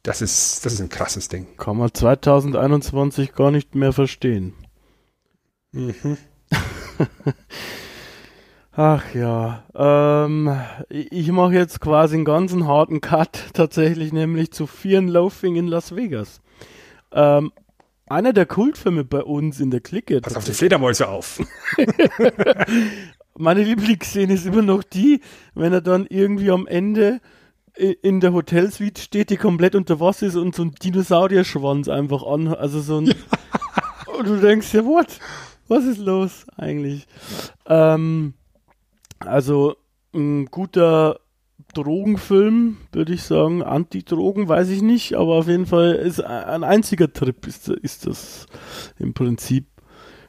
Das 0.04 0.20
ist, 0.20 0.66
das 0.66 0.72
ist 0.72 0.80
ein 0.80 0.88
krasses 0.88 1.28
Ding. 1.28 1.46
Kann 1.56 1.76
man 1.76 1.94
2021 1.94 3.34
gar 3.34 3.52
nicht 3.52 3.76
mehr 3.76 3.92
verstehen. 3.92 4.52
Mhm. 5.70 6.18
Ach 8.72 9.14
ja, 9.14 9.64
ähm, 9.74 10.58
ich 10.88 11.12
ich 11.12 11.30
mache 11.30 11.52
jetzt 11.52 11.80
quasi 11.80 12.16
einen 12.16 12.24
ganzen 12.24 12.66
harten 12.66 13.00
Cut 13.00 13.50
tatsächlich, 13.52 14.12
nämlich 14.12 14.50
zu 14.50 14.66
Fear 14.66 15.00
and 15.00 15.10
Loafing 15.10 15.56
in 15.56 15.68
Las 15.68 15.94
Vegas. 15.94 16.40
Ähm, 17.12 17.52
einer 18.06 18.32
der 18.32 18.46
Kultfilme 18.46 19.04
bei 19.04 19.22
uns 19.22 19.60
in 19.60 19.70
der 19.70 19.80
Clique. 19.80 20.20
Pass 20.20 20.36
auf 20.36 20.44
die 20.44 20.52
Fledermäuse 20.52 21.08
auf. 21.08 21.40
Meine 23.36 23.62
Lieblingsszene 23.62 24.34
ist 24.34 24.46
immer 24.46 24.62
noch 24.62 24.82
die, 24.82 25.20
wenn 25.54 25.72
er 25.72 25.80
dann 25.80 26.06
irgendwie 26.08 26.50
am 26.50 26.66
Ende 26.66 27.20
in 27.74 28.20
der 28.20 28.34
Hotelsuite 28.34 29.00
steht, 29.00 29.30
die 29.30 29.38
komplett 29.38 29.74
unter 29.74 29.98
Wasser 29.98 30.26
ist 30.26 30.36
und 30.36 30.54
so 30.54 30.64
ein 30.64 30.72
Dinosaurierschwanz 30.72 31.88
einfach 31.88 32.22
an, 32.22 32.48
also 32.48 32.80
so 32.80 32.98
ein 32.98 33.14
und 34.18 34.28
du 34.28 34.36
denkst 34.40 34.74
ja, 34.74 34.84
what? 34.84 35.18
Was 35.68 35.84
ist 35.84 35.98
los 35.98 36.44
eigentlich? 36.56 37.06
Ähm, 37.66 38.34
also 39.20 39.76
ein 40.14 40.46
guter 40.46 41.20
Drogenfilm, 41.72 42.78
würde 42.92 43.14
ich 43.14 43.22
sagen. 43.22 43.62
Anti-Drogen, 43.62 44.48
weiß 44.48 44.68
ich 44.68 44.82
nicht, 44.82 45.14
aber 45.14 45.34
auf 45.34 45.48
jeden 45.48 45.66
Fall 45.66 45.94
ist 45.94 46.20
ein 46.20 46.64
einziger 46.64 47.12
Trip 47.12 47.46
ist, 47.46 47.68
ist 47.68 48.06
das 48.06 48.46
im 48.98 49.14
Prinzip. 49.14 49.66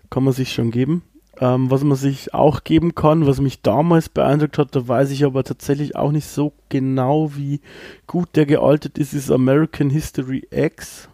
Kann 0.10 0.24
man 0.24 0.34
sich 0.34 0.54
schon 0.54 0.70
geben. 0.70 1.04
Ähm, 1.40 1.72
was 1.72 1.84
man 1.84 1.98
sich 1.98 2.34
auch 2.36 2.64
geben 2.64 2.94
kann, 2.94 3.26
was 3.26 3.42
mich 3.42 3.64
damals 3.64 4.08
beeindruckt 4.08 4.60
hat, 4.60 4.76
da 4.76 4.88
weiß 4.88 5.10
ich 5.10 5.26
aber 5.26 5.44
tatsächlich 5.44 5.96
auch 5.96 6.12
nicht 6.12 6.28
so 6.28 6.54
genau, 6.70 7.36
wie 7.36 7.62
gut 8.06 8.36
der 8.36 8.46
gealtert 8.46 9.00
ist, 9.00 9.14
ist 9.14 9.32
American 9.32 9.90
History 9.90 10.48
X. 10.52 11.10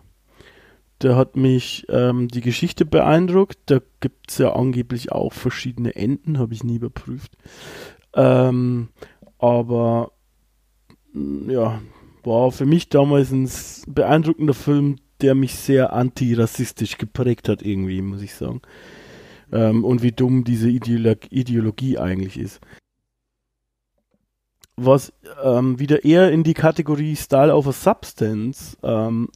Der 1.02 1.16
hat 1.16 1.38
mich 1.38 1.86
ähm, 1.88 2.28
die 2.28 2.42
Geschichte 2.42 2.86
beeindruckt. 2.86 3.58
Da 3.68 3.80
gibt 4.02 4.32
es 4.32 4.38
ja 4.38 4.54
angeblich 4.54 5.14
auch 5.14 5.32
verschiedene 5.32 5.96
Enden, 5.96 6.38
habe 6.38 6.54
ich 6.54 6.66
nie 6.66 6.76
überprüft. 6.76 7.38
Ähm, 8.14 8.90
aber 9.38 10.12
ja, 11.14 11.82
war 12.24 12.52
für 12.52 12.66
mich 12.66 12.90
damals 12.90 13.32
ein 13.32 13.50
beeindruckender 13.88 14.54
Film, 14.54 14.98
der 15.22 15.36
mich 15.36 15.56
sehr 15.56 15.94
antirassistisch 15.94 16.98
geprägt 16.98 17.50
hat, 17.50 17.62
irgendwie, 17.62 18.02
muss 18.02 18.22
ich 18.22 18.34
sagen. 18.34 18.62
Ähm, 19.52 19.84
und 19.84 20.04
wie 20.04 20.12
dumm 20.12 20.44
diese 20.44 20.70
Ideolo 20.70 21.16
Ideologie 21.30 21.98
eigentlich 21.98 22.38
ist. 22.38 22.62
was 24.78 25.12
ähm, 25.44 25.80
wieder 25.80 26.06
eher 26.06 26.32
in 26.32 26.44
die 26.44 26.54
Kategorie 26.54 27.16
Style 27.16 27.54
over 27.54 27.74
Substance 27.74 28.78
ähm, 28.84 29.30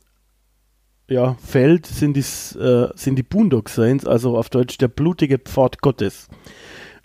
ja, 1.09 1.33
fällt, 1.35 1.85
sind 1.85 2.15
die, 2.15 2.57
äh, 2.57 2.89
sind 2.95 3.17
die 3.17 3.23
Boondock 3.23 3.69
Saints, 3.69 4.05
also 4.05 4.37
auf 4.37 4.49
Deutsch 4.49 4.77
der 4.77 4.87
blutige 4.87 5.37
Pfad 5.37 5.81
Gottes. 5.81 6.29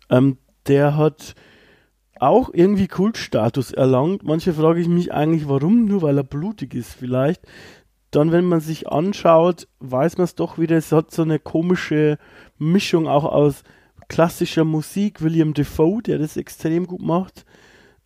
Ähm, 0.08 0.38
der 0.66 0.96
hat 0.96 1.34
auch 2.22 2.50
irgendwie 2.52 2.88
Kultstatus 2.88 3.72
erlangt. 3.72 4.22
Manche 4.22 4.52
frage 4.52 4.80
ich 4.80 4.88
mich 4.88 5.12
eigentlich, 5.12 5.48
warum, 5.48 5.86
nur 5.86 6.02
weil 6.02 6.16
er 6.16 6.24
blutig 6.24 6.74
ist 6.74 6.94
vielleicht. 6.94 7.42
Dann, 8.10 8.32
wenn 8.32 8.44
man 8.44 8.60
sich 8.60 8.88
anschaut, 8.88 9.68
weiß 9.80 10.16
man 10.16 10.24
es 10.24 10.34
doch 10.34 10.58
wieder, 10.58 10.76
es 10.76 10.92
hat 10.92 11.10
so 11.10 11.22
eine 11.22 11.38
komische 11.38 12.18
Mischung 12.58 13.06
auch 13.06 13.24
aus 13.24 13.62
klassischer 14.08 14.64
Musik, 14.64 15.20
William 15.22 15.52
Defoe, 15.52 16.02
der 16.02 16.18
das 16.18 16.36
extrem 16.36 16.86
gut 16.86 17.02
macht, 17.02 17.44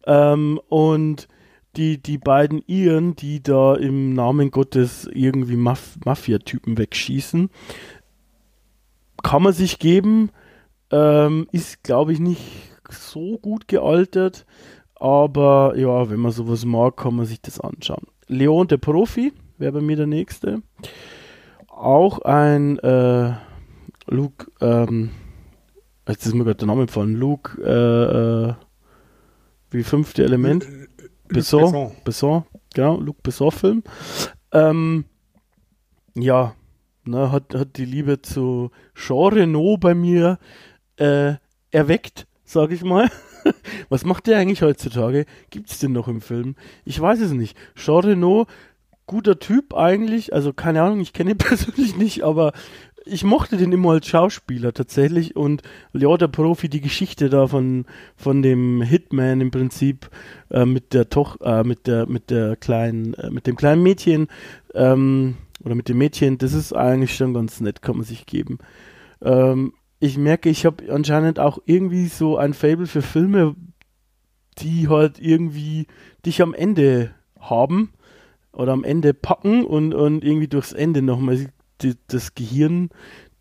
ähm, 0.07 0.61
und 0.69 1.29
die, 1.77 2.03
die 2.03 2.19
beiden 2.19 2.63
Iren, 2.67 3.17
die 3.17 3.43
da 3.43 3.75
im 3.77 4.13
Namen 4.13 4.51
Gottes 4.51 5.09
irgendwie 5.13 5.57
Maf 5.57 5.97
Mafia-Typen 6.05 6.77
wegschießen. 6.77 7.49
Kann 9.23 9.43
man 9.43 9.53
sich 9.53 9.79
geben, 9.79 10.31
ähm, 10.91 11.47
ist, 11.53 11.83
glaube 11.83 12.13
ich, 12.13 12.21
nicht 12.21 12.72
so 12.93 13.39
gut 13.39 13.69
gealtert, 13.69 14.47
aber 14.95 15.75
ja, 15.77 16.09
wenn 16.11 16.21
man 16.21 16.33
sowas 16.33 16.65
mag, 16.65 16.97
kann 16.97 17.17
man 17.17 17.27
sich 17.27 17.41
das 17.41 17.61
anschauen. 17.61 18.07
Leon 18.29 18.69
der 18.69 18.77
Profi 18.79 19.33
wäre 19.59 19.73
bei 19.73 19.81
mir 19.81 19.97
der 19.97 20.07
nächste. 20.07 20.63
Auch 21.69 22.21
ein 22.21 22.79
äh, 22.79 23.33
Luke, 24.07 24.47
ähm, 24.61 25.11
jetzt 26.09 26.27
ist 26.27 26.35
mir 26.35 26.45
gerade 26.45 26.57
der 26.57 26.69
Name 26.69 26.87
von 26.87 27.15
Luke, 27.15 27.61
äh, 27.63 28.51
äh, 28.51 28.55
wie 29.71 29.83
fünfte 29.83 30.25
Element. 30.25 30.67
Besson, 31.29 31.63
Besson. 31.63 31.93
Besson, 32.05 32.45
genau, 32.75 33.01
Luc 33.01 33.23
Besson-Film. 33.23 33.83
Ähm, 34.53 35.05
ja, 36.15 36.55
ne, 37.05 37.33
hat, 37.33 37.55
hat 37.55 37.77
die 37.77 37.85
Liebe 37.85 38.21
zu 38.21 38.71
Jean 38.95 39.33
Reno 39.33 39.77
bei 39.79 39.95
mir 39.95 40.39
äh, 40.97 41.35
erweckt, 41.71 42.27
sag 42.53 42.71
ich 42.71 42.85
mal. 42.85 43.11
Was 43.89 44.05
macht 44.05 44.27
der 44.27 44.39
eigentlich 44.39 44.63
heutzutage? 44.63 45.27
Gibt 45.51 45.71
es 45.71 45.79
den 45.79 45.93
noch 45.93 46.09
im 46.09 46.21
Film? 46.21 46.55
Ich 46.85 47.01
weiß 47.01 47.21
es 47.21 47.33
nicht. 47.33 47.57
Jean 47.75 48.05
Reno, 48.05 48.47
guter 49.07 49.39
Typ 49.39 49.75
eigentlich, 49.75 50.33
also 50.33 50.53
keine 50.53 50.83
Ahnung, 50.83 51.01
ich 51.01 51.13
kenne 51.13 51.33
ihn 51.33 51.39
persönlich 51.39 51.97
nicht, 51.97 52.23
aber 52.23 52.53
ich 53.05 53.25
mochte 53.25 53.57
den 53.57 53.73
immer 53.73 53.93
als 53.93 54.07
Schauspieler 54.07 54.73
tatsächlich 54.73 55.35
und 55.35 55.63
Leo 55.93 56.17
der 56.17 56.29
Profi, 56.29 56.69
die 56.69 56.81
Geschichte 56.81 57.29
da 57.29 57.49
von, 57.49 57.85
von 58.17 58.43
dem 58.43 58.81
Hitman 58.81 59.41
im 59.41 59.51
Prinzip 59.51 60.09
äh, 60.51 60.65
mit 60.65 60.95
der 60.95 61.11
Toch, 61.11 61.41
äh, 61.41 61.65
mit 61.65 61.89
der, 61.89 62.07
mit 62.07 62.31
der 62.31 62.55
kleinen, 62.57 63.15
äh, 63.15 63.31
mit 63.31 63.49
dem 63.49 63.57
kleinen 63.57 63.83
Mädchen 63.83 64.29
ähm, 64.75 65.37
oder 65.65 65.75
mit 65.75 65.89
dem 65.89 65.99
Mädchen, 65.99 66.39
das 66.39 66.53
ist 66.53 66.73
eigentlich 66.73 67.17
schon 67.17 67.35
ganz 67.35 67.61
nett, 67.61 67.83
kann 67.83 67.97
man 67.97 68.05
sich 68.05 68.25
geben. 68.25 68.59
Ähm, 69.21 69.73
ich 70.03 70.19
merke, 70.19 70.51
ich 70.51 70.67
habe 70.67 70.93
anscheinend 70.93 71.39
auch 71.39 71.61
irgendwie 71.65 72.09
so 72.09 72.37
ein 72.37 72.55
Fable 72.55 72.89
für 72.89 73.03
Filme, 73.03 73.55
die 74.59 74.89
halt 74.89 75.21
irgendwie 75.21 75.87
dich 76.27 76.43
am 76.43 76.55
Ende 76.55 77.13
haben 77.39 77.93
oder 78.53 78.73
am 78.73 78.83
Ende 78.83 79.15
packen 79.15 79.65
und, 79.65 79.95
und 79.95 80.25
irgendwie 80.25 80.49
durchs 80.49 80.73
Ende 80.73 81.03
nochmal 81.03 81.47
das 82.09 82.35
Gehirn 82.35 82.91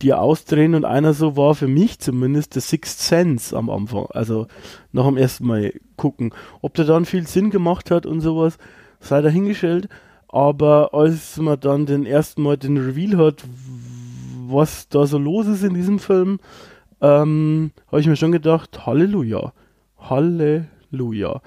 dir 0.04 0.22
ausdrehen 0.22 0.76
und 0.76 0.86
einer 0.86 1.16
so 1.16 1.36
war 1.36 1.56
für 1.56 1.68
mich 1.68 1.98
zumindest 1.98 2.54
der 2.54 2.62
Sixth 2.62 3.00
Sense 3.00 3.58
am 3.58 3.72
Anfang. 3.72 4.06
Also 4.12 4.46
nach 4.92 5.08
dem 5.08 5.18
ersten 5.18 5.48
Mal 5.48 5.74
gucken. 5.98 6.32
Ob 6.62 6.76
der 6.76 6.86
dann 6.86 7.06
viel 7.06 7.26
Sinn 7.26 7.50
gemacht 7.50 7.90
hat 7.90 8.06
und 8.06 8.22
sowas, 8.22 8.60
sei 9.00 9.24
dahingestellt. 9.24 9.90
Aber 10.28 10.94
als 10.94 11.38
man 11.38 11.60
dann 11.60 11.88
den 11.88 12.06
ersten 12.06 12.44
Mal 12.44 12.58
den 12.58 12.78
Reveal 12.78 13.18
hat, 13.18 13.44
was 14.52 14.90
da 14.90 15.06
so 15.06 15.18
los 15.18 15.48
ist 15.48 15.64
in 15.64 15.74
diesem 15.74 16.00
Film, 16.00 16.40
ähm, 17.02 17.72
habe 17.88 18.02
ich 18.02 18.08
mir 18.08 18.16
schon 18.16 18.32
gedacht, 18.32 18.86
Halleluja. 18.86 19.54
Halleluja. 19.98 21.42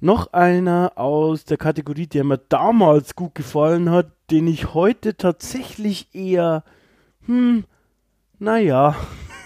Noch 0.00 0.32
einer 0.32 0.92
aus 0.96 1.44
der 1.44 1.56
Kategorie, 1.56 2.06
der 2.06 2.24
mir 2.24 2.38
damals 2.38 3.16
gut 3.16 3.34
gefallen 3.34 3.90
hat, 3.90 4.12
den 4.30 4.46
ich 4.46 4.74
heute 4.74 5.16
tatsächlich 5.16 6.14
eher, 6.14 6.64
hm, 7.24 7.64
naja, 8.38 8.96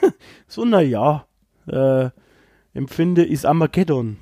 so 0.49 0.65
naja, 0.65 1.27
äh, 1.67 2.11
empfinde, 2.75 3.25
ist 3.25 3.47
Armageddon. 3.47 4.17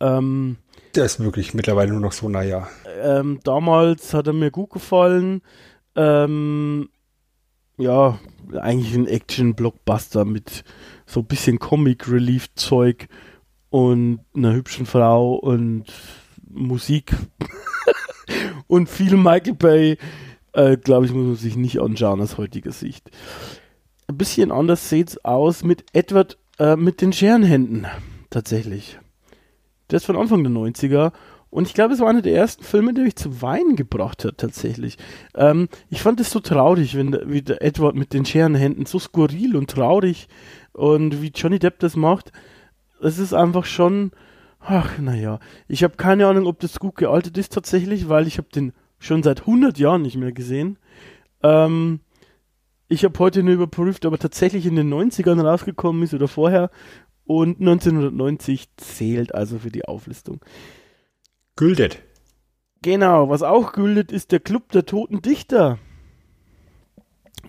Ähm, 0.00 0.58
der 0.94 1.06
ist 1.06 1.20
wirklich 1.20 1.54
mittlerweile 1.54 1.92
nur 1.92 2.00
noch 2.00 2.12
so 2.12 2.28
naja. 2.28 2.68
Ähm, 3.02 3.40
damals 3.44 4.12
hat 4.12 4.26
er 4.26 4.32
mir 4.34 4.50
gut 4.50 4.70
gefallen. 4.70 5.40
Ähm, 5.94 6.88
ja, 7.78 8.18
eigentlich 8.60 8.94
ein 8.94 9.06
Action-Blockbuster 9.06 10.24
mit 10.24 10.64
so 11.06 11.20
ein 11.20 11.26
bisschen 11.26 11.58
Comic-Relief-Zeug 11.58 13.08
und 13.70 14.20
einer 14.34 14.52
hübschen 14.52 14.86
Frau 14.86 15.34
und 15.34 15.84
Musik 16.48 17.14
und 18.66 18.88
viel 18.88 19.16
Michael 19.16 19.54
Bay, 19.54 19.98
äh, 20.52 20.76
glaube 20.76 21.06
ich, 21.06 21.12
muss 21.12 21.26
man 21.26 21.36
sich 21.36 21.56
nicht 21.56 21.80
anschauen 21.80 22.20
aus 22.20 22.38
heutiger 22.38 22.72
Sicht. 22.72 23.10
Ein 24.06 24.18
bisschen 24.18 24.52
anders 24.52 24.88
sieht 24.88 25.10
es 25.10 25.24
aus 25.24 25.64
mit 25.64 25.84
Edward 25.92 26.38
äh, 26.58 26.76
mit 26.76 27.00
den 27.00 27.12
Scherenhänden, 27.12 27.86
tatsächlich. 28.30 28.98
Der 29.90 29.96
ist 29.98 30.06
von 30.06 30.16
Anfang 30.16 30.42
der 30.42 30.52
90er 30.52 31.12
und 31.52 31.68
ich 31.68 31.74
glaube, 31.74 31.94
es 31.94 32.00
war 32.00 32.08
einer 32.08 32.22
der 32.22 32.34
ersten 32.34 32.64
Filme, 32.64 32.92
der 32.92 33.04
mich 33.04 33.14
zu 33.14 33.40
weinen 33.40 33.76
gebracht 33.76 34.24
hat, 34.24 34.38
tatsächlich. 34.38 34.98
Ähm, 35.36 35.68
ich 35.88 36.02
fand 36.02 36.18
es 36.18 36.32
so 36.32 36.40
traurig, 36.40 36.96
wenn 36.96 37.16
wie 37.26 37.42
der 37.42 37.62
Edward 37.62 37.94
mit 37.94 38.12
den 38.12 38.24
Scherenhänden 38.24 38.86
so 38.86 38.98
skurril 38.98 39.54
und 39.54 39.70
traurig 39.70 40.28
und 40.72 41.22
wie 41.22 41.30
Johnny 41.32 41.60
Depp 41.60 41.78
das 41.78 41.94
macht 41.94 42.32
es 43.02 43.18
ist 43.18 43.34
einfach 43.34 43.64
schon, 43.64 44.12
ach, 44.60 44.98
naja, 44.98 45.40
ich 45.68 45.84
habe 45.84 45.96
keine 45.96 46.26
Ahnung, 46.26 46.46
ob 46.46 46.60
das 46.60 46.78
gut 46.78 46.96
gealtert 46.96 47.36
ist 47.36 47.52
tatsächlich, 47.52 48.08
weil 48.08 48.26
ich 48.26 48.38
habe 48.38 48.48
den 48.54 48.72
schon 48.98 49.22
seit 49.22 49.40
100 49.40 49.78
Jahren 49.78 50.02
nicht 50.02 50.16
mehr 50.16 50.32
gesehen. 50.32 50.78
Ähm, 51.42 52.00
ich 52.88 53.04
habe 53.04 53.18
heute 53.18 53.42
nur 53.42 53.54
überprüft, 53.54 54.06
ob 54.06 54.14
er 54.14 54.18
tatsächlich 54.18 54.66
in 54.66 54.76
den 54.76 54.92
90ern 54.92 55.40
rausgekommen 55.40 56.02
ist 56.02 56.14
oder 56.14 56.28
vorher. 56.28 56.70
Und 57.24 57.60
1990 57.60 58.68
zählt 58.76 59.34
also 59.34 59.58
für 59.58 59.70
die 59.70 59.84
Auflistung. 59.84 60.40
Güldet. 61.56 62.02
Genau, 62.82 63.28
was 63.28 63.42
auch 63.42 63.72
güldet, 63.72 64.10
ist 64.10 64.32
der 64.32 64.40
Club 64.40 64.72
der 64.72 64.86
Toten 64.86 65.22
Dichter. 65.22 65.78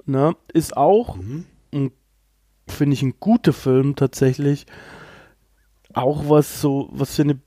Na, 0.05 0.35
ist 0.53 0.77
auch, 0.77 1.15
mhm. 1.15 1.45
finde 2.67 2.93
ich, 2.93 3.01
ein 3.01 3.15
guter 3.19 3.53
Film 3.53 3.95
tatsächlich 3.95 4.65
auch 5.93 6.29
was 6.29 6.61
so, 6.61 6.89
was 6.91 7.15
für 7.15 7.23
eine, 7.23 7.39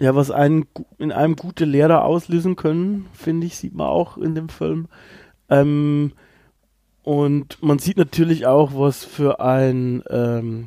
ja, 0.00 0.14
was 0.14 0.30
einen 0.30 0.66
in 0.98 1.12
einem 1.12 1.36
gute 1.36 1.64
Lehrer 1.64 2.04
auslösen 2.04 2.56
können, 2.56 3.06
finde 3.12 3.46
ich, 3.46 3.56
sieht 3.56 3.74
man 3.74 3.86
auch 3.86 4.16
in 4.16 4.34
dem 4.34 4.48
Film. 4.48 4.88
Ähm, 5.48 6.12
und 7.02 7.62
man 7.62 7.78
sieht 7.78 7.96
natürlich 7.96 8.46
auch, 8.46 8.72
was 8.74 9.04
für 9.04 9.40
ein 9.40 10.02
ähm, 10.08 10.66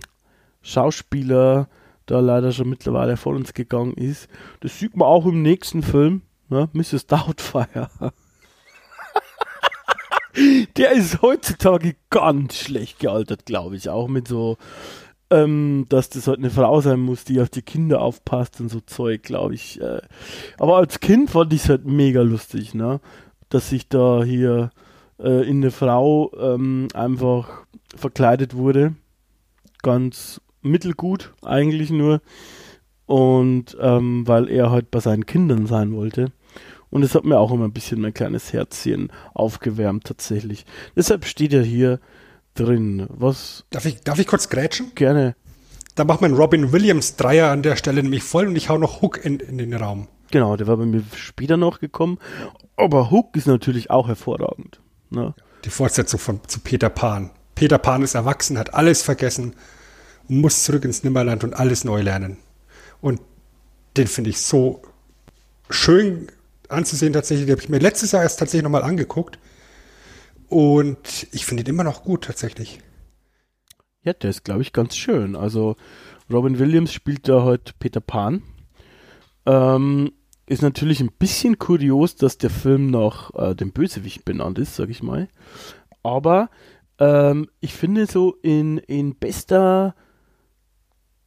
Schauspieler 0.61 1.67
da 2.05 2.19
leider 2.19 2.51
schon 2.51 2.69
mittlerweile 2.69 3.17
vor 3.17 3.33
uns 3.33 3.53
gegangen 3.53 3.93
ist. 3.93 4.27
Das 4.61 4.79
sieht 4.79 4.95
man 4.95 5.07
auch 5.07 5.25
im 5.25 5.41
nächsten 5.41 5.83
Film, 5.83 6.21
ne? 6.49 6.69
Mrs. 6.73 7.07
Doubtfire. 7.07 7.89
Der 10.75 10.91
ist 10.91 11.21
heutzutage 11.21 11.95
ganz 12.09 12.57
schlecht 12.57 12.99
gealtert, 12.99 13.45
glaube 13.45 13.77
ich. 13.77 13.89
Auch 13.89 14.09
mit 14.09 14.27
so 14.27 14.57
ähm, 15.31 15.85
dass 15.89 16.09
das 16.09 16.27
halt 16.27 16.39
eine 16.39 16.49
Frau 16.49 16.81
sein 16.81 16.99
muss, 16.99 17.23
die 17.23 17.41
auf 17.41 17.49
die 17.49 17.61
Kinder 17.61 18.01
aufpasst 18.01 18.61
und 18.61 18.69
so 18.69 18.79
Zeug, 18.81 19.23
glaube 19.23 19.55
ich. 19.55 19.81
Äh. 19.81 20.01
Aber 20.57 20.77
als 20.77 20.99
Kind 20.99 21.31
fand 21.31 21.51
ich 21.53 21.63
es 21.63 21.69
halt 21.69 21.85
mega 21.85 22.21
lustig, 22.21 22.73
ne? 22.73 22.99
Dass 23.49 23.69
sich 23.69 23.89
da 23.89 24.23
hier 24.23 24.71
äh, 25.19 25.47
in 25.47 25.57
eine 25.57 25.71
Frau 25.71 26.31
ähm, 26.37 26.87
einfach 26.93 27.65
verkleidet 27.95 28.55
wurde. 28.55 28.95
Ganz 29.81 30.41
mittelgut 30.65 31.33
eigentlich 31.43 31.89
nur. 31.89 32.21
Und 33.05 33.77
ähm, 33.79 34.27
weil 34.27 34.49
er 34.49 34.71
halt 34.71 34.89
bei 34.89 34.99
seinen 34.99 35.25
Kindern 35.25 35.67
sein 35.67 35.93
wollte. 35.93 36.31
Und 36.89 37.03
es 37.03 37.13
hat 37.13 37.25
mir 37.25 37.37
auch 37.37 37.51
immer 37.51 37.65
ein 37.65 37.73
bisschen 37.73 38.01
mein 38.01 38.13
kleines 38.13 38.53
Herzchen 38.53 39.11
aufgewärmt 39.33 40.05
tatsächlich. 40.05 40.65
Deshalb 40.95 41.25
steht 41.25 41.53
er 41.53 41.63
hier 41.63 41.99
drin. 42.55 43.05
Was? 43.09 43.65
Darf 43.69 43.85
ich, 43.85 44.01
darf 44.01 44.17
ich 44.17 44.27
kurz 44.27 44.49
grätschen? 44.49 44.91
Gerne. 44.95 45.35
Da 45.95 46.03
macht 46.03 46.21
man 46.21 46.33
Robin 46.33 46.71
Williams 46.71 47.15
Dreier 47.15 47.51
an 47.51 47.63
der 47.63 47.75
Stelle 47.75 48.01
nämlich 48.01 48.23
voll 48.23 48.47
und 48.47 48.55
ich 48.55 48.69
hau 48.69 48.77
noch 48.77 49.01
Hook 49.01 49.23
in, 49.23 49.39
in 49.39 49.57
den 49.57 49.73
Raum. 49.73 50.07
Genau, 50.31 50.55
der 50.55 50.67
war 50.67 50.77
bei 50.77 50.85
mir 50.85 51.03
später 51.15 51.57
noch 51.57 51.79
gekommen. 51.79 52.17
Aber 52.75 53.11
Hook 53.11 53.35
ist 53.37 53.47
natürlich 53.47 53.91
auch 53.91 54.07
hervorragend. 54.07 54.81
Ne? 55.09 55.33
Die 55.63 55.69
Fortsetzung 55.69 56.19
von 56.19 56.39
zu 56.47 56.59
Peter 56.59 56.89
Pan. 56.89 57.31
Peter 57.55 57.77
Pan 57.77 58.01
ist 58.01 58.15
erwachsen, 58.15 58.57
hat 58.57 58.73
alles 58.73 59.01
vergessen 59.01 59.55
muss 60.27 60.63
zurück 60.63 60.85
ins 60.85 61.03
Nimmerland 61.03 61.43
und 61.43 61.53
alles 61.53 61.83
neu 61.83 62.01
lernen. 62.01 62.37
Und 63.01 63.21
den 63.97 64.07
finde 64.07 64.29
ich 64.29 64.39
so 64.39 64.81
schön 65.69 66.27
anzusehen 66.69 67.13
tatsächlich. 67.13 67.45
Den 67.45 67.53
habe 67.53 67.61
ich 67.61 67.69
mir 67.69 67.79
letztes 67.79 68.11
Jahr 68.11 68.23
erst 68.23 68.39
tatsächlich 68.39 68.63
nochmal 68.63 68.83
angeguckt. 68.83 69.39
Und 70.49 71.27
ich 71.31 71.45
finde 71.45 71.63
ihn 71.63 71.69
immer 71.69 71.83
noch 71.83 72.03
gut 72.03 72.25
tatsächlich. 72.25 72.79
Ja, 74.03 74.13
der 74.13 74.29
ist, 74.29 74.43
glaube 74.43 74.61
ich, 74.61 74.73
ganz 74.73 74.95
schön. 74.95 75.35
Also 75.35 75.75
Robin 76.31 76.59
Williams 76.59 76.93
spielt 76.93 77.27
da 77.27 77.43
heute 77.43 77.73
Peter 77.79 78.01
Pan. 78.01 78.43
Ähm, 79.45 80.11
ist 80.47 80.61
natürlich 80.61 80.99
ein 80.99 81.11
bisschen 81.11 81.57
kurios, 81.57 82.15
dass 82.15 82.37
der 82.37 82.51
Film 82.51 82.91
nach 82.91 83.33
äh, 83.33 83.55
dem 83.55 83.71
Bösewicht 83.71 84.25
benannt 84.25 84.59
ist, 84.59 84.75
sag 84.75 84.89
ich 84.89 85.01
mal. 85.01 85.27
Aber 86.03 86.49
ähm, 86.99 87.49
ich 87.61 87.73
finde 87.73 88.05
so 88.05 88.35
in, 88.43 88.77
in 88.77 89.15
bester 89.15 89.95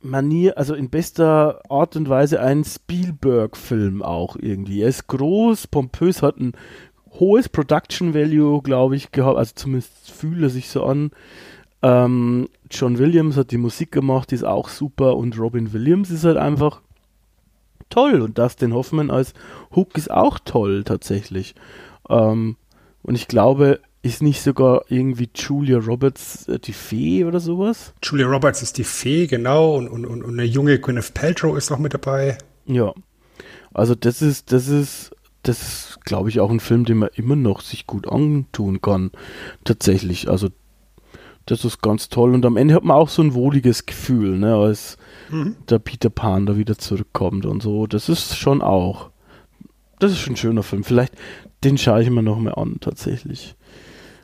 Manier, 0.01 0.57
also 0.57 0.75
in 0.75 0.91
bester 0.91 1.61
Art 1.69 1.97
und 1.97 2.09
Weise 2.09 2.41
ein 2.41 2.65
Spielberg-Film 2.65 4.03
auch 4.03 4.37
irgendwie. 4.37 4.83
Er 4.83 4.89
ist 4.89 5.09
groß, 5.09 5.67
pompös, 5.67 6.23
hat 6.23 6.39
ein 6.39 6.53
hohes 7.19 7.49
Production 7.49 8.15
Value, 8.15 8.63
glaube 8.63 8.97
ich, 8.97 9.11
gehabt. 9.11 9.39
Also 9.39 9.53
zumindest 9.55 10.11
fühlt 10.11 10.43
er 10.43 10.51
sich 10.51 10.69
so 10.71 10.85
an. 10.85 11.11
Ähm, 11.83 12.49
John 12.71 12.99
Williams 12.99 13.37
hat 13.37 13.51
die 13.51 13.59
Musik 13.59 13.93
gemacht, 13.93 14.31
die 14.31 14.37
ist 14.37 14.45
auch 14.45 14.69
super. 14.69 15.17
Und 15.17 15.39
Robin 15.39 15.73
Williams 15.73 16.11
ist 16.11 16.25
halt 16.25 16.37
einfach 16.37 16.81
toll. 17.91 18.21
Und 18.21 18.39
Dustin 18.39 18.75
Hoffman 18.75 19.11
als 19.11 19.35
Hook 19.75 19.97
ist 19.97 20.11
auch 20.11 20.39
toll 20.39 20.85
tatsächlich. 20.85 21.55
Ähm, 22.09 22.57
und 23.03 23.15
ich 23.15 23.27
glaube, 23.27 23.81
ist 24.03 24.23
nicht 24.23 24.43
sogar 24.43 24.85
irgendwie 24.89 25.29
Julia 25.35 25.79
Roberts 25.79 26.47
äh, 26.49 26.59
die 26.59 26.73
Fee 26.73 27.25
oder 27.25 27.41
sowas? 27.41 27.93
Julia 28.03 28.27
Roberts 28.27 28.63
ist 28.63 28.79
die 28.79 28.85
Fee, 28.85 29.27
genau. 29.27 29.77
Und, 29.77 29.89
und, 29.89 30.07
und 30.07 30.25
eine 30.25 30.45
junge 30.45 30.79
Gwyneth 30.79 31.15
Paltrow 31.15 31.57
ist 31.57 31.71
noch 31.71 31.79
mit 31.79 31.95
dabei. 31.95 32.39
Ja. 32.67 32.93
Also 33.75 33.95
das 33.95 34.23
ist, 34.23 34.53
das 34.53 34.69
ist, 34.69 35.11
das 35.43 35.61
ist, 35.63 36.05
glaube 36.05 36.29
ich, 36.29 36.41
auch 36.41 36.51
ein 36.51 36.61
Film, 36.61 36.85
den 36.85 36.99
man 36.99 37.11
immer 37.15 37.37
noch 37.37 37.61
sich 37.61 37.87
gut 37.87 38.09
antun 38.09 38.81
kann. 38.81 39.11
Tatsächlich. 39.65 40.29
Also 40.29 40.49
das 41.47 41.65
ist 41.65 41.83
ganz 41.83 42.09
toll. 42.09 42.35
Und 42.35 42.47
am 42.47 42.57
Ende 42.57 42.75
hat 42.75 42.85
man 42.85 42.97
auch 42.97 43.09
so 43.09 43.23
ein 43.23 43.35
wohliges 43.35 43.87
Gefühl, 43.87 44.39
ne, 44.39 44.55
als 44.55 44.97
mhm. 45.31 45.57
der 45.69 45.79
Peter 45.79 46.11
Pan 46.11 46.47
da 46.47 46.57
wieder 46.57 46.79
zurückkommt 46.79 47.47
und 47.47 47.63
so. 47.63 47.87
Das 47.87 48.09
ist 48.09 48.37
schon 48.37 48.63
auch. 48.63 49.11
Das 49.99 50.13
ist 50.13 50.19
schon 50.19 50.35
ein 50.35 50.37
schöner 50.37 50.63
Film. 50.63 50.85
Vielleicht 50.85 51.15
den 51.65 51.79
schaue 51.79 52.03
ich 52.03 52.11
mir 52.11 52.23
noch 52.23 52.39
mal 52.39 52.55
an, 52.55 52.77
tatsächlich. 52.81 53.57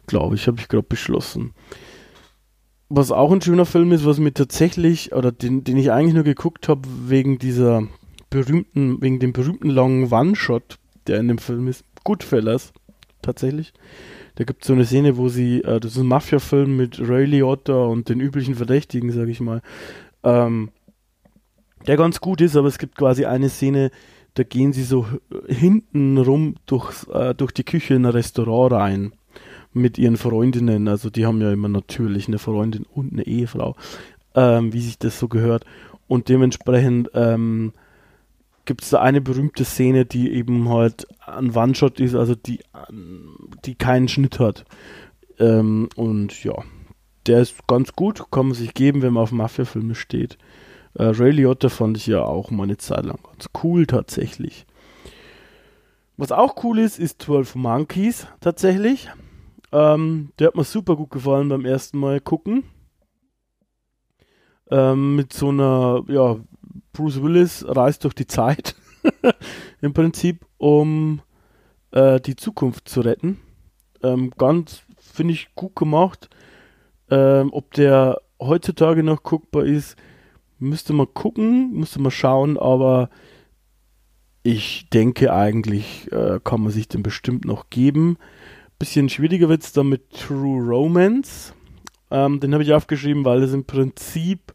Glaube 0.07 0.34
ich, 0.34 0.46
habe 0.46 0.61
ich 0.61 0.68
gerade 0.68 0.86
beschlossen. 0.86 1.52
Was 2.88 3.11
auch 3.11 3.32
ein 3.32 3.40
schöner 3.40 3.66
Film 3.66 3.92
ist, 3.92 4.05
was 4.05 4.18
mir 4.18 4.34
tatsächlich, 4.34 5.12
oder 5.12 5.32
den, 5.32 5.64
den 5.64 5.76
ich 5.76 5.90
eigentlich 5.90 6.14
nur 6.14 6.24
geguckt 6.24 6.68
habe, 6.68 6.82
wegen 7.07 7.38
dieser 7.38 7.88
berühmten, 8.30 9.00
wegen 9.00 9.18
dem 9.18 9.32
berühmten 9.32 9.70
langen 9.70 10.12
One-Shot, 10.12 10.78
der 11.07 11.20
in 11.20 11.28
dem 11.28 11.38
Film 11.38 11.68
ist. 11.68 11.84
Goodfellas, 12.05 12.72
tatsächlich. 13.22 13.72
Da 14.34 14.44
gibt 14.44 14.62
es 14.62 14.66
so 14.66 14.74
eine 14.74 14.84
Szene, 14.84 15.16
wo 15.16 15.28
sie, 15.28 15.62
äh, 15.62 15.80
das 15.80 15.92
ist 15.92 15.98
ein 15.98 16.07
Mafia-Film 16.07 16.76
mit 16.76 17.00
Ray 17.00 17.24
Liotta 17.24 17.84
und 17.84 18.09
den 18.09 18.20
üblichen 18.20 18.55
Verdächtigen, 18.55 19.12
sage 19.12 19.30
ich 19.30 19.40
mal. 19.40 19.62
Ähm, 20.22 20.70
der 21.86 21.96
ganz 21.96 22.20
gut 22.20 22.40
ist, 22.40 22.57
aber 22.57 22.68
es 22.68 22.78
gibt 22.78 22.96
quasi 22.96 23.24
eine 23.24 23.48
Szene, 23.48 23.90
da 24.34 24.42
gehen 24.42 24.72
sie 24.72 24.82
so 24.82 25.07
hinten 25.46 26.18
rum 26.18 26.57
durchs, 26.66 27.05
äh, 27.05 27.34
durch 27.34 27.52
die 27.52 27.64
Küche 27.64 27.94
in 27.94 28.05
ein 28.05 28.12
Restaurant 28.12 28.72
rein 28.72 29.12
mit 29.74 29.98
ihren 29.98 30.16
Freundinnen. 30.16 30.88
Also 30.88 31.10
die 31.10 31.26
haben 31.26 31.40
ja 31.40 31.52
immer 31.52 31.68
natürlich 31.68 32.28
eine 32.28 32.38
Freundin 32.38 32.86
und 32.94 33.12
eine 33.12 33.26
Ehefrau, 33.26 33.76
ähm, 34.34 34.72
wie 34.72 34.80
sich 34.80 34.98
das 34.98 35.18
so 35.18 35.28
gehört. 35.28 35.64
Und 36.06 36.28
dementsprechend 36.28 37.10
ähm, 37.14 37.72
gibt 38.64 38.82
es 38.82 38.90
da 38.90 39.00
eine 39.00 39.20
berühmte 39.20 39.64
Szene, 39.64 40.04
die 40.06 40.32
eben 40.32 40.68
halt 40.68 41.06
ein 41.26 41.54
One-Shot 41.54 42.00
ist, 42.00 42.14
also 42.14 42.34
die, 42.34 42.60
die 43.64 43.74
keinen 43.74 44.08
Schnitt 44.08 44.38
hat. 44.38 44.64
Ähm, 45.38 45.88
und 45.96 46.44
ja, 46.44 46.54
der 47.26 47.40
ist 47.40 47.66
ganz 47.66 47.92
gut, 47.92 48.30
kann 48.30 48.46
man 48.46 48.54
sich 48.54 48.74
geben, 48.74 49.02
wenn 49.02 49.14
man 49.14 49.22
auf 49.22 49.32
Mafia-Filme 49.32 49.94
steht. 49.94 50.38
Äh, 50.94 51.04
Ray 51.04 51.32
Liotta 51.32 51.68
fand 51.68 51.96
ich 51.96 52.06
ja 52.06 52.22
auch 52.22 52.50
mal 52.50 52.64
eine 52.64 52.76
Zeit 52.76 53.04
lang 53.04 53.18
ganz 53.22 53.48
cool 53.62 53.86
tatsächlich. 53.86 54.66
Was 56.16 56.30
auch 56.30 56.62
cool 56.62 56.78
ist, 56.78 57.00
ist 57.00 57.22
12 57.22 57.56
Monkeys 57.56 58.28
tatsächlich. 58.40 59.10
Ähm, 59.74 60.30
der 60.38 60.48
hat 60.48 60.54
mir 60.56 60.64
super 60.64 60.96
gut 60.96 61.10
gefallen 61.10 61.48
beim 61.48 61.64
ersten 61.64 61.98
Mal 61.98 62.20
gucken. 62.20 62.64
Ähm, 64.70 65.16
mit 65.16 65.32
so 65.32 65.50
einer, 65.50 66.04
ja, 66.08 66.36
Bruce 66.92 67.22
Willis 67.22 67.64
reist 67.68 68.04
durch 68.04 68.14
die 68.14 68.26
Zeit 68.26 68.76
im 69.82 69.92
Prinzip, 69.92 70.46
um 70.56 71.20
äh, 71.90 72.20
die 72.20 72.36
Zukunft 72.36 72.88
zu 72.88 73.00
retten. 73.00 73.40
Ähm, 74.02 74.30
ganz, 74.38 74.82
finde 74.98 75.34
ich, 75.34 75.54
gut 75.54 75.76
gemacht. 75.76 76.30
Ähm, 77.10 77.50
ob 77.52 77.72
der 77.74 78.22
heutzutage 78.40 79.02
noch 79.02 79.22
guckbar 79.22 79.64
ist, 79.64 79.96
Müsste 80.58 80.92
man 80.92 81.12
gucken, 81.12 81.72
müsste 81.72 82.00
man 82.00 82.10
schauen, 82.10 82.58
aber 82.58 83.10
ich 84.42 84.88
denke 84.90 85.32
eigentlich 85.32 86.10
äh, 86.12 86.38
kann 86.42 86.62
man 86.62 86.72
sich 86.72 86.88
den 86.88 87.02
bestimmt 87.02 87.44
noch 87.44 87.70
geben. 87.70 88.18
Bisschen 88.85 89.09
schwieriger 89.09 89.49
wird 89.49 89.62
es 89.62 89.72
dann 89.72 89.89
mit 89.89 90.11
True 90.11 90.62
Romance. 90.62 91.55
Ähm, 92.11 92.39
den 92.41 92.53
habe 92.53 92.62
ich 92.62 92.74
aufgeschrieben, 92.74 93.24
weil 93.24 93.43
es 93.43 93.55
im 93.55 93.64
Prinzip 93.64 94.53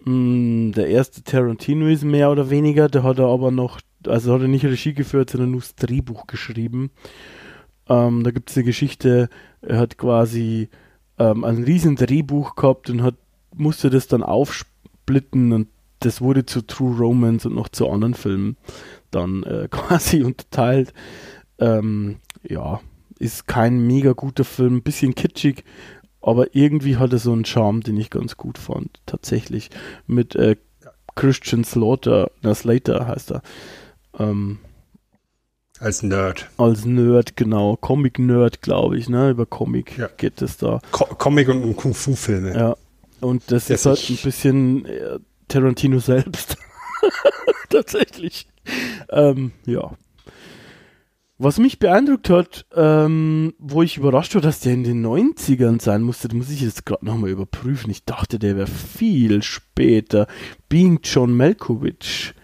mh, 0.00 0.06
hm, 0.06 0.72
der 0.72 0.88
erste 0.88 1.22
Tarantino 1.22 1.86
ist 1.86 2.02
mehr 2.02 2.32
oder 2.32 2.50
weniger. 2.50 2.88
Der 2.88 3.04
hat 3.04 3.20
er 3.20 3.26
aber 3.26 3.52
noch, 3.52 3.80
also 4.04 4.34
hat 4.34 4.42
er 4.42 4.48
nicht 4.48 4.64
Regie 4.64 4.94
geführt, 4.94 5.30
sondern 5.30 5.52
nur 5.52 5.60
das 5.60 5.76
Drehbuch 5.76 6.26
geschrieben. 6.26 6.90
Ähm, 7.88 8.24
da 8.24 8.32
gibt 8.32 8.50
es 8.50 8.56
eine 8.56 8.64
Geschichte, 8.64 9.28
er 9.62 9.78
hat 9.78 9.96
quasi 9.96 10.68
ähm, 11.18 11.44
ein 11.44 11.62
riesen 11.62 11.94
Drehbuch 11.94 12.56
gehabt 12.56 12.90
und 12.90 13.02
hat 13.02 13.14
musste 13.54 13.90
das 13.90 14.08
dann 14.08 14.24
aufspielen 14.24 14.70
splitten 15.10 15.52
und 15.52 15.68
das 16.00 16.20
wurde 16.20 16.46
zu 16.46 16.62
True 16.62 16.96
Romance 16.96 17.46
und 17.46 17.54
noch 17.54 17.68
zu 17.68 17.88
anderen 17.88 18.14
Filmen 18.14 18.56
dann 19.10 19.42
äh, 19.42 19.68
quasi 19.70 20.22
unterteilt. 20.22 20.92
Ähm, 21.58 22.16
ja, 22.42 22.80
ist 23.20 23.46
kein 23.46 23.86
mega 23.86 24.12
guter 24.12 24.44
Film, 24.44 24.82
bisschen 24.82 25.14
kitschig, 25.14 25.64
aber 26.20 26.54
irgendwie 26.54 26.96
hat 26.96 27.12
er 27.12 27.18
so 27.18 27.32
einen 27.32 27.44
Charme, 27.44 27.82
den 27.82 27.96
ich 27.96 28.10
ganz 28.10 28.36
gut 28.36 28.58
fand, 28.58 29.00
tatsächlich. 29.06 29.70
Mit 30.06 30.34
äh, 30.34 30.56
Christian 31.14 31.64
Slaughter, 31.64 32.30
na, 32.42 32.54
Slater 32.54 33.06
heißt 33.06 33.32
er. 33.32 33.42
Ähm, 34.18 34.58
als 35.78 36.02
Nerd. 36.02 36.50
Als 36.58 36.84
Nerd, 36.84 37.36
genau. 37.36 37.76
Comic-Nerd, 37.76 38.60
glaube 38.60 38.98
ich, 38.98 39.08
ne? 39.08 39.30
Über 39.30 39.46
Comic 39.46 39.96
ja. 39.96 40.08
geht 40.08 40.42
es 40.42 40.58
da. 40.58 40.80
Co 40.90 41.06
Comic 41.06 41.48
und 41.48 41.74
Kung-Fu-Filme. 41.76 42.54
Ja, 42.54 42.76
und 43.20 43.50
das, 43.50 43.66
das 43.66 43.80
ist 43.80 43.86
halt 43.86 44.10
ein 44.10 44.22
bisschen 44.22 44.84
äh, 44.84 45.18
Tarantino 45.48 45.98
selbst. 45.98 46.58
Tatsächlich. 47.70 48.46
Ähm, 49.08 49.52
ja. 49.64 49.92
Was 51.42 51.56
mich 51.56 51.78
beeindruckt 51.78 52.28
hat, 52.28 52.66
ähm, 52.76 53.54
wo 53.58 53.80
ich 53.80 53.96
überrascht 53.96 54.34
war, 54.34 54.42
dass 54.42 54.60
der 54.60 54.74
in 54.74 54.84
den 54.84 55.02
90ern 55.02 55.80
sein 55.80 56.02
musste, 56.02 56.28
da 56.28 56.36
muss 56.36 56.50
ich 56.50 56.60
jetzt 56.60 56.84
gerade 56.84 57.06
nochmal 57.06 57.30
überprüfen. 57.30 57.90
Ich 57.90 58.04
dachte, 58.04 58.38
der 58.38 58.56
wäre 58.56 58.66
viel 58.66 59.42
später. 59.42 60.26
Being 60.68 61.00
John 61.02 61.34
Malkovich. 61.34 62.34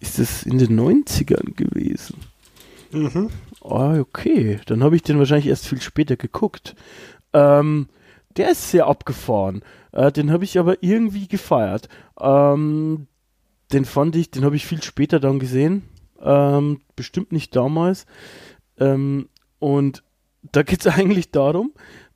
Ist 0.00 0.18
das 0.18 0.44
in 0.44 0.56
den 0.56 0.80
90ern 0.80 1.54
gewesen? 1.54 2.16
Mhm. 2.92 3.28
Ah, 3.60 3.98
okay. 3.98 4.58
Dann 4.64 4.82
habe 4.82 4.96
ich 4.96 5.02
den 5.02 5.18
wahrscheinlich 5.18 5.48
erst 5.48 5.68
viel 5.68 5.82
später 5.82 6.16
geguckt. 6.16 6.74
Ähm, 7.34 7.88
der 8.38 8.52
ist 8.52 8.70
sehr 8.70 8.86
abgefahren. 8.86 9.64
Äh, 9.92 10.12
den 10.12 10.30
habe 10.30 10.44
ich 10.44 10.58
aber 10.58 10.82
irgendwie 10.82 11.28
gefeiert. 11.28 11.90
Ähm, 12.18 13.06
den 13.74 13.84
fand 13.84 14.16
ich, 14.16 14.30
den 14.30 14.46
habe 14.46 14.56
ich 14.56 14.64
viel 14.64 14.82
später 14.82 15.20
dann 15.20 15.40
gesehen. 15.40 15.82
Ähm, 16.26 16.80
bestimmt 16.96 17.32
nicht 17.32 17.54
damals. 17.54 18.04
Ähm, 18.78 19.28
und 19.58 20.02
da 20.42 20.62
geht 20.62 20.84
es 20.84 20.86
eigentlich 20.98 21.30
darum, 21.30 21.72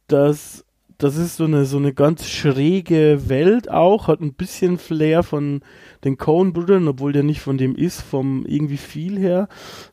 dass 0.08 0.64
das 0.98 1.16
ist 1.16 1.36
so 1.36 1.44
eine, 1.44 1.64
so 1.64 1.78
eine 1.78 1.94
ganz 1.94 2.28
schräge 2.28 3.28
Welt 3.28 3.70
auch, 3.70 4.06
hat 4.06 4.20
ein 4.20 4.34
bisschen 4.34 4.76
Flair 4.76 5.22
von 5.22 5.62
den 6.04 6.18
Coen-Brüdern, 6.18 6.88
obwohl 6.88 7.12
der 7.12 7.22
nicht 7.22 7.40
von 7.40 7.56
dem 7.56 7.74
ist, 7.74 8.02
vom 8.02 8.44
irgendwie 8.44 8.76
viel 8.76 9.18
her. 9.18 9.48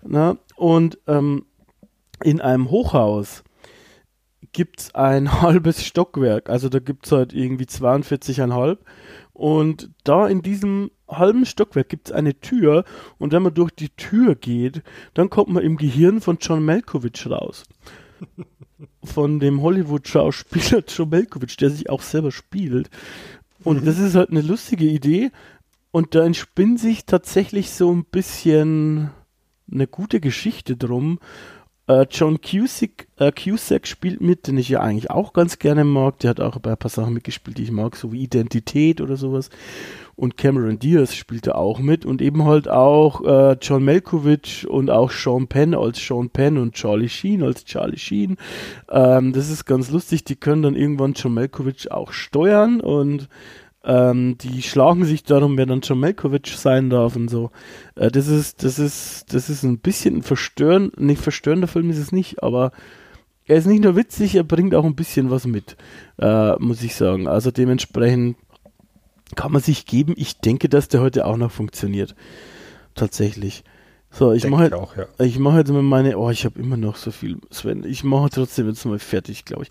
Na? 0.05 0.33
Ne? 0.33 0.39
Und 0.57 0.99
ähm, 1.07 1.45
in 2.23 2.41
einem 2.41 2.69
Hochhaus 2.69 3.43
gibt 4.51 4.81
es 4.81 4.95
ein 4.95 5.31
halbes 5.41 5.85
Stockwerk. 5.85 6.49
Also 6.49 6.67
da 6.67 6.79
gibt 6.79 7.05
es 7.05 7.11
halt 7.13 7.31
irgendwie 7.31 7.65
42,5. 7.65 8.77
Und 9.31 9.91
da 10.03 10.27
in 10.27 10.41
diesem 10.41 10.91
halben 11.07 11.45
Stockwerk 11.45 11.89
gibt 11.89 12.09
es 12.09 12.13
eine 12.13 12.39
Tür. 12.39 12.83
Und 13.17 13.31
wenn 13.31 13.43
man 13.43 13.53
durch 13.53 13.71
die 13.71 13.89
Tür 13.89 14.35
geht, 14.35 14.83
dann 15.13 15.29
kommt 15.29 15.49
man 15.49 15.63
im 15.63 15.77
Gehirn 15.77 16.21
von 16.21 16.37
John 16.39 16.63
Malkovich 16.63 17.27
raus. 17.29 17.63
von 19.03 19.39
dem 19.39 19.61
Hollywood-Schauspieler 19.61 20.83
John 20.87 21.09
Malkovich, 21.09 21.57
der 21.57 21.69
sich 21.69 21.89
auch 21.89 22.01
selber 22.01 22.31
spielt. 22.31 22.89
Und 23.63 23.81
mhm. 23.81 23.85
das 23.85 23.99
ist 23.99 24.15
halt 24.15 24.29
eine 24.29 24.41
lustige 24.41 24.85
Idee. 24.85 25.31
Und 25.91 26.15
da 26.15 26.23
entspinnt 26.23 26.79
sich 26.79 27.05
tatsächlich 27.05 27.71
so 27.71 27.91
ein 27.91 28.05
bisschen 28.05 29.09
eine 29.71 29.87
gute 29.87 30.19
Geschichte 30.19 30.77
drum. 30.77 31.19
Äh, 31.87 32.05
John 32.11 32.39
Cusack, 32.41 33.07
äh, 33.17 33.31
Cusack 33.31 33.87
spielt 33.87 34.19
mit, 34.19 34.47
den 34.47 34.57
ich 34.57 34.69
ja 34.69 34.81
eigentlich 34.81 35.09
auch 35.09 35.33
ganz 35.33 35.57
gerne 35.57 35.83
mag. 35.83 36.19
Der 36.19 36.31
hat 36.31 36.41
auch 36.41 36.59
bei 36.59 36.71
ein 36.71 36.77
paar 36.77 36.91
Sachen 36.91 37.13
mitgespielt, 37.13 37.57
die 37.57 37.63
ich 37.63 37.71
mag, 37.71 37.95
so 37.95 38.11
wie 38.11 38.23
Identität 38.23 38.99
oder 38.99 39.15
sowas. 39.15 39.49
Und 40.15 40.35
Cameron 40.35 40.79
Diaz 40.79 41.13
spielte 41.13 41.55
auch 41.55 41.79
mit 41.79 42.03
und 42.05 42.21
eben 42.21 42.43
halt 42.45 42.67
auch 42.67 43.23
äh, 43.23 43.57
John 43.61 43.85
Malkovich 43.85 44.67
und 44.67 44.89
auch 44.89 45.11
Sean 45.11 45.47
Penn 45.47 45.75
als 45.75 46.05
Sean 46.05 46.29
Penn 46.29 46.57
und 46.57 46.73
Charlie 46.73 47.07
Sheen 47.07 47.43
als 47.43 47.63
Charlie 47.65 47.99
Sheen. 47.99 48.37
Ähm, 48.89 49.31
das 49.31 49.49
ist 49.49 49.65
ganz 49.65 49.91
lustig. 49.91 50.23
Die 50.23 50.35
können 50.35 50.63
dann 50.63 50.75
irgendwann 50.75 51.13
John 51.13 51.35
Malkovich 51.35 51.91
auch 51.91 52.11
steuern 52.11 52.81
und 52.81 53.29
ähm, 53.87 54.37
die 54.37 54.61
schlagen 54.61 55.05
sich 55.05 55.23
darum, 55.23 55.57
wer 55.57 55.65
dann 55.65 55.79
John 55.79 56.01
Malkovich 56.01 56.57
sein 56.57 56.89
darf 56.89 57.15
und 57.15 57.29
so. 57.29 57.51
Äh, 57.95 58.11
das 58.11 58.27
ist, 58.27 58.63
das 58.63 58.79
ist, 58.79 59.33
das 59.33 59.49
ist 59.49 59.63
ein 59.63 59.79
bisschen 59.79 60.17
ein 60.17 60.23
verstören, 60.23 60.91
nicht 60.97 61.21
verstörender 61.21 61.69
Film 61.69 61.89
ist 61.89 61.97
es 61.97 62.11
nicht, 62.11 62.43
aber 62.43 62.71
er 63.45 63.55
ist 63.55 63.65
nicht 63.65 63.81
nur 63.81 63.95
witzig, 63.95 64.35
er 64.35 64.43
bringt 64.43 64.75
auch 64.75 64.83
ein 64.83 64.97
bisschen 64.97 65.31
was 65.31 65.47
mit, 65.47 65.77
äh, 66.19 66.57
muss 66.57 66.83
ich 66.83 66.95
sagen. 66.95 67.29
Also 67.29 67.49
dementsprechend 67.49 68.35
kann 69.35 69.53
man 69.53 69.61
sich 69.61 69.85
geben. 69.85 70.15
Ich 70.17 70.41
denke, 70.41 70.67
dass 70.67 70.89
der 70.89 70.99
heute 70.99 71.25
auch 71.25 71.37
noch 71.37 71.51
funktioniert. 71.51 72.13
Tatsächlich. 72.93 73.63
So, 74.11 74.33
ich 74.33 74.47
mache 74.47 74.75
auch, 74.75 74.97
ja. 74.97 75.05
ich 75.19 75.39
mache 75.39 75.59
jetzt 75.59 75.71
mal 75.71 75.81
meine, 75.81 76.17
oh, 76.17 76.29
ich 76.29 76.43
habe 76.43 76.59
immer 76.59 76.75
noch 76.75 76.97
so 76.97 77.11
viel, 77.11 77.37
Sven. 77.51 77.85
Ich 77.85 78.03
mache 78.03 78.31
trotzdem 78.31 78.67
jetzt 78.67 78.83
mal 78.85 78.99
fertig, 78.99 79.45
glaube 79.45 79.63
ich. 79.63 79.69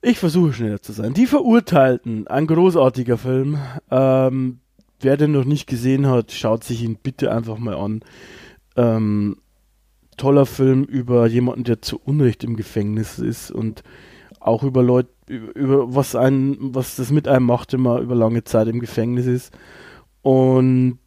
Ich 0.00 0.18
versuche 0.18 0.52
schneller 0.52 0.80
zu 0.80 0.92
sein. 0.92 1.14
Die 1.14 1.26
Verurteilten, 1.26 2.26
ein 2.28 2.46
großartiger 2.46 3.18
Film. 3.18 3.58
Ähm, 3.90 4.60
wer 5.00 5.16
den 5.16 5.32
noch 5.32 5.44
nicht 5.44 5.66
gesehen 5.66 6.06
hat, 6.06 6.32
schaut 6.32 6.64
sich 6.64 6.82
ihn 6.82 6.96
bitte 7.02 7.32
einfach 7.32 7.58
mal 7.58 7.74
an. 7.74 8.00
Ähm, 8.76 9.36
toller 10.16 10.46
Film 10.46 10.84
über 10.84 11.26
jemanden, 11.26 11.64
der 11.64 11.82
zu 11.82 11.98
Unrecht 11.98 12.44
im 12.44 12.56
Gefängnis 12.56 13.18
ist 13.18 13.50
und 13.50 13.82
auch 14.40 14.62
über 14.62 14.82
Leute, 14.82 15.10
über, 15.26 15.54
über 15.54 15.94
was 15.94 16.14
ein, 16.14 16.56
was 16.60 16.96
das 16.96 17.10
mit 17.10 17.26
einem 17.26 17.46
macht, 17.46 17.72
wenn 17.72 17.80
man 17.80 18.02
über 18.02 18.14
lange 18.14 18.44
Zeit 18.44 18.68
im 18.68 18.80
Gefängnis 18.80 19.26
ist. 19.26 19.56
Und 20.22 20.98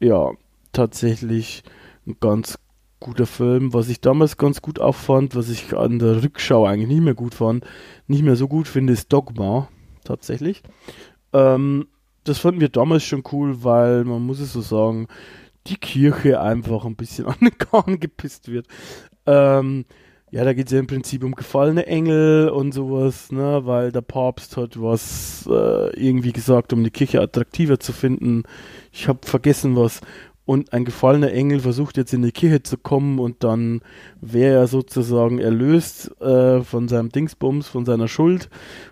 ja, 0.00 0.32
tatsächlich 0.72 1.62
ein 2.06 2.16
ganz 2.20 2.58
guter 3.00 3.26
Film. 3.26 3.74
Was 3.74 3.88
ich 3.88 4.00
damals 4.00 4.36
ganz 4.36 4.62
gut 4.62 4.80
auch 4.80 4.94
fand, 4.94 5.34
was 5.34 5.48
ich 5.48 5.76
an 5.76 5.98
der 5.98 6.22
Rückschau 6.22 6.66
eigentlich 6.66 6.88
nicht 6.88 7.02
mehr 7.02 7.14
gut 7.14 7.34
fand, 7.34 7.64
nicht 8.06 8.22
mehr 8.22 8.36
so 8.36 8.48
gut 8.48 8.68
finde, 8.68 8.92
ist 8.92 9.12
Dogma. 9.12 9.68
Tatsächlich. 10.04 10.62
Ähm, 11.32 11.88
das 12.24 12.38
fanden 12.38 12.60
wir 12.60 12.68
damals 12.68 13.04
schon 13.04 13.22
cool, 13.32 13.64
weil 13.64 14.04
man 14.04 14.22
muss 14.22 14.40
es 14.40 14.52
so 14.52 14.60
sagen, 14.60 15.08
die 15.66 15.76
Kirche 15.76 16.40
einfach 16.40 16.84
ein 16.84 16.96
bisschen 16.96 17.26
an 17.26 17.38
den 17.40 17.58
Kahn 17.58 18.00
gepisst 18.00 18.48
wird. 18.48 18.66
Ähm, 19.26 19.84
ja, 20.30 20.44
da 20.44 20.52
geht 20.52 20.66
es 20.66 20.72
ja 20.72 20.80
im 20.80 20.88
Prinzip 20.88 21.22
um 21.22 21.34
gefallene 21.34 21.86
Engel 21.86 22.48
und 22.48 22.72
sowas, 22.72 23.30
ne, 23.30 23.62
weil 23.64 23.92
der 23.92 24.00
Papst 24.00 24.56
hat 24.56 24.80
was 24.80 25.48
äh, 25.48 25.98
irgendwie 25.98 26.32
gesagt, 26.32 26.72
um 26.72 26.82
die 26.82 26.90
Kirche 26.90 27.20
attraktiver 27.20 27.78
zu 27.78 27.92
finden. 27.92 28.42
Ich 28.92 29.08
habe 29.08 29.20
vergessen 29.22 29.76
was. 29.76 30.00
Und 30.46 30.72
ein 30.72 30.84
gefallener 30.84 31.32
Engel 31.32 31.58
versucht 31.58 31.96
jetzt 31.96 32.14
in 32.14 32.22
die 32.22 32.30
Kirche 32.30 32.62
zu 32.62 32.78
kommen 32.78 33.18
und 33.18 33.42
dann 33.42 33.80
wäre 34.20 34.60
er 34.60 34.66
sozusagen 34.68 35.40
erlöst 35.40 36.18
äh, 36.20 36.62
von 36.62 36.86
seinem 36.86 37.10
Dingsbums, 37.10 37.66
von 37.66 37.84
seiner 37.84 38.06
Schuld. 38.06 38.48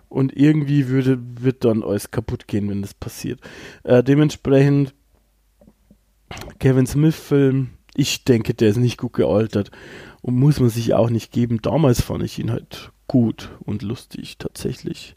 Und 0.09 0.37
irgendwie 0.37 0.89
würde, 0.89 1.19
wird 1.41 1.65
dann 1.65 1.85
alles 1.85 2.11
kaputt 2.11 2.49
gehen, 2.49 2.69
wenn 2.69 2.83
das 2.83 2.93
passiert. 2.93 3.41
Äh, 3.85 4.03
dementsprechend 4.03 4.95
Kevin 6.59 6.87
Smith-Film, 6.87 7.71
ich 7.95 8.25
denke, 8.25 8.55
der 8.55 8.71
ist 8.71 8.77
nicht 8.77 8.99
gut 8.99 9.13
gealtert 9.13 9.71
und 10.23 10.35
muss 10.35 10.59
man 10.59 10.71
sich 10.71 10.93
auch 10.95 11.11
nicht 11.11 11.31
geben. 11.31 11.63
Damals 11.63 12.01
fand 12.01 12.25
ich 12.25 12.39
ihn 12.41 12.51
halt 12.51 12.91
gut 13.07 13.51
und 13.61 13.83
lustig 13.83 14.39
tatsächlich. 14.39 15.15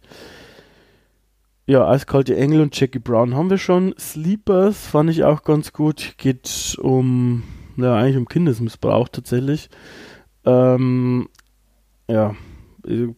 Ja, 1.70 1.86
Eiskalte 1.86 2.38
Engel 2.38 2.62
und 2.62 2.80
Jackie 2.80 2.98
Brown 2.98 3.36
haben 3.36 3.50
wir 3.50 3.58
schon. 3.58 3.94
Sleepers 4.00 4.88
fand 4.88 5.10
ich 5.10 5.26
auch 5.26 5.44
ganz 5.44 5.74
gut. 5.74 6.14
Geht 6.16 6.78
um, 6.82 7.44
ja, 7.76 7.94
eigentlich 7.94 8.16
um 8.16 8.26
Kindesmissbrauch 8.26 9.10
tatsächlich. 9.10 9.70
Ähm, 10.46 11.28
ja, 12.10 12.38
äh, 12.88 13.10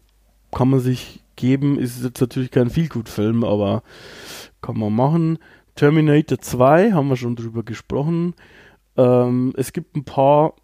kann 0.51 0.67
man 0.67 0.79
sich 0.79 1.23
geben. 1.35 1.77
Ist 1.77 2.03
jetzt 2.03 2.21
natürlich 2.21 2.49
kein 2.49 2.71
Feelgood-Film, 2.71 3.43
aber 3.43 3.83
kann 4.63 4.79
man 4.79 4.95
machen. 4.95 5.37
Terminator 5.75 6.39
2 6.39 6.93
haben 6.93 7.09
wir 7.09 7.17
schon 7.17 7.35
drüber 7.35 7.61
gesprochen. 7.61 8.33
Ähm, 8.97 9.53
es 9.57 9.73
gibt 9.73 9.95
ein 9.95 10.05
paar 10.05 10.55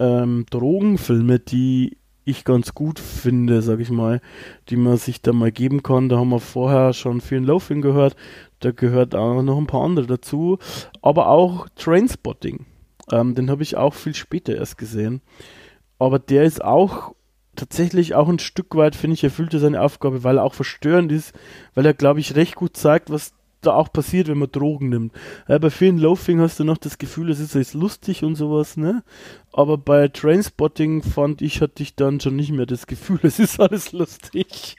ähm, 0.00 0.44
Drogenfilme, 0.50 1.38
die 1.38 1.99
ich 2.30 2.44
ganz 2.44 2.74
gut 2.74 2.98
finde, 2.98 3.62
sag 3.62 3.80
ich 3.80 3.90
mal, 3.90 4.20
die 4.68 4.76
man 4.76 4.96
sich 4.96 5.20
da 5.22 5.32
mal 5.32 5.52
geben 5.52 5.82
kann. 5.82 6.08
Da 6.08 6.18
haben 6.18 6.30
wir 6.30 6.40
vorher 6.40 6.92
schon 6.92 7.20
Fear 7.20 7.40
Loafing 7.40 7.82
gehört, 7.82 8.16
da 8.60 8.72
gehört 8.72 9.14
auch 9.14 9.42
noch 9.42 9.58
ein 9.58 9.66
paar 9.66 9.82
andere 9.82 10.06
dazu, 10.06 10.58
aber 11.02 11.28
auch 11.28 11.68
Trainspotting. 11.76 12.66
Ähm, 13.12 13.34
den 13.34 13.50
habe 13.50 13.62
ich 13.62 13.76
auch 13.76 13.94
viel 13.94 14.14
später 14.14 14.54
erst 14.54 14.78
gesehen. 14.78 15.20
Aber 15.98 16.18
der 16.18 16.44
ist 16.44 16.64
auch 16.64 17.14
tatsächlich 17.56 18.14
auch 18.14 18.28
ein 18.28 18.38
Stück 18.38 18.74
weit, 18.74 18.96
finde 18.96 19.14
ich, 19.14 19.24
erfüllt 19.24 19.52
er 19.52 19.60
seine 19.60 19.82
Aufgabe, 19.82 20.24
weil 20.24 20.38
er 20.38 20.44
auch 20.44 20.54
verstörend 20.54 21.12
ist, 21.12 21.34
weil 21.74 21.84
er, 21.84 21.94
glaube 21.94 22.20
ich, 22.20 22.36
recht 22.36 22.54
gut 22.54 22.76
zeigt, 22.76 23.10
was 23.10 23.32
da 23.60 23.74
auch 23.74 23.92
passiert, 23.92 24.28
wenn 24.28 24.38
man 24.38 24.50
Drogen 24.50 24.88
nimmt. 24.88 25.12
Ja, 25.48 25.58
bei 25.58 25.70
vielen 25.70 25.98
Loafing 25.98 26.40
hast 26.40 26.58
du 26.58 26.64
noch 26.64 26.78
das 26.78 26.98
Gefühl, 26.98 27.30
es 27.30 27.40
ist 27.40 27.54
jetzt 27.54 27.74
lustig 27.74 28.24
und 28.24 28.34
sowas, 28.34 28.76
ne? 28.76 29.02
Aber 29.52 29.76
bei 29.78 30.08
Trainspotting 30.08 31.02
fand 31.02 31.42
ich, 31.42 31.60
hatte 31.60 31.82
ich 31.82 31.96
dann 31.96 32.20
schon 32.20 32.36
nicht 32.36 32.52
mehr 32.52 32.66
das 32.66 32.86
Gefühl, 32.86 33.20
es 33.22 33.38
ist 33.38 33.60
alles 33.60 33.92
lustig. 33.92 34.76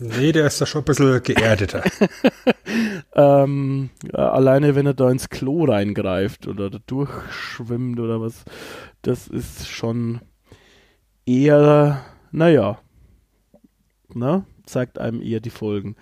nee, 0.00 0.32
der 0.32 0.46
ist 0.46 0.60
da 0.60 0.66
schon 0.66 0.82
ein 0.82 0.84
bisschen 0.84 1.22
geerdeter. 1.22 1.82
ähm, 3.14 3.90
ja, 4.12 4.30
alleine 4.32 4.74
wenn 4.74 4.86
er 4.86 4.94
da 4.94 5.10
ins 5.10 5.30
Klo 5.30 5.64
reingreift 5.64 6.46
oder 6.46 6.70
da 6.70 6.78
durchschwimmt 6.86 7.98
oder 8.00 8.20
was, 8.20 8.44
das 9.02 9.28
ist 9.28 9.68
schon 9.68 10.20
eher, 11.26 12.04
naja, 12.30 12.78
na, 14.14 14.44
zeigt 14.66 14.98
einem 14.98 15.22
eher 15.22 15.40
die 15.40 15.50
Folgen. 15.50 15.96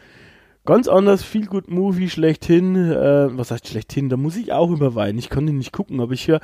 Ganz 0.66 0.88
anders, 0.88 1.22
viel 1.22 1.46
gut 1.46 1.70
Movie 1.70 2.10
schlechthin. 2.10 2.76
Äh, 2.76 3.36
was 3.36 3.50
heißt 3.50 3.68
schlechthin? 3.68 4.08
Da 4.08 4.16
muss 4.16 4.36
ich 4.36 4.52
auch 4.52 4.70
überweinen. 4.70 5.18
Ich 5.18 5.30
kann 5.30 5.46
den 5.46 5.58
nicht 5.58 5.72
gucken, 5.72 6.00
aber 6.00 6.12
ich 6.12 6.28
höre 6.28 6.40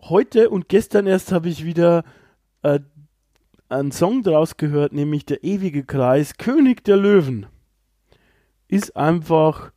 heute 0.00 0.50
und 0.50 0.68
gestern 0.68 1.06
erst 1.06 1.32
habe 1.32 1.48
ich 1.48 1.64
wieder 1.64 2.04
äh, 2.62 2.80
einen 3.68 3.92
Song 3.92 4.22
draus 4.22 4.56
gehört, 4.56 4.92
nämlich 4.92 5.24
Der 5.26 5.44
ewige 5.44 5.84
Kreis, 5.84 6.36
König 6.36 6.84
der 6.84 6.96
Löwen. 6.96 7.46
Ist 8.68 8.96
einfach, 8.96 9.72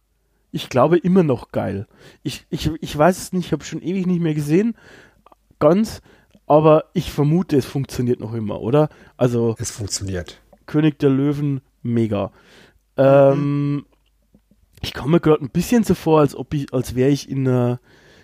ich 0.51 0.69
glaube, 0.69 0.97
immer 0.97 1.23
noch 1.23 1.51
geil. 1.51 1.87
Ich, 2.23 2.45
ich, 2.49 2.71
ich 2.81 2.97
weiß 2.97 3.17
es 3.17 3.33
nicht, 3.33 3.47
ich 3.47 3.51
habe 3.51 3.63
schon 3.63 3.81
ewig 3.81 4.07
nicht 4.07 4.21
mehr 4.21 4.33
gesehen. 4.33 4.75
Ganz, 5.59 6.01
aber 6.47 6.85
ich 6.93 7.11
vermute, 7.11 7.57
es 7.57 7.65
funktioniert 7.65 8.19
noch 8.19 8.33
immer, 8.33 8.61
oder? 8.61 8.89
Also. 9.17 9.55
Es 9.59 9.71
funktioniert. 9.71 10.41
König 10.65 10.99
der 10.99 11.09
Löwen, 11.09 11.61
mega. 11.81 12.31
Ähm, 12.97 13.85
ich 14.81 14.93
komme 14.93 15.19
gerade 15.19 15.43
ein 15.43 15.49
bisschen 15.49 15.83
so 15.83 15.95
vor, 15.95 16.19
als 16.19 16.35
ob 16.35 16.53
ich, 16.53 16.73
als 16.73 16.95
wäre 16.95 17.09
ich 17.09 17.29
in 17.29 17.47
einer 17.47 17.79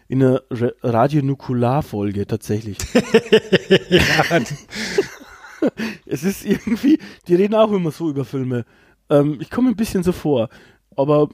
in 0.08 0.24
einer 0.24 0.42
Radionukular-Folge 0.50 2.26
tatsächlich. 2.26 2.80
es 6.06 6.24
ist 6.24 6.46
irgendwie, 6.46 7.00
die 7.28 7.36
reden 7.36 7.56
auch 7.56 7.72
immer 7.72 7.92
so 7.92 8.10
über 8.10 8.26
Filme. 8.26 8.66
Ähm, 9.10 9.38
ich 9.40 9.50
komme 9.50 9.70
ein 9.70 9.76
bisschen 9.76 10.04
so 10.04 10.12
vor, 10.12 10.50
aber 10.96 11.30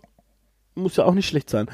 muss 0.76 0.98
ja 0.98 1.06
auch 1.06 1.14
nicht 1.14 1.28
schlecht 1.28 1.50
sein. 1.50 1.68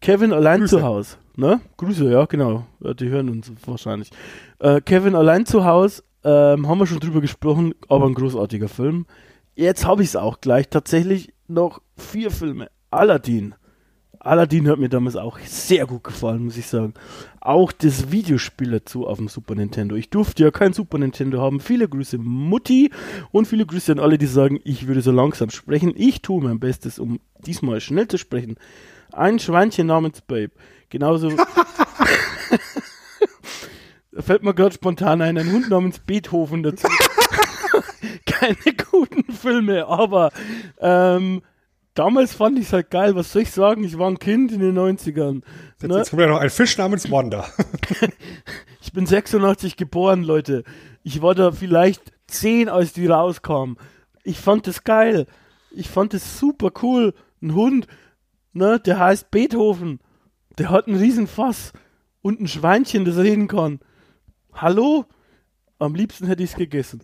Kevin 0.00 0.32
allein 0.32 0.60
Grüße. 0.60 0.78
zu 0.78 0.82
Hause, 0.82 1.16
ne? 1.36 1.60
Grüße, 1.76 2.10
ja, 2.10 2.24
genau. 2.26 2.66
Die 2.80 3.08
hören 3.08 3.28
uns 3.28 3.52
wahrscheinlich. 3.64 4.10
Äh, 4.58 4.80
Kevin 4.80 5.14
allein 5.14 5.46
zu 5.46 5.64
Hause, 5.64 6.02
ähm, 6.24 6.68
haben 6.68 6.78
wir 6.78 6.86
schon 6.86 7.00
drüber 7.00 7.20
gesprochen, 7.20 7.74
aber 7.88 8.06
ein 8.06 8.14
großartiger 8.14 8.68
Film. 8.68 9.06
Jetzt 9.56 9.86
habe 9.86 10.02
ich 10.02 10.10
es 10.10 10.16
auch 10.16 10.42
gleich. 10.42 10.68
Tatsächlich 10.68 11.32
noch 11.48 11.80
vier 11.96 12.30
Filme. 12.30 12.68
Aladdin. 12.90 13.54
Aladdin 14.20 14.68
hat 14.68 14.78
mir 14.78 14.90
damals 14.90 15.16
auch 15.16 15.38
sehr 15.38 15.86
gut 15.86 16.04
gefallen, 16.04 16.44
muss 16.44 16.58
ich 16.58 16.66
sagen. 16.66 16.92
Auch 17.40 17.72
das 17.72 18.12
Videospiel 18.12 18.70
dazu 18.72 19.06
auf 19.06 19.16
dem 19.16 19.28
Super 19.28 19.54
Nintendo. 19.54 19.96
Ich 19.96 20.10
durfte 20.10 20.44
ja 20.44 20.50
kein 20.50 20.74
Super 20.74 20.98
Nintendo 20.98 21.40
haben. 21.40 21.60
Viele 21.60 21.88
Grüße 21.88 22.18
Mutti 22.18 22.90
und 23.30 23.46
viele 23.46 23.64
Grüße 23.64 23.92
an 23.92 23.98
alle, 23.98 24.18
die 24.18 24.26
sagen, 24.26 24.60
ich 24.62 24.88
würde 24.88 25.00
so 25.00 25.10
langsam 25.10 25.48
sprechen. 25.48 25.94
Ich 25.96 26.20
tue 26.20 26.42
mein 26.42 26.60
Bestes, 26.60 26.98
um 26.98 27.18
diesmal 27.46 27.80
schnell 27.80 28.08
zu 28.08 28.18
sprechen. 28.18 28.56
Ein 29.10 29.38
Schweinchen 29.38 29.86
namens 29.86 30.20
Babe. 30.20 30.52
Genauso. 30.90 31.30
da 31.30 31.46
fällt 34.22 34.42
mir 34.42 34.52
gerade 34.52 34.74
spontan 34.74 35.22
ein, 35.22 35.38
ein 35.38 35.50
Hund 35.50 35.70
namens 35.70 36.00
Beethoven 36.00 36.62
dazu 36.62 36.88
keine 38.38 38.56
guten 38.90 39.32
Filme, 39.32 39.86
aber 39.86 40.30
ähm, 40.78 41.42
damals 41.94 42.34
fand 42.34 42.58
ich 42.58 42.66
es 42.66 42.72
halt 42.72 42.90
geil. 42.90 43.14
Was 43.14 43.32
soll 43.32 43.42
ich 43.42 43.50
sagen? 43.50 43.84
Ich 43.84 43.98
war 43.98 44.08
ein 44.08 44.18
Kind 44.18 44.52
in 44.52 44.60
den 44.60 44.78
90ern. 44.78 45.42
Jetzt, 45.80 45.88
ne? 45.88 45.96
jetzt 45.96 46.10
kommt 46.10 46.22
ja 46.22 46.28
noch 46.28 46.40
ein 46.40 46.50
Fisch 46.50 46.76
namens 46.78 47.10
Wanda. 47.10 47.46
ich 48.80 48.92
bin 48.92 49.06
86 49.06 49.76
geboren, 49.76 50.22
Leute. 50.22 50.64
Ich 51.02 51.22
war 51.22 51.34
da 51.34 51.52
vielleicht 51.52 52.12
10, 52.28 52.68
als 52.68 52.92
die 52.92 53.06
rauskam. 53.06 53.76
Ich 54.22 54.38
fand 54.38 54.66
das 54.66 54.84
geil. 54.84 55.26
Ich 55.70 55.88
fand 55.88 56.14
das 56.14 56.38
super 56.38 56.70
cool. 56.82 57.14
Ein 57.42 57.54
Hund, 57.54 57.86
ne, 58.52 58.80
der 58.80 58.98
heißt 58.98 59.30
Beethoven. 59.30 60.00
Der 60.58 60.70
hat 60.70 60.86
einen 60.86 60.96
riesen 60.96 61.26
Fass 61.26 61.72
und 62.22 62.40
ein 62.40 62.48
Schweinchen, 62.48 63.04
das 63.04 63.18
reden 63.18 63.46
kann. 63.46 63.80
Hallo? 64.52 65.04
Am 65.78 65.94
liebsten 65.94 66.26
hätte 66.26 66.42
ich 66.42 66.50
es 66.50 66.56
gegessen. 66.56 67.02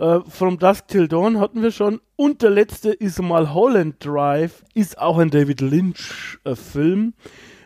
Äh, 0.00 0.20
From 0.28 0.58
Dusk 0.58 0.88
Till 0.88 1.08
Dawn 1.08 1.38
hatten 1.38 1.62
wir 1.62 1.70
schon. 1.70 2.00
Und 2.16 2.40
der 2.40 2.50
letzte 2.50 2.90
ist 2.90 3.20
mal 3.20 3.52
Holland 3.52 3.96
Drive. 4.02 4.64
Ist 4.72 4.98
auch 4.98 5.18
ein 5.18 5.30
David 5.30 5.60
Lynch-Film. 5.60 7.12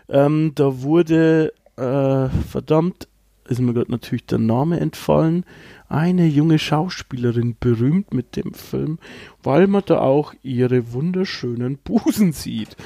Äh, 0.09 0.19
ähm, 0.19 0.53
da 0.57 0.83
wurde, 0.83 1.53
äh, 1.77 2.29
verdammt, 2.51 3.09
ist 3.49 3.61
mir 3.61 3.73
gerade 3.73 3.93
natürlich 3.93 4.27
der 4.27 4.39
Name 4.39 4.81
entfallen, 4.81 5.45
eine 5.89 6.27
junge 6.27 6.59
Schauspielerin 6.59 7.57
berühmt 7.61 8.13
mit 8.13 8.37
dem 8.37 8.53
Film, 8.53 8.99
weil 9.43 9.67
man 9.69 9.83
da 9.87 10.01
auch 10.01 10.35
ihre 10.43 10.93
wunderschönen 10.93 11.79
Busen 11.79 12.33
sieht. 12.33 12.77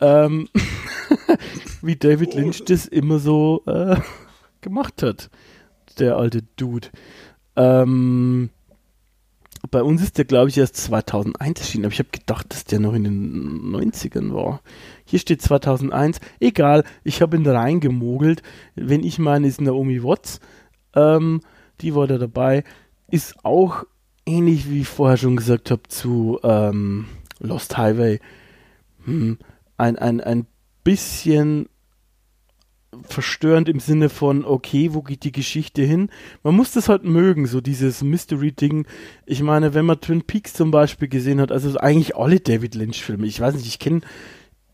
Ähm, 0.00 0.48
wie 1.82 1.96
David 1.96 2.34
Lynch 2.34 2.64
das 2.64 2.86
immer 2.86 3.20
so 3.20 3.62
äh, 3.66 3.96
gemacht 4.62 5.02
hat, 5.02 5.30
der 5.98 6.16
alte 6.16 6.42
Dude. 6.56 6.88
Ähm, 7.54 8.50
bei 9.70 9.82
uns 9.82 10.02
ist 10.02 10.18
der, 10.18 10.24
glaube 10.24 10.48
ich, 10.48 10.58
erst 10.58 10.76
2001 10.76 11.60
erschienen, 11.60 11.84
aber 11.84 11.92
ich 11.92 11.98
habe 11.98 12.10
gedacht, 12.10 12.46
dass 12.52 12.64
der 12.64 12.80
noch 12.80 12.94
in 12.94 13.04
den 13.04 13.74
90ern 13.74 14.32
war. 14.32 14.62
Hier 15.04 15.18
steht 15.18 15.42
2001. 15.42 16.20
Egal, 16.40 16.84
ich 17.04 17.20
habe 17.20 17.36
ihn 17.36 17.46
reingemogelt. 17.46 18.42
Wenn 18.74 19.04
ich 19.04 19.18
meine, 19.18 19.46
ist 19.46 19.60
Naomi 19.60 20.02
Watts. 20.02 20.40
Ähm, 20.94 21.40
die 21.80 21.94
war 21.94 22.06
da 22.06 22.18
dabei. 22.18 22.64
Ist 23.10 23.44
auch 23.44 23.84
ähnlich, 24.26 24.70
wie 24.70 24.80
ich 24.80 24.88
vorher 24.88 25.16
schon 25.16 25.36
gesagt 25.36 25.70
habe, 25.70 25.82
zu 25.88 26.38
ähm, 26.42 27.06
Lost 27.38 27.76
Highway. 27.76 28.20
Hm, 29.04 29.38
ein, 29.76 29.96
ein, 29.96 30.20
ein 30.20 30.46
bisschen 30.84 31.68
verstörend 33.02 33.68
im 33.68 33.80
Sinne 33.80 34.08
von, 34.08 34.44
okay, 34.44 34.92
wo 34.94 35.02
geht 35.02 35.24
die 35.24 35.32
Geschichte 35.32 35.82
hin? 35.82 36.10
Man 36.42 36.56
muss 36.56 36.72
das 36.72 36.88
halt 36.88 37.04
mögen, 37.04 37.46
so 37.46 37.60
dieses 37.60 38.02
Mystery-Ding. 38.02 38.86
Ich 39.26 39.42
meine, 39.42 39.74
wenn 39.74 39.86
man 39.86 40.00
Twin 40.00 40.22
Peaks 40.22 40.54
zum 40.54 40.70
Beispiel 40.70 41.08
gesehen 41.08 41.40
hat, 41.40 41.52
also 41.52 41.78
eigentlich 41.78 42.16
alle 42.16 42.40
David 42.40 42.74
Lynch-Filme, 42.74 43.26
ich 43.26 43.40
weiß 43.40 43.54
nicht, 43.54 43.66
ich 43.66 43.78
kenne, 43.78 44.00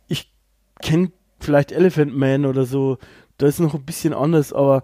ich 0.09 0.33
kenne 0.81 1.13
vielleicht 1.41 1.73
Elephant 1.73 2.17
Man 2.17 2.47
oder 2.47 2.65
so, 2.65 2.99
da 3.37 3.47
ist 3.47 3.61
noch 3.61 3.75
ein 3.75 3.85
bisschen 3.85 4.15
anders, 4.15 4.53
aber 4.53 4.83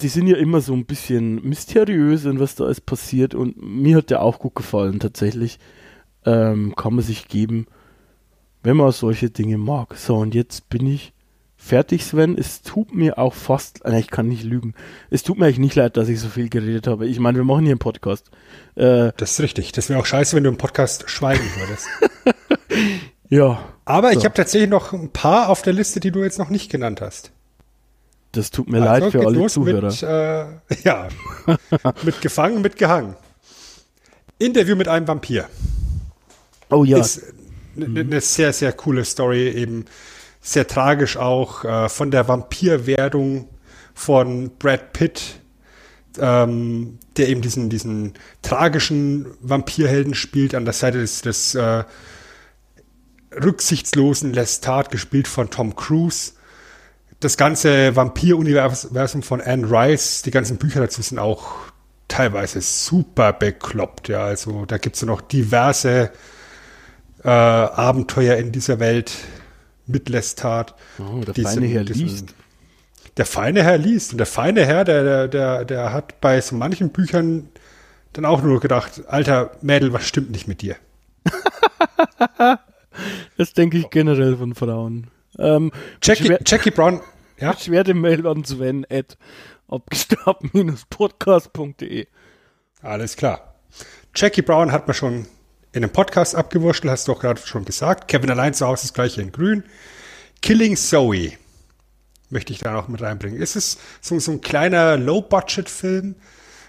die 0.00 0.08
sind 0.08 0.26
ja 0.26 0.36
immer 0.36 0.60
so 0.60 0.72
ein 0.72 0.86
bisschen 0.86 1.36
mysteriös 1.48 2.26
und 2.26 2.40
was 2.40 2.56
da 2.56 2.64
alles 2.64 2.80
passiert 2.80 3.36
und 3.36 3.62
mir 3.62 3.98
hat 3.98 4.10
der 4.10 4.22
auch 4.22 4.40
gut 4.40 4.56
gefallen, 4.56 4.98
tatsächlich. 4.98 5.58
Ähm, 6.26 6.74
kann 6.74 6.94
man 6.94 7.04
sich 7.04 7.28
geben, 7.28 7.66
wenn 8.64 8.76
man 8.76 8.90
solche 8.90 9.30
Dinge 9.30 9.56
mag. 9.56 9.94
So, 9.94 10.16
und 10.16 10.34
jetzt 10.34 10.68
bin 10.68 10.84
ich 10.84 11.12
fertig, 11.58 12.04
Sven. 12.04 12.38
Es 12.38 12.62
tut 12.62 12.94
mir 12.94 13.18
auch 13.18 13.34
fast, 13.34 13.80
nein, 13.84 13.98
ich 13.98 14.10
kann 14.10 14.28
nicht 14.28 14.44
lügen. 14.44 14.74
Es 15.10 15.22
tut 15.22 15.38
mir 15.38 15.46
eigentlich 15.46 15.58
nicht 15.58 15.74
leid, 15.74 15.96
dass 15.98 16.08
ich 16.08 16.20
so 16.20 16.28
viel 16.28 16.48
geredet 16.48 16.86
habe. 16.86 17.06
Ich 17.06 17.18
meine, 17.18 17.36
wir 17.36 17.44
machen 17.44 17.64
hier 17.64 17.72
einen 17.72 17.80
Podcast. 17.80 18.30
Äh, 18.76 19.12
das 19.16 19.32
ist 19.32 19.40
richtig. 19.40 19.72
Das 19.72 19.90
wäre 19.90 20.00
auch 20.00 20.06
scheiße, 20.06 20.34
wenn 20.36 20.44
du 20.44 20.50
im 20.50 20.56
Podcast 20.56 21.10
schweigen 21.10 21.44
würdest. 21.58 21.86
ja. 23.28 23.62
Aber 23.84 24.12
so. 24.12 24.18
ich 24.18 24.24
habe 24.24 24.34
tatsächlich 24.34 24.70
noch 24.70 24.92
ein 24.92 25.10
paar 25.10 25.50
auf 25.50 25.60
der 25.60 25.74
Liste, 25.74 26.00
die 26.00 26.12
du 26.12 26.22
jetzt 26.22 26.38
noch 26.38 26.48
nicht 26.48 26.70
genannt 26.70 27.00
hast. 27.00 27.32
Das 28.32 28.50
tut 28.50 28.68
mir 28.68 28.82
also 28.82 29.04
leid 29.04 29.12
für 29.12 29.26
alle 29.26 29.46
Zuhörer. 29.46 29.88
Mit, 29.88 30.02
äh, 30.02 30.82
ja, 30.84 31.08
mit 32.02 32.20
gefangen, 32.20 32.62
mit 32.62 32.76
gehangen. 32.76 33.16
Interview 34.38 34.76
mit 34.76 34.86
einem 34.86 35.08
Vampir. 35.08 35.48
Oh 36.70 36.84
ja. 36.84 36.98
Ist 36.98 37.22
eine 37.76 38.04
mhm. 38.04 38.20
sehr, 38.20 38.52
sehr 38.52 38.72
coole 38.72 39.04
Story 39.04 39.48
eben 39.48 39.86
sehr 40.48 40.66
tragisch 40.66 41.16
auch 41.18 41.64
äh, 41.64 41.88
von 41.90 42.10
der 42.10 42.26
Vampirwerdung 42.26 43.48
von 43.92 44.50
Brad 44.58 44.94
Pitt, 44.94 45.40
ähm, 46.18 46.98
der 47.18 47.28
eben 47.28 47.42
diesen, 47.42 47.68
diesen 47.68 48.14
tragischen 48.40 49.26
Vampirhelden 49.40 50.14
spielt, 50.14 50.54
an 50.54 50.64
der 50.64 50.72
Seite 50.72 50.98
des, 50.98 51.20
des 51.20 51.54
äh, 51.54 51.84
rücksichtslosen 53.32 54.32
Lestat, 54.32 54.90
gespielt 54.90 55.28
von 55.28 55.50
Tom 55.50 55.76
Cruise. 55.76 56.32
Das 57.20 57.36
ganze 57.36 57.94
Vampir-Universum 57.94 59.22
von 59.22 59.42
Anne 59.42 59.70
Rice, 59.70 60.22
die 60.22 60.30
ganzen 60.30 60.56
Bücher 60.56 60.80
dazu 60.80 61.02
sind 61.02 61.18
auch 61.18 61.56
teilweise 62.06 62.62
super 62.62 63.34
bekloppt. 63.34 64.08
Ja, 64.08 64.24
also 64.24 64.64
da 64.64 64.78
gibt 64.78 64.96
es 64.96 65.02
noch 65.02 65.20
diverse 65.20 66.10
äh, 67.22 67.28
Abenteuer 67.28 68.36
in 68.36 68.50
dieser 68.50 68.80
Welt, 68.80 69.12
mit 69.88 70.08
Lestat. 70.08 70.74
Oh, 70.98 71.20
der 71.20 71.34
feine 71.34 71.66
Herr 71.66 71.84
liest. 71.84 72.34
Der 73.16 73.26
feine 73.26 73.64
Herr 73.64 73.78
liest. 73.78 74.12
Und 74.12 74.18
der 74.18 74.26
feine 74.26 74.64
Herr, 74.64 74.84
der, 74.84 75.02
der, 75.02 75.28
der, 75.28 75.64
der 75.64 75.92
hat 75.92 76.20
bei 76.20 76.40
so 76.40 76.54
manchen 76.54 76.90
Büchern 76.90 77.48
dann 78.12 78.24
auch 78.24 78.42
nur 78.42 78.60
gedacht, 78.60 79.02
alter 79.08 79.50
Mädel, 79.60 79.92
was 79.92 80.06
stimmt 80.06 80.30
nicht 80.30 80.46
mit 80.48 80.62
dir? 80.62 80.76
das 83.36 83.52
denke 83.52 83.76
ich 83.78 83.90
generell 83.90 84.36
von 84.36 84.54
Frauen. 84.54 85.08
Ähm, 85.38 85.72
Jackie, 86.02 86.36
Jackie 86.46 86.70
Brown, 86.70 87.00
ja? 87.38 87.54
Schwerte 87.56 87.94
Mail 87.94 88.26
an 88.26 88.44
Sven 88.44 88.86
at 88.90 89.16
abgestorben-podcast.de. 89.68 92.06
Alles 92.82 93.16
klar. 93.16 93.54
Jackie 94.14 94.42
Brown 94.42 94.70
hat 94.72 94.86
man 94.86 94.94
schon 94.94 95.26
in 95.72 95.84
einem 95.84 95.92
Podcast 95.92 96.34
abgewurschtelt, 96.34 96.90
hast 96.90 97.08
du 97.08 97.12
auch 97.12 97.20
gerade 97.20 97.40
schon 97.40 97.64
gesagt. 97.64 98.08
Kevin 98.08 98.30
allein 98.30 98.54
zu 98.54 98.66
Hause 98.66 98.84
ist 98.84 98.94
gleich 98.94 99.18
in 99.18 99.32
grün. 99.32 99.64
Killing 100.40 100.76
Zoe 100.76 101.32
möchte 102.30 102.52
ich 102.52 102.60
da 102.60 102.72
noch 102.72 102.88
mit 102.88 103.02
reinbringen. 103.02 103.40
Es 103.40 103.56
ist 103.56 103.80
so, 104.00 104.18
so 104.18 104.32
ein 104.32 104.40
kleiner 104.40 104.96
Low-Budget-Film. 104.96 106.14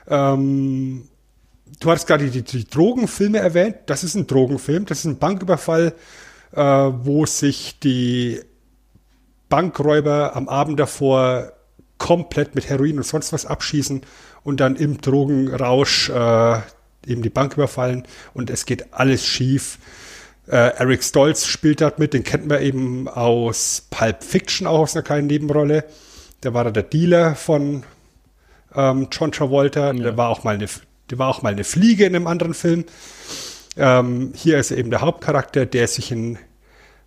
Ähm, 0.07 1.07
du 1.79 1.91
hattest 1.91 2.07
gerade 2.07 2.29
die, 2.29 2.41
die, 2.41 2.65
Drogenfilme 2.65 3.39
erwähnt. 3.39 3.77
Das 3.87 4.03
ist 4.03 4.15
ein 4.15 4.27
Drogenfilm. 4.27 4.85
Das 4.85 4.99
ist 4.99 5.05
ein 5.05 5.19
Banküberfall, 5.19 5.93
äh, 6.53 6.61
wo 6.61 7.25
sich 7.25 7.79
die 7.79 8.41
Bankräuber 9.49 10.35
am 10.35 10.47
Abend 10.47 10.79
davor 10.79 11.53
komplett 11.97 12.55
mit 12.55 12.69
Heroin 12.69 12.97
und 12.97 13.05
sonst 13.05 13.33
was 13.33 13.45
abschießen 13.45 14.01
und 14.43 14.59
dann 14.59 14.75
im 14.75 15.01
Drogenrausch 15.01 16.09
äh, 16.09 16.59
eben 17.05 17.21
die 17.21 17.29
Bank 17.29 17.53
überfallen 17.53 18.03
und 18.33 18.49
es 18.49 18.65
geht 18.65 18.93
alles 18.93 19.25
schief. 19.25 19.79
Äh, 20.47 20.77
Eric 20.77 21.03
Stolz 21.03 21.45
spielt 21.45 21.81
dort 21.81 21.99
mit, 21.99 22.13
den 22.13 22.23
kennt 22.23 22.47
man 22.47 22.61
eben 22.61 23.07
aus 23.07 23.87
Pulp 23.89 24.23
Fiction, 24.23 24.67
auch 24.67 24.79
aus 24.79 24.95
einer 24.95 25.03
kleinen 25.03 25.27
Nebenrolle. 25.27 25.85
Der 26.43 26.53
war 26.53 26.63
da 26.63 26.71
der 26.71 26.83
Dealer 26.83 27.35
von 27.35 27.83
ähm, 28.75 29.07
John 29.11 29.31
Travolta. 29.31 29.91
Ja. 29.91 29.93
Der, 29.93 30.17
war 30.17 30.29
auch 30.29 30.43
mal 30.43 30.55
eine, 30.55 30.67
der 31.09 31.19
war 31.19 31.29
auch 31.29 31.41
mal 31.41 31.53
eine 31.53 31.63
Fliege 31.63 32.05
in 32.05 32.15
einem 32.15 32.27
anderen 32.27 32.53
Film. 32.53 32.85
Ähm, 33.77 34.33
hier 34.35 34.57
ist 34.57 34.71
er 34.71 34.77
eben 34.77 34.89
der 34.89 35.01
Hauptcharakter, 35.01 35.65
der 35.65 35.87
sich 35.87 36.11
in 36.11 36.39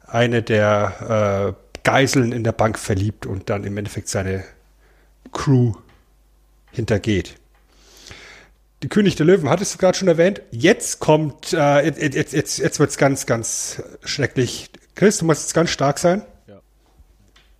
eine 0.06 0.42
der 0.42 1.54
äh, 1.56 1.78
Geiseln 1.84 2.32
in 2.32 2.44
der 2.44 2.52
Bank 2.52 2.78
verliebt 2.78 3.26
und 3.26 3.50
dann 3.50 3.64
im 3.64 3.76
Endeffekt 3.76 4.08
seine 4.08 4.44
Crew 5.32 5.72
hintergeht 6.70 7.34
die 8.82 8.88
König 8.88 9.14
der 9.14 9.26
Löwen 9.26 9.48
hattest 9.48 9.74
du 9.74 9.78
gerade 9.78 9.96
schon 9.96 10.08
erwähnt. 10.08 10.42
Jetzt 10.50 10.98
kommt, 10.98 11.52
äh, 11.52 11.86
jetzt, 11.86 12.32
jetzt, 12.32 12.58
jetzt 12.58 12.80
wird 12.80 12.90
es 12.90 12.96
ganz, 12.96 13.26
ganz 13.26 13.82
schrecklich. 14.04 14.70
Chris, 14.94 15.18
du 15.18 15.24
musst 15.24 15.42
jetzt 15.42 15.54
ganz 15.54 15.70
stark 15.70 15.98
sein. 15.98 16.22
Ja. 16.46 16.60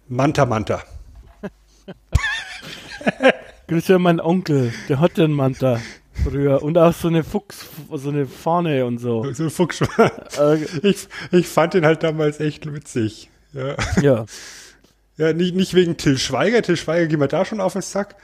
Manta 0.09 0.47
Manta. 0.47 0.83
Das 3.69 3.79
ist 3.79 3.89
ja 3.89 3.99
mein 3.99 4.21
Onkel, 4.21 4.73
der 4.89 5.01
hatte 5.01 5.25
einen 5.25 5.33
Manta 5.33 5.81
früher 6.25 6.63
und 6.63 6.77
auch 6.77 6.93
so 6.93 7.09
eine 7.09 7.25
Fuchs, 7.25 7.67
so 7.91 8.11
eine 8.11 8.27
Fahne 8.27 8.85
und 8.85 8.99
so. 8.99 9.33
So 9.33 9.45
ein 9.45 9.51
Fuchs. 9.51 9.81
Äh, 10.39 10.59
ich, 10.83 11.09
ich 11.31 11.47
fand 11.47 11.75
den 11.75 11.87
halt 11.87 12.03
damals 12.03 12.41
echt 12.41 12.73
witzig. 12.73 13.31
Ja. 13.53 13.77
Ja, 14.01 14.27
ja 15.17 15.33
nicht, 15.33 15.55
nicht 15.55 15.75
wegen 15.75 15.97
Till 15.97 16.19
Schweiger. 16.19 16.63
Till 16.63 16.77
Schweiger 16.77 17.07
gehen 17.07 17.21
wir 17.21 17.29
da 17.29 17.45
schon 17.45 17.61
auf 17.61 17.73
den 17.73 17.83
Sack. 17.83 18.17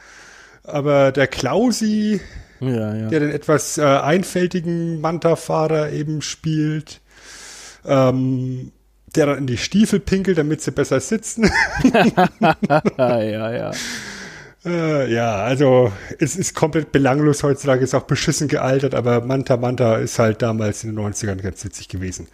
Aber 0.64 1.12
der 1.12 1.26
Klausi, 1.26 2.20
ja, 2.60 2.94
ja. 2.94 3.08
der 3.08 3.20
den 3.20 3.30
etwas 3.30 3.78
äh, 3.78 3.82
einfältigen 3.82 5.00
Manta-Fahrer 5.00 5.90
eben 5.90 6.22
spielt, 6.22 7.00
ähm, 7.84 8.72
der 9.14 9.26
dann 9.26 9.38
in 9.38 9.46
die 9.46 9.56
Stiefel 9.56 10.00
pinkelt, 10.00 10.38
damit 10.38 10.62
sie 10.62 10.70
besser 10.70 11.00
sitzen. 11.00 11.50
ja, 12.98 13.52
ja. 13.52 13.70
Äh, 14.64 15.12
ja, 15.12 15.36
also 15.36 15.92
es 16.18 16.36
ist 16.36 16.54
komplett 16.54 16.92
belanglos 16.92 17.42
heutzutage, 17.42 17.84
ist 17.84 17.94
auch 17.94 18.02
beschissen 18.02 18.48
gealtert, 18.48 18.94
aber 18.94 19.20
Manta 19.20 19.56
Manta 19.56 19.96
ist 19.96 20.18
halt 20.18 20.42
damals 20.42 20.84
in 20.84 20.94
den 20.94 21.04
90ern 21.04 21.36
ganz 21.36 21.64
witzig 21.64 21.88
gewesen. 21.88 22.28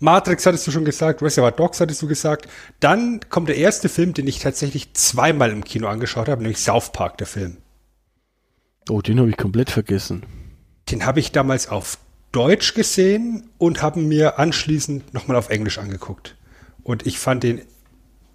Matrix 0.00 0.44
hattest 0.46 0.66
du 0.66 0.72
schon 0.72 0.84
gesagt, 0.84 1.22
Reservoir 1.22 1.52
Dogs 1.52 1.80
hattest 1.80 2.02
du 2.02 2.08
gesagt. 2.08 2.48
Dann 2.80 3.20
kommt 3.30 3.48
der 3.48 3.56
erste 3.56 3.88
Film, 3.88 4.14
den 4.14 4.26
ich 4.26 4.40
tatsächlich 4.40 4.92
zweimal 4.94 5.50
im 5.50 5.64
Kino 5.64 5.86
angeschaut 5.86 6.28
habe, 6.28 6.42
nämlich 6.42 6.58
South 6.58 6.92
Park, 6.92 7.18
der 7.18 7.26
Film. 7.26 7.58
Oh, 8.88 9.00
den 9.00 9.18
habe 9.18 9.30
ich 9.30 9.36
komplett 9.36 9.70
vergessen. 9.70 10.24
Den 10.90 11.06
habe 11.06 11.20
ich 11.20 11.32
damals 11.32 11.68
auf 11.68 11.98
Deutsch 12.32 12.74
gesehen 12.74 13.50
und 13.58 13.82
habe 13.82 14.00
mir 14.00 14.38
anschließend 14.38 15.14
nochmal 15.14 15.36
auf 15.36 15.50
Englisch 15.50 15.78
angeguckt. 15.78 16.36
Und 16.82 17.06
ich 17.06 17.18
fand 17.18 17.42
den 17.42 17.62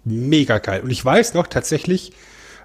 mega 0.04 0.58
geil. 0.58 0.82
Und 0.82 0.90
ich 0.90 1.04
weiß 1.04 1.34
noch 1.34 1.46
tatsächlich, 1.46 2.12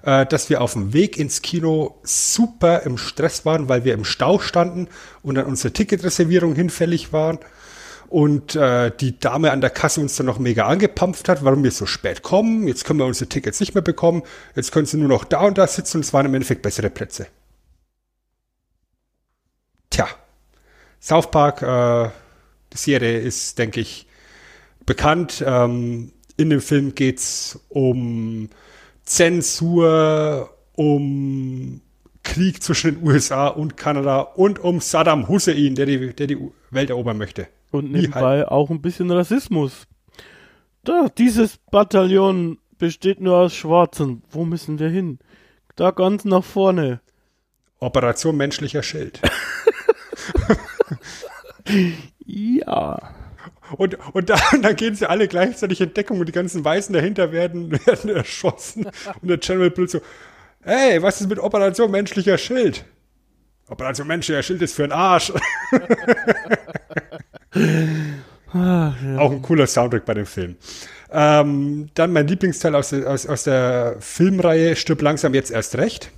äh, 0.02 0.26
dass 0.26 0.50
wir 0.50 0.60
auf 0.60 0.74
dem 0.74 0.92
Weg 0.92 1.18
ins 1.18 1.42
Kino 1.42 1.98
super 2.02 2.82
im 2.82 2.98
Stress 2.98 3.44
waren, 3.44 3.68
weil 3.68 3.84
wir 3.84 3.94
im 3.94 4.04
Stau 4.04 4.38
standen 4.38 4.88
und 5.22 5.34
dann 5.34 5.46
unsere 5.46 5.72
Ticketreservierung 5.72 6.54
hinfällig 6.54 7.12
waren 7.12 7.38
und 8.08 8.54
äh, 8.56 8.90
die 9.00 9.18
Dame 9.18 9.52
an 9.52 9.60
der 9.60 9.70
Kasse 9.70 10.00
uns 10.00 10.16
dann 10.16 10.26
noch 10.26 10.38
mega 10.38 10.66
angepampft 10.66 11.28
hat, 11.28 11.44
warum 11.44 11.64
wir 11.64 11.70
so 11.70 11.86
spät 11.86 12.22
kommen. 12.22 12.68
Jetzt 12.68 12.84
können 12.84 12.98
wir 12.98 13.06
unsere 13.06 13.28
Tickets 13.28 13.58
nicht 13.58 13.74
mehr 13.74 13.82
bekommen. 13.82 14.22
Jetzt 14.54 14.70
können 14.70 14.86
sie 14.86 14.98
nur 14.98 15.08
noch 15.08 15.24
da 15.24 15.40
und 15.40 15.56
da 15.56 15.66
sitzen 15.66 15.98
und 15.98 16.04
es 16.04 16.12
waren 16.12 16.26
im 16.26 16.34
Endeffekt 16.34 16.62
bessere 16.62 16.90
Plätze. 16.90 17.26
Tja, 19.92 20.08
South 21.02 21.30
Park, 21.30 21.60
äh, 21.60 22.10
die 22.72 22.78
Serie 22.78 23.18
ist, 23.18 23.58
denke 23.58 23.80
ich, 23.80 24.06
bekannt. 24.86 25.44
Ähm, 25.46 26.12
in 26.38 26.48
dem 26.48 26.62
Film 26.62 26.94
geht 26.94 27.18
es 27.18 27.60
um 27.68 28.48
Zensur, 29.04 30.48
um 30.76 31.82
Krieg 32.22 32.62
zwischen 32.62 32.94
den 32.94 33.06
USA 33.06 33.48
und 33.48 33.76
Kanada 33.76 34.20
und 34.20 34.60
um 34.60 34.80
Saddam 34.80 35.28
Hussein, 35.28 35.74
der 35.74 35.84
die, 35.84 36.14
der 36.14 36.26
die 36.26 36.38
Welt 36.70 36.88
erobern 36.88 37.18
möchte. 37.18 37.48
Und 37.70 37.92
nebenbei 37.92 38.38
halt. 38.38 38.48
auch 38.48 38.70
ein 38.70 38.80
bisschen 38.80 39.10
Rassismus. 39.10 39.86
Da, 40.84 41.08
dieses 41.18 41.58
Bataillon 41.70 42.56
besteht 42.78 43.20
nur 43.20 43.36
aus 43.36 43.54
Schwarzen. 43.54 44.22
Wo 44.30 44.46
müssen 44.46 44.78
wir 44.78 44.88
hin? 44.88 45.18
Da 45.76 45.90
ganz 45.90 46.24
nach 46.24 46.44
vorne. 46.44 47.02
Operation 47.78 48.38
menschlicher 48.38 48.82
Schild. 48.82 49.20
ja. 52.26 52.98
Und, 53.76 53.96
und, 54.14 54.30
da, 54.30 54.36
und 54.52 54.62
dann 54.62 54.76
gehen 54.76 54.94
sie 54.94 55.08
alle 55.08 55.28
gleichzeitig 55.28 55.80
in 55.80 55.94
Deckung 55.94 56.20
und 56.20 56.26
die 56.26 56.32
ganzen 56.32 56.64
Weißen 56.64 56.92
dahinter 56.92 57.32
werden, 57.32 57.72
werden 57.86 58.10
erschossen. 58.10 58.86
Und 59.20 59.28
der 59.28 59.38
General 59.38 59.70
Bill 59.70 59.88
so, 59.88 60.00
hey, 60.62 61.02
was 61.02 61.20
ist 61.20 61.28
mit 61.28 61.38
Operation 61.38 61.90
menschlicher 61.90 62.38
Schild? 62.38 62.84
Operation 63.68 64.06
menschlicher 64.06 64.42
Schild 64.42 64.62
ist 64.62 64.74
für 64.74 64.82
den 64.82 64.92
Arsch. 64.92 65.32
Ach, 68.52 68.94
ja. 69.02 69.18
Auch 69.18 69.30
ein 69.30 69.40
cooler 69.40 69.66
Soundtrack 69.66 70.04
bei 70.04 70.14
dem 70.14 70.26
Film. 70.26 70.56
Ähm, 71.10 71.88
dann 71.94 72.12
mein 72.12 72.26
Lieblingsteil 72.26 72.74
aus, 72.74 72.92
aus, 72.92 73.26
aus 73.26 73.44
der 73.44 73.96
Filmreihe 74.00 74.76
Stirb 74.76 75.00
langsam 75.02 75.34
jetzt 75.34 75.50
erst 75.50 75.76
recht. 75.76 76.10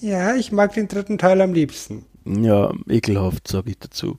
Ja, 0.00 0.34
ich 0.34 0.52
mag 0.52 0.72
den 0.72 0.88
dritten 0.88 1.18
Teil 1.18 1.40
am 1.40 1.52
liebsten. 1.52 2.06
Ja, 2.24 2.72
ekelhaft, 2.88 3.48
sage 3.48 3.70
ich 3.70 3.78
dazu. 3.78 4.18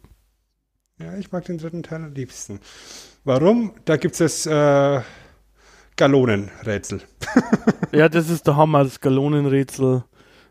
Ja, 1.00 1.18
ich 1.18 1.32
mag 1.32 1.46
den 1.46 1.58
dritten 1.58 1.84
Teil 1.84 2.04
am 2.04 2.14
liebsten. 2.14 2.60
Warum? 3.24 3.74
Da 3.86 3.98
gibt 3.98 4.20
es 4.20 4.46
das 4.46 4.46
äh, 4.46 5.02
Gallonenrätsel. 5.96 7.02
ja, 7.92 8.10
das 8.10 8.30
ist 8.30 8.48
der 8.48 8.56
Hammer, 8.56 8.84
das 8.84 9.00
Gallonenrätsel. 9.00 10.04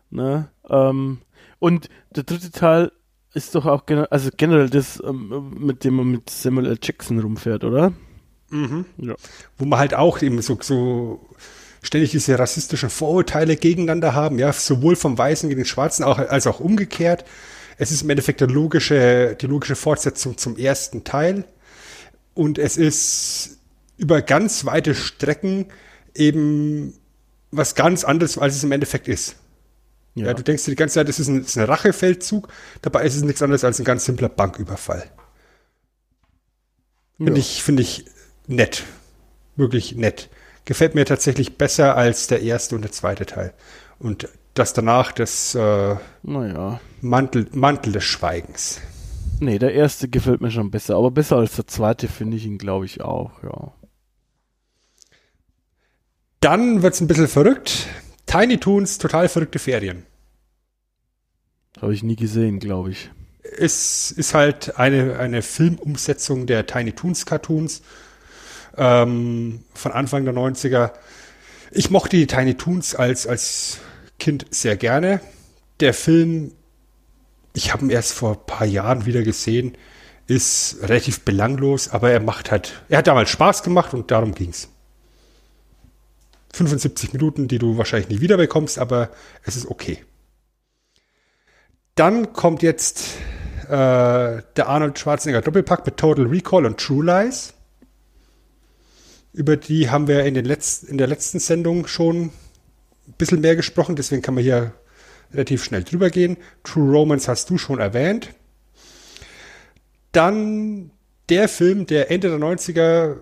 Ne? 0.09 0.49
Ähm, 0.69 1.19
und 1.59 1.89
der 2.15 2.23
dritte 2.23 2.51
Teil 2.51 2.91
ist 3.33 3.55
doch 3.55 3.65
auch 3.65 3.85
generell, 3.85 4.07
also 4.09 4.29
generell 4.35 4.69
das, 4.69 5.01
ähm, 5.05 5.53
mit 5.57 5.83
dem 5.83 5.95
man 5.95 6.11
mit 6.11 6.29
Samuel 6.29 6.67
L. 6.67 6.79
Jackson 6.81 7.19
rumfährt, 7.19 7.63
oder? 7.63 7.93
Mhm. 8.49 8.85
Ja. 8.97 9.15
Wo 9.57 9.65
man 9.65 9.79
halt 9.79 9.93
auch 9.93 10.21
eben 10.21 10.41
so, 10.41 10.57
so 10.61 11.29
ständig 11.81 12.11
diese 12.11 12.37
rassistischen 12.37 12.89
Vorurteile 12.89 13.55
gegeneinander 13.55 14.13
haben, 14.13 14.37
ja, 14.39 14.53
sowohl 14.53 14.95
vom 14.95 15.17
Weißen 15.17 15.49
gegen 15.49 15.61
den 15.61 15.65
Schwarzen 15.65 16.03
auch, 16.03 16.19
als 16.19 16.47
auch 16.47 16.59
umgekehrt. 16.59 17.25
Es 17.77 17.91
ist 17.91 18.03
im 18.03 18.09
Endeffekt 18.09 18.41
eine 18.41 18.53
logische, 18.53 19.35
die 19.39 19.47
logische 19.47 19.75
Fortsetzung 19.75 20.37
zum 20.37 20.57
ersten 20.57 21.03
Teil. 21.03 21.45
Und 22.33 22.59
es 22.59 22.77
ist 22.77 23.57
über 23.97 24.21
ganz 24.21 24.65
weite 24.65 24.93
Strecken 24.93 25.65
eben 26.13 26.93
was 27.51 27.75
ganz 27.75 28.03
anderes, 28.03 28.37
als 28.37 28.55
es 28.55 28.63
im 28.63 28.71
Endeffekt 28.71 29.07
ist. 29.07 29.35
Ja. 30.15 30.27
ja. 30.27 30.33
du 30.33 30.43
denkst 30.43 30.65
dir 30.65 30.71
die 30.71 30.77
ganze 30.77 30.95
Zeit, 30.95 31.09
es 31.09 31.19
ist 31.19 31.27
ein, 31.27 31.41
ist 31.41 31.57
ein 31.57 31.65
Rachefeldzug, 31.65 32.47
dabei 32.81 33.03
ist 33.05 33.15
es 33.15 33.23
nichts 33.23 33.41
anderes 33.41 33.63
als 33.63 33.79
ein 33.79 33.85
ganz 33.85 34.05
simpler 34.05 34.29
Banküberfall. 34.29 35.09
Finde 37.17 37.33
ja. 37.33 37.37
ich, 37.37 37.63
finde 37.63 37.83
ich 37.83 38.05
nett. 38.47 38.83
Wirklich 39.55 39.95
nett. 39.95 40.29
Gefällt 40.71 40.95
mir 40.95 41.03
tatsächlich 41.03 41.57
besser 41.57 41.97
als 41.97 42.27
der 42.27 42.43
erste 42.43 42.75
und 42.75 42.81
der 42.81 42.93
zweite 42.93 43.25
Teil. 43.25 43.53
Und 43.99 44.29
das 44.53 44.71
danach 44.71 45.11
das 45.11 45.53
äh, 45.53 45.97
naja. 46.23 46.79
Mantel, 47.01 47.45
Mantel 47.51 47.91
des 47.91 48.05
Schweigens. 48.05 48.79
Nee, 49.41 49.59
der 49.59 49.73
erste 49.73 50.07
gefällt 50.07 50.39
mir 50.39 50.49
schon 50.49 50.71
besser, 50.71 50.95
aber 50.95 51.11
besser 51.11 51.35
als 51.35 51.57
der 51.57 51.67
zweite 51.67 52.07
finde 52.07 52.37
ich 52.37 52.45
ihn, 52.45 52.57
glaube 52.57 52.85
ich, 52.85 53.01
auch, 53.01 53.43
ja. 53.43 53.73
Dann 56.39 56.81
wird 56.81 56.93
es 56.93 57.01
ein 57.01 57.07
bisschen 57.07 57.27
verrückt. 57.27 57.87
Tiny 58.25 58.57
Toons, 58.57 58.97
total 58.97 59.27
verrückte 59.27 59.59
Ferien. 59.59 60.05
Habe 61.81 61.93
ich 61.93 62.01
nie 62.01 62.15
gesehen, 62.15 62.61
glaube 62.61 62.91
ich. 62.91 63.11
Es 63.43 64.09
ist 64.09 64.33
halt 64.33 64.79
eine, 64.79 65.19
eine 65.19 65.41
Filmumsetzung 65.41 66.45
der 66.45 66.65
Tiny 66.65 66.93
Toons 66.93 67.25
Cartoons 67.25 67.81
ähm, 68.81 69.63
von 69.75 69.91
Anfang 69.91 70.25
der 70.25 70.33
90er. 70.33 70.91
Ich 71.71 71.91
mochte 71.91 72.17
die 72.17 72.27
Tiny 72.27 72.55
Toons 72.55 72.95
als, 72.95 73.27
als 73.27 73.77
Kind 74.19 74.47
sehr 74.49 74.75
gerne. 74.75 75.21
Der 75.79 75.93
Film, 75.93 76.51
ich 77.53 77.71
habe 77.71 77.85
ihn 77.85 77.91
erst 77.91 78.13
vor 78.13 78.31
ein 78.31 78.45
paar 78.45 78.65
Jahren 78.65 79.05
wieder 79.05 79.21
gesehen, 79.21 79.77
ist 80.25 80.77
relativ 80.81 81.21
belanglos, 81.21 81.89
aber 81.89 82.11
er 82.11 82.19
macht 82.19 82.51
halt, 82.51 82.83
er 82.89 82.99
hat 82.99 83.07
damals 83.07 83.29
Spaß 83.29 83.63
gemacht 83.63 83.93
und 83.93 84.09
darum 84.09 84.33
ging 84.33 84.49
es. 84.49 84.67
75 86.53 87.13
Minuten, 87.13 87.47
die 87.47 87.59
du 87.59 87.77
wahrscheinlich 87.77 88.09
nie 88.09 88.19
wieder 88.19 88.37
bekommst, 88.37 88.79
aber 88.79 89.11
es 89.43 89.55
ist 89.55 89.67
okay. 89.67 90.03
Dann 91.95 92.33
kommt 92.33 92.63
jetzt 92.63 93.15
äh, 93.65 93.69
der 93.69 94.67
Arnold 94.67 94.97
Schwarzenegger 94.97 95.41
Doppelpack 95.41 95.85
mit 95.85 95.97
Total 95.97 96.25
Recall 96.25 96.65
und 96.65 96.79
True 96.79 97.05
Lies. 97.05 97.53
Über 99.33 99.55
die 99.55 99.89
haben 99.89 100.07
wir 100.07 100.25
in, 100.25 100.33
den 100.33 100.45
letzten, 100.45 100.87
in 100.87 100.97
der 100.97 101.07
letzten 101.07 101.39
Sendung 101.39 101.87
schon 101.87 102.31
ein 103.07 103.13
bisschen 103.17 103.41
mehr 103.41 103.55
gesprochen, 103.55 103.95
deswegen 103.95 104.21
kann 104.21 104.33
man 104.33 104.43
hier 104.43 104.73
relativ 105.33 105.63
schnell 105.63 105.83
drüber 105.83 106.09
gehen. 106.09 106.37
True 106.63 106.91
Romance 106.91 107.27
hast 107.27 107.49
du 107.49 107.57
schon 107.57 107.79
erwähnt. 107.79 108.29
Dann 110.11 110.91
der 111.29 111.47
Film, 111.47 111.85
der 111.85 112.11
Ende 112.11 112.29
der 112.29 112.39
90er 112.39 113.17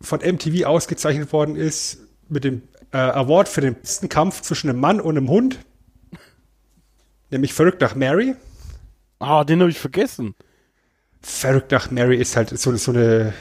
von 0.00 0.20
MTV 0.20 0.64
ausgezeichnet 0.64 1.32
worden 1.32 1.56
ist, 1.56 1.98
mit 2.28 2.44
dem 2.44 2.62
äh, 2.92 2.96
Award 2.96 3.48
für 3.48 3.60
den 3.60 3.74
besten 3.74 4.08
Kampf 4.08 4.40
zwischen 4.40 4.70
einem 4.70 4.80
Mann 4.80 5.00
und 5.00 5.16
einem 5.16 5.28
Hund. 5.28 5.58
Nämlich 7.30 7.52
Verrückt 7.52 7.80
nach 7.80 7.94
Mary. 7.94 8.34
Ah, 9.18 9.44
den 9.44 9.60
habe 9.60 9.70
ich 9.70 9.78
vergessen. 9.78 10.34
Verrückt 11.20 11.70
nach 11.70 11.90
Mary 11.90 12.16
ist 12.16 12.36
halt 12.36 12.58
so, 12.58 12.74
so 12.76 12.92
eine 12.92 13.34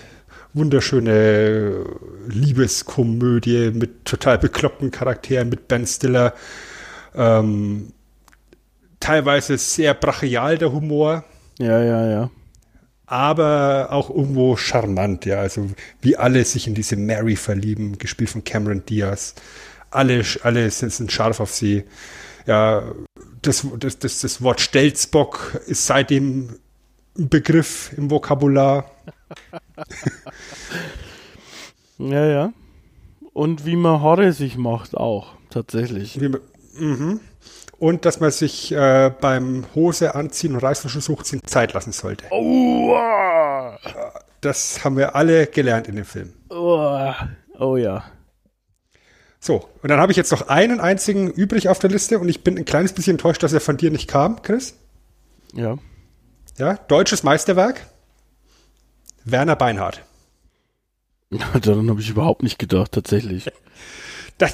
wunderschöne 0.53 1.86
Liebeskomödie 2.28 3.72
mit 3.72 4.06
total 4.06 4.38
bekloppten 4.38 4.91
Charakteren, 4.91 5.49
mit 5.49 5.68
Ben 5.68 5.86
Stiller. 5.86 6.34
Ähm, 7.15 7.94
teilweise 8.99 9.57
sehr 9.57 9.94
brachial 9.94 10.57
der 10.57 10.72
Humor. 10.72 11.23
Ja, 11.60 11.82
ja, 11.84 12.10
ja 12.10 12.30
aber 13.11 13.90
auch 13.91 14.10
irgendwo 14.10 14.56
charmant, 14.56 15.26
ja. 15.26 15.41
Also 15.41 15.68
wie 16.02 16.15
alle 16.15 16.45
sich 16.45 16.65
in 16.65 16.76
diese 16.76 16.95
Mary 16.95 17.36
verlieben, 17.36 17.98
gespielt 17.98 18.30
von 18.30 18.45
Cameron 18.45 18.86
Diaz. 18.86 19.36
Alle, 19.90 20.23
alle 20.44 20.72
sind, 20.72 20.94
sind 20.94 21.11
scharf 21.11 21.41
auf 21.41 21.52
sie. 21.52 21.84
Ja, 22.48 22.84
das, 23.41 23.68
das, 23.78 23.99
das, 23.99 24.22
das 24.22 24.41
Wort 24.41 24.61
Stelzbock 24.61 25.61
ist 25.68 25.86
seitdem 25.88 26.56
Begriff 27.15 27.91
im 27.97 28.09
Vokabular. 28.09 28.91
ja, 31.97 32.25
ja. 32.25 32.53
Und 33.33 33.65
wie 33.65 33.75
man 33.75 34.01
Haare 34.01 34.33
sich 34.33 34.57
macht 34.57 34.95
auch, 34.95 35.35
tatsächlich. 35.49 36.19
Man, 36.19 36.39
mhm 36.77 37.19
und 37.81 38.05
dass 38.05 38.19
man 38.19 38.29
sich 38.29 38.71
äh, 38.71 39.11
beim 39.21 39.65
Hose 39.73 40.13
anziehen 40.13 40.53
und 40.53 40.59
Reißverschluss 40.59 41.09
hochziehen 41.09 41.41
Zeit 41.47 41.73
lassen 41.73 41.91
sollte. 41.91 42.25
Oh. 42.29 42.95
Das 44.39 44.85
haben 44.85 44.97
wir 44.97 45.15
alle 45.15 45.47
gelernt 45.47 45.88
in 45.88 45.95
dem 45.95 46.05
Film. 46.05 46.31
Oh, 46.49 47.11
oh 47.57 47.77
ja. 47.77 48.03
So, 49.39 49.67
und 49.81 49.89
dann 49.89 49.99
habe 49.99 50.11
ich 50.11 50.17
jetzt 50.17 50.31
noch 50.31 50.47
einen 50.47 50.79
einzigen 50.79 51.31
übrig 51.31 51.69
auf 51.69 51.79
der 51.79 51.89
Liste 51.89 52.19
und 52.19 52.29
ich 52.29 52.43
bin 52.43 52.55
ein 52.55 52.65
kleines 52.65 52.93
bisschen 52.93 53.15
enttäuscht, 53.15 53.41
dass 53.41 53.51
er 53.51 53.61
von 53.61 53.77
dir 53.77 53.89
nicht 53.89 54.07
kam, 54.07 54.43
Chris. 54.43 54.75
Ja. 55.53 55.79
Ja, 56.61 56.75
deutsches 56.89 57.23
Meisterwerk. 57.23 57.88
Werner 59.25 59.55
Beinhardt. 59.55 60.03
Ja, 61.31 61.57
daran 61.59 61.89
habe 61.89 62.01
ich 62.01 62.11
überhaupt 62.11 62.43
nicht 62.43 62.59
gedacht, 62.59 62.91
tatsächlich. 62.91 63.51
Das, 64.38 64.53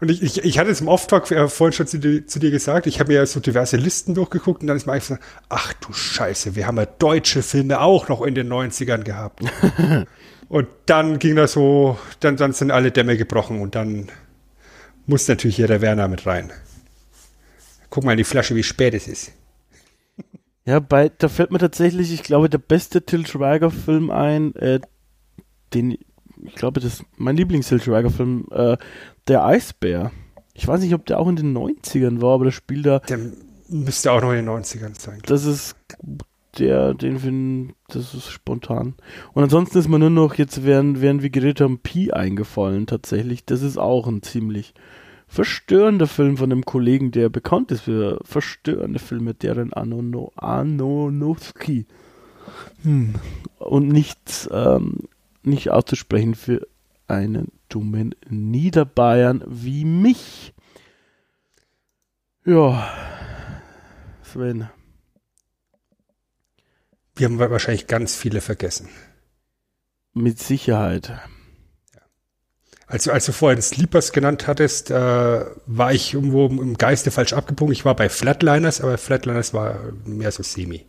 und 0.00 0.10
ich, 0.10 0.20
ich, 0.24 0.42
ich 0.42 0.58
hatte 0.58 0.72
es 0.72 0.80
im 0.80 0.88
Off-Talk 0.88 1.30
äh, 1.30 1.46
vorhin 1.48 1.72
schon 1.72 1.86
zu, 1.86 1.98
dir- 2.00 2.26
zu 2.26 2.40
dir 2.40 2.50
gesagt, 2.50 2.88
ich 2.88 2.98
habe 2.98 3.12
mir 3.12 3.18
ja 3.20 3.26
so 3.26 3.38
diverse 3.38 3.76
Listen 3.76 4.14
durchgeguckt 4.16 4.62
und 4.62 4.66
dann 4.66 4.76
ist 4.76 4.86
mir 4.86 4.94
einfach 4.94 5.16
so, 5.16 5.22
ach 5.48 5.72
du 5.74 5.92
Scheiße, 5.92 6.56
wir 6.56 6.66
haben 6.66 6.76
ja 6.76 6.86
deutsche 6.86 7.40
Filme 7.40 7.80
auch 7.80 8.08
noch 8.08 8.22
in 8.22 8.34
den 8.34 8.52
90ern 8.52 9.04
gehabt. 9.04 9.40
und 10.48 10.66
dann 10.86 11.20
ging 11.20 11.36
das 11.36 11.52
so, 11.52 11.96
dann, 12.18 12.36
dann 12.36 12.52
sind 12.52 12.72
alle 12.72 12.90
Dämme 12.90 13.16
gebrochen 13.16 13.60
und 13.60 13.76
dann 13.76 14.08
muss 15.06 15.28
natürlich 15.28 15.54
hier 15.54 15.68
der 15.68 15.80
Werner 15.82 16.08
mit 16.08 16.26
rein. 16.26 16.52
Guck 17.90 18.02
mal 18.02 18.10
in 18.12 18.18
die 18.18 18.24
Flasche, 18.24 18.56
wie 18.56 18.64
spät 18.64 18.94
es 18.94 19.06
ist. 19.06 19.30
Ja, 20.66 20.80
bei, 20.80 21.10
da 21.10 21.28
fällt 21.28 21.50
mir 21.50 21.58
tatsächlich, 21.58 22.12
ich 22.12 22.22
glaube, 22.22 22.48
der 22.48 22.58
beste 22.58 23.04
Till 23.04 23.26
Schweiger-Film 23.26 24.10
ein, 24.10 24.54
äh, 24.56 24.80
den, 25.74 25.98
ich 26.42 26.54
glaube, 26.54 26.80
das 26.80 26.94
ist 26.94 27.04
mein 27.16 27.36
Lieblings-Till 27.36 27.82
Schweiger-Film, 27.82 28.46
äh, 28.50 28.76
Der 29.28 29.44
Eisbär. 29.44 30.10
Ich 30.54 30.66
weiß 30.66 30.80
nicht, 30.80 30.94
ob 30.94 31.04
der 31.06 31.18
auch 31.18 31.28
in 31.28 31.36
den 31.36 31.52
90ern 31.56 32.20
war, 32.22 32.34
aber 32.34 32.44
der 32.44 32.52
spielt 32.52 32.86
da, 32.86 33.00
Der 33.00 33.18
müsste 33.68 34.12
auch 34.12 34.20
noch 34.22 34.30
in 34.30 34.36
den 34.36 34.48
90ern 34.48 34.98
sein. 34.98 35.20
das 35.26 35.44
ist 35.44 35.76
der, 36.58 36.94
den 36.94 37.18
finden, 37.18 37.74
das 37.88 38.14
ist 38.14 38.30
spontan. 38.30 38.94
Und 39.32 39.42
ansonsten 39.42 39.78
ist 39.78 39.88
mir 39.88 39.98
nur 39.98 40.10
noch, 40.10 40.34
jetzt 40.36 40.64
während, 40.64 41.00
während 41.00 41.22
wir 41.22 41.30
geredet 41.30 41.60
haben, 41.60 41.78
Pi 41.80 42.12
eingefallen, 42.12 42.86
tatsächlich. 42.86 43.44
Das 43.44 43.62
ist 43.62 43.76
auch 43.76 44.06
ein 44.06 44.22
ziemlich 44.22 44.72
verstörender 45.26 46.06
Film 46.06 46.36
von 46.36 46.52
einem 46.52 46.64
Kollegen, 46.64 47.10
der 47.10 47.28
bekannt 47.28 47.70
ist 47.70 47.82
für 47.82 48.20
verstörende 48.24 48.98
Filme, 48.98 49.34
deren 49.34 49.72
Anono, 49.72 50.32
Anonowski. 50.36 51.86
Hm. 52.82 53.14
Und 53.58 53.88
nichts, 53.88 54.48
ähm, 54.52 55.08
nicht 55.42 55.70
auszusprechen 55.70 56.34
für 56.34 56.66
einen 57.06 57.52
dummen 57.68 58.14
Niederbayern 58.28 59.42
wie 59.46 59.84
mich. 59.84 60.54
Ja, 62.44 62.88
Sven. 64.22 64.68
Wir 67.16 67.26
haben 67.26 67.38
wahrscheinlich 67.38 67.86
ganz 67.86 68.16
viele 68.16 68.40
vergessen. 68.40 68.88
Mit 70.12 70.38
Sicherheit. 70.38 71.12
Als, 72.86 73.04
du- 73.04 73.12
als 73.12 73.24
du 73.26 73.32
vorhin 73.32 73.62
Sleepers 73.62 74.12
genannt 74.12 74.46
hattest, 74.46 74.90
äh, 74.90 74.94
war 75.66 75.92
ich 75.92 76.12
irgendwo 76.14 76.46
im 76.46 76.76
Geiste 76.76 77.10
falsch 77.10 77.32
abgebogen. 77.32 77.72
Ich 77.72 77.84
war 77.84 77.96
bei 77.96 78.08
Flatliners, 78.08 78.80
aber 78.80 78.98
Flatliners 78.98 79.54
war 79.54 79.78
mehr 80.04 80.30
so 80.30 80.42
semi. 80.42 80.84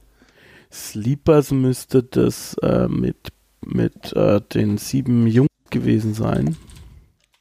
Sleepers 0.72 1.52
müsste 1.52 2.04
das 2.04 2.56
äh, 2.62 2.88
mit, 2.90 3.30
mit 3.66 4.12
äh, 4.14 4.42
den 4.54 4.78
sieben 4.78 5.26
Jungs 5.28 5.48
gewesen 5.70 6.14
sein. 6.14 6.58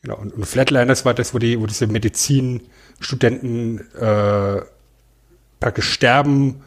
Genau. 0.02 0.18
Und, 0.18 0.34
und 0.34 0.46
Flatliners 0.46 1.04
war 1.04 1.14
das, 1.14 1.34
wo, 1.34 1.38
die, 1.38 1.60
wo 1.60 1.66
diese 1.66 1.86
Medizinstudenten 1.88 3.80
äh, 4.00 4.60
praktisch 5.60 5.90
sterben, 5.92 6.62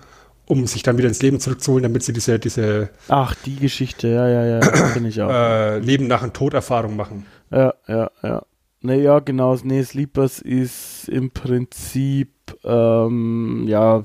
um 0.45 0.65
sich 0.68 0.84
dann 0.84 0.97
wieder 0.97 1.07
ins 1.07 1.22
Leben 1.22 1.39
zurückzuholen, 1.39 1.84
damit 1.84 2.03
sie 2.03 2.14
diese, 2.14 2.39
diese 2.39 2.89
Ach, 3.07 3.35
die 3.45 3.55
Geschichte, 3.57 4.07
ja, 4.07 4.27
ja, 4.27 4.45
ja, 4.45 4.59
kenne 4.91 5.09
ich 5.09 5.22
auch. 5.22 5.30
äh, 5.30 5.80
Leben 5.80 6.07
nach 6.07 6.22
dem 6.22 6.34
Tod 6.34 6.53
Erfahrung 6.53 6.95
machen. 6.95 7.26
Ja, 7.52 7.74
ja, 7.88 8.11
ja. 8.24 8.44
Ne, 8.82 9.02
ja, 9.02 9.19
genau. 9.19 9.57
Nee, 9.64 9.84
Sleepers 9.84 10.40
ist 10.40 11.10
im 11.10 11.32
Prinzip, 11.32 12.30
ähm, 12.64 13.65
ja, 13.68 14.03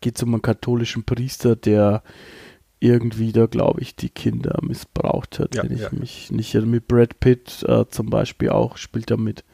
geht 0.00 0.22
um 0.22 0.34
einen 0.34 0.42
katholischen 0.42 1.04
Priester, 1.04 1.54
der 1.56 2.02
irgendwie 2.82 3.30
da, 3.30 3.46
glaube 3.46 3.80
ich, 3.80 3.94
die 3.94 4.08
Kinder 4.08 4.58
missbraucht 4.60 5.38
hat, 5.38 5.54
Ja, 5.54 5.62
wenn 5.62 5.70
ich 5.72 5.82
ja. 5.82 5.88
mich 5.92 6.32
nicht. 6.32 6.52
Mit 6.54 6.88
Brad 6.88 7.20
Pitt 7.20 7.64
äh, 7.68 7.84
zum 7.88 8.10
Beispiel 8.10 8.48
auch 8.48 8.76
spielt 8.76 9.12
er 9.12 9.18
mit. 9.18 9.44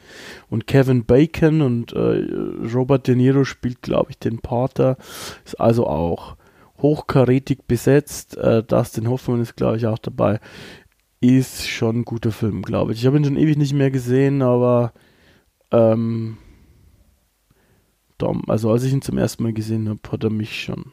Und 0.49 0.65
Kevin 0.65 1.05
Bacon 1.05 1.61
und 1.61 1.93
äh, 1.93 2.25
Robert 2.73 3.07
De 3.07 3.15
Niro 3.15 3.43
spielt, 3.43 3.83
glaube 3.83 4.09
ich, 4.09 4.17
den 4.17 4.39
Pater. 4.39 4.97
Ist 5.45 5.59
also 5.59 5.85
auch 5.85 6.37
hochkarätig 6.81 7.59
besetzt. 7.67 8.35
Äh, 8.35 8.63
Dustin 8.63 9.07
Hoffman 9.07 9.41
ist, 9.41 9.55
glaube 9.55 9.77
ich, 9.77 9.85
auch 9.85 9.99
dabei 9.99 10.39
ist 11.21 11.67
schon 11.67 11.99
ein 11.99 12.05
guter 12.05 12.31
Film, 12.31 12.61
glaube 12.61 12.93
ich. 12.93 12.99
Ich 12.99 13.05
habe 13.05 13.17
ihn 13.17 13.25
schon 13.25 13.37
ewig 13.37 13.57
nicht 13.57 13.73
mehr 13.73 13.91
gesehen, 13.91 14.41
aber 14.41 14.93
ähm, 15.71 16.37
Dom, 18.17 18.43
also 18.47 18.71
als 18.71 18.83
ich 18.83 18.93
ihn 18.93 19.01
zum 19.01 19.17
ersten 19.17 19.43
Mal 19.43 19.53
gesehen 19.53 19.89
habe, 19.89 19.99
hat 20.11 20.23
er 20.23 20.29
mich 20.29 20.63
schon 20.63 20.91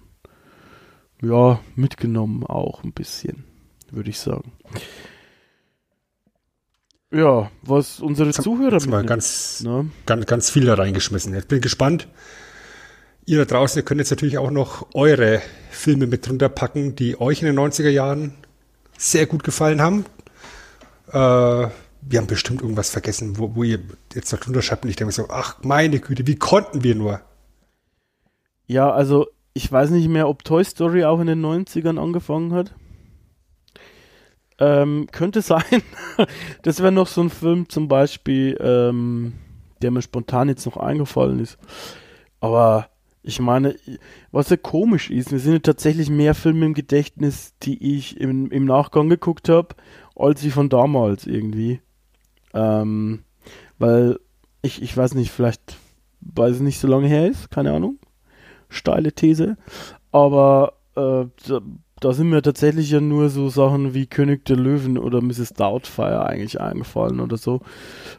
ja 1.23 1.61
mitgenommen, 1.75 2.45
auch 2.45 2.85
ein 2.85 2.93
bisschen, 2.93 3.45
würde 3.91 4.11
ich 4.11 4.19
sagen. 4.19 4.53
Ja, 7.13 7.51
was 7.63 8.01
unsere 8.01 8.29
Jetzt 8.29 8.43
Zuhörer 8.43 8.75
Jetzt 8.75 8.89
mal 8.89 9.05
ganz, 9.05 9.63
ne? 9.63 9.91
ganz, 10.07 10.27
ganz 10.27 10.51
viel 10.51 10.67
da 10.67 10.75
reingeschmissen. 10.75 11.35
Ich 11.35 11.47
bin 11.47 11.61
gespannt. 11.61 12.09
Ihr 13.25 13.39
da 13.39 13.45
draußen, 13.45 13.81
ihr 13.81 13.85
könnt 13.85 14.01
jetzt 14.01 14.11
natürlich 14.11 14.39
auch 14.39 14.51
noch 14.51 14.87
eure 14.95 15.41
Filme 15.71 16.07
mit 16.07 16.27
drunter 16.27 16.49
packen, 16.49 16.95
die 16.95 17.21
euch 17.21 17.43
in 17.43 17.47
den 17.47 17.59
90er 17.59 17.89
Jahren 17.89 18.35
sehr 18.99 19.27
gut 19.27 19.45
gefallen 19.45 19.81
haben. 19.81 20.05
Äh, 21.09 21.69
wir 22.09 22.21
haben 22.21 22.27
bestimmt 22.27 22.63
irgendwas 22.63 22.91
vergessen, 22.91 23.39
wo, 23.39 23.55
wo 23.55 23.63
ihr 23.63 23.81
jetzt 24.15 24.33
noch 24.33 24.41
drunter 24.41 24.63
schreibt 24.63 24.85
und 24.85 24.91
ich 24.91 24.97
denke 24.97 25.13
so, 25.13 25.29
ach 25.29 25.63
meine 25.63 25.99
Güte, 25.99 26.27
wie 26.27 26.37
konnten 26.37 26.85
wir 26.85 26.95
nur? 26.95 27.21
Ja, 28.67 28.91
also 28.91 29.27
ich 29.55 29.71
weiß 29.71 29.91
nicht 29.91 30.09
mehr, 30.09 30.29
ob 30.29 30.45
Toy 30.45 30.65
Story 30.65 31.05
auch 31.05 31.21
in 31.21 31.27
den 31.27 31.45
90ern 31.45 32.01
angefangen 32.01 32.53
hat. 32.53 32.75
Ähm, 34.59 35.09
könnte 35.13 35.43
sein. 35.43 35.83
das 36.63 36.81
wäre 36.81 36.93
noch 36.93 37.07
so 37.07 37.23
ein 37.23 37.31
Film 37.31 37.69
zum 37.69 37.89
Beispiel, 37.89 38.57
ähm, 38.61 39.35
der 39.83 39.91
mir 39.91 40.03
spontan 40.03 40.49
jetzt 40.49 40.67
noch 40.67 40.77
eingefallen 40.77 41.41
ist. 41.41 41.59
Aber 42.41 42.89
ich 43.27 43.41
meine, 43.41 43.77
was 44.31 44.51
ja 44.51 44.57
komisch 44.57 45.11
ist, 45.11 45.33
mir 45.33 45.39
sind 45.39 45.53
ja 45.53 45.59
tatsächlich 45.59 46.09
mehr 46.09 46.35
Filme 46.35 46.67
im 46.67 46.75
Gedächtnis, 46.75 47.55
die 47.63 47.97
ich 47.97 48.21
im, 48.21 48.51
im 48.51 48.65
Nachgang 48.65 49.09
geguckt 49.09 49.49
habe, 49.49 49.75
als 50.15 50.41
die 50.41 50.51
von 50.51 50.69
damals 50.69 51.27
irgendwie. 51.27 51.81
Ähm, 52.55 53.25
weil 53.79 54.19
ich, 54.63 54.81
ich 54.81 54.97
weiß 54.97 55.15
nicht, 55.15 55.31
vielleicht, 55.31 55.77
weil 56.21 56.53
es 56.53 56.61
nicht 56.61 56.79
so 56.79 56.89
lange 56.89 57.09
her 57.09 57.29
ist, 57.29 57.51
keine 57.51 57.73
Ahnung 57.73 57.99
steile 58.69 59.13
These. 59.13 59.57
Aber 60.13 60.75
äh, 60.95 61.27
da, 61.49 61.61
da 62.01 62.13
sind 62.13 62.29
mir 62.29 62.43
tatsächlich 62.43 62.91
ja 62.91 63.01
nur 63.01 63.29
so 63.29 63.49
Sachen 63.49 63.95
wie 63.95 64.07
König 64.07 64.45
der 64.45 64.57
Löwen 64.57 64.99
oder 64.99 65.21
Mrs. 65.21 65.55
Doubtfire 65.55 66.27
eigentlich 66.27 66.61
eingefallen 66.61 67.21
oder 67.21 67.37
so. 67.37 67.61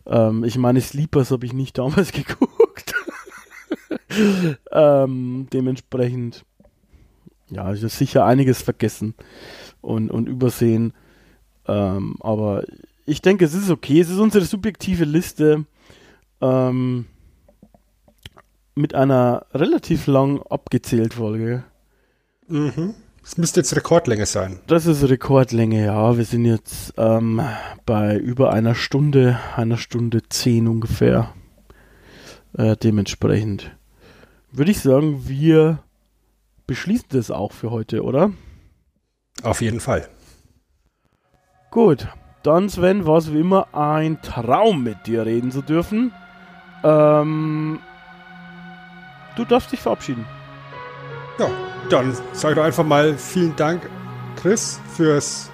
Ähm, 0.06 0.44
ich 0.44 0.58
meine, 0.58 0.82
Sleepers 0.82 1.32
habe 1.32 1.46
ich 1.46 1.54
nicht 1.54 1.78
damals 1.78 2.12
geguckt. 2.12 2.54
Ähm, 4.72 5.48
dementsprechend, 5.52 6.46
ja, 7.50 7.74
ich 7.74 7.82
habe 7.82 7.90
sicher 7.90 8.26
einiges 8.26 8.62
vergessen 8.62 9.14
und, 9.82 10.10
und 10.12 10.28
übersehen. 10.28 10.94
Ähm, 11.68 12.16
aber 12.20 12.64
ich 13.06 13.22
denke, 13.22 13.46
es 13.46 13.54
ist 13.54 13.70
okay. 13.70 14.00
Es 14.00 14.10
ist 14.10 14.20
unsere 14.20 14.46
subjektive 14.46 15.06
Liste. 15.06 15.66
Ähm, 16.42 17.06
mit 18.76 18.94
einer 18.94 19.46
relativ 19.54 20.08
lang 20.08 20.42
abgezählt 20.50 21.16
Folge. 21.16 21.64
Mhm. 22.48 22.94
Das 23.22 23.38
müsste 23.38 23.60
jetzt 23.60 23.76
Rekordlänge 23.76 24.26
sein. 24.26 24.60
Das 24.68 24.86
ist 24.86 25.04
Rekordlänge, 25.04 25.86
ja. 25.86 26.18
Wir 26.18 26.24
sind 26.24 26.46
jetzt 26.46 26.94
ähm, 26.96 27.42
bei 27.86 28.18
über 28.18 28.54
einer 28.54 28.74
Stunde, 28.74 29.40
einer 29.56 29.78
Stunde 29.78 30.22
zehn 30.30 30.68
ungefähr. 30.68 31.34
Äh, 32.58 32.78
dementsprechend 32.78 33.77
würde 34.58 34.72
ich 34.72 34.80
sagen, 34.82 35.28
wir 35.28 35.80
beschließen 36.66 37.08
das 37.12 37.32
auch 37.32 37.52
für 37.52 37.72
heute, 37.72 38.04
oder? 38.04 38.32
Auf 39.44 39.62
jeden 39.62 39.80
Fall. 39.80 40.10
Gut, 41.70 42.08
dann 42.44 42.70
Sven, 42.70 43.06
war 43.06 43.18
es 43.18 43.34
wie 43.34 43.42
immer 43.42 43.68
ein 43.74 44.22
Traum 44.22 44.84
mit 44.84 45.06
dir 45.06 45.26
reden 45.26 45.52
zu 45.52 45.62
dürfen. 45.62 46.12
Ähm, 46.84 47.80
du 49.36 49.46
darfst 49.46 49.72
dich 49.72 49.80
verabschieden. 49.80 50.26
Ja, 51.38 51.50
dann 51.90 52.18
sage 52.34 52.54
ich 52.54 52.58
doch 52.58 52.66
einfach 52.66 52.86
mal 52.86 53.16
vielen 53.18 53.56
Dank, 53.56 53.88
Chris, 54.38 54.80
fürs 54.96 55.52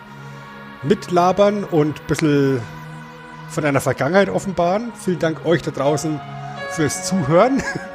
Mitlabern 0.82 1.66
und 1.66 2.00
ein 2.00 2.08
bisschen 2.08 2.62
von 3.50 3.64
deiner 3.64 3.82
Vergangenheit 3.82 4.30
offenbaren. 4.30 4.94
Vielen 4.96 5.20
Dank 5.20 5.46
euch 5.46 5.62
da 5.62 5.72
draußen 5.72 6.22
fürs 6.70 7.06
Zuhören. 7.06 7.62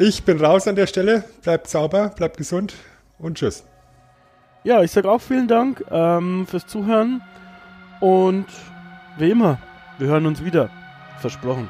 Ich 0.00 0.22
bin 0.22 0.38
raus 0.42 0.68
an 0.68 0.76
der 0.76 0.86
Stelle. 0.86 1.24
Bleibt 1.42 1.66
sauber, 1.66 2.10
bleibt 2.10 2.36
gesund 2.36 2.74
und 3.18 3.36
tschüss. 3.36 3.64
Ja, 4.62 4.80
ich 4.82 4.92
sage 4.92 5.10
auch 5.10 5.20
vielen 5.20 5.48
Dank 5.48 5.84
ähm, 5.90 6.46
fürs 6.46 6.68
Zuhören 6.68 7.20
und 8.00 8.46
wie 9.18 9.30
immer, 9.30 9.58
wir 9.98 10.06
hören 10.06 10.26
uns 10.26 10.44
wieder. 10.44 10.70
Versprochen. 11.20 11.68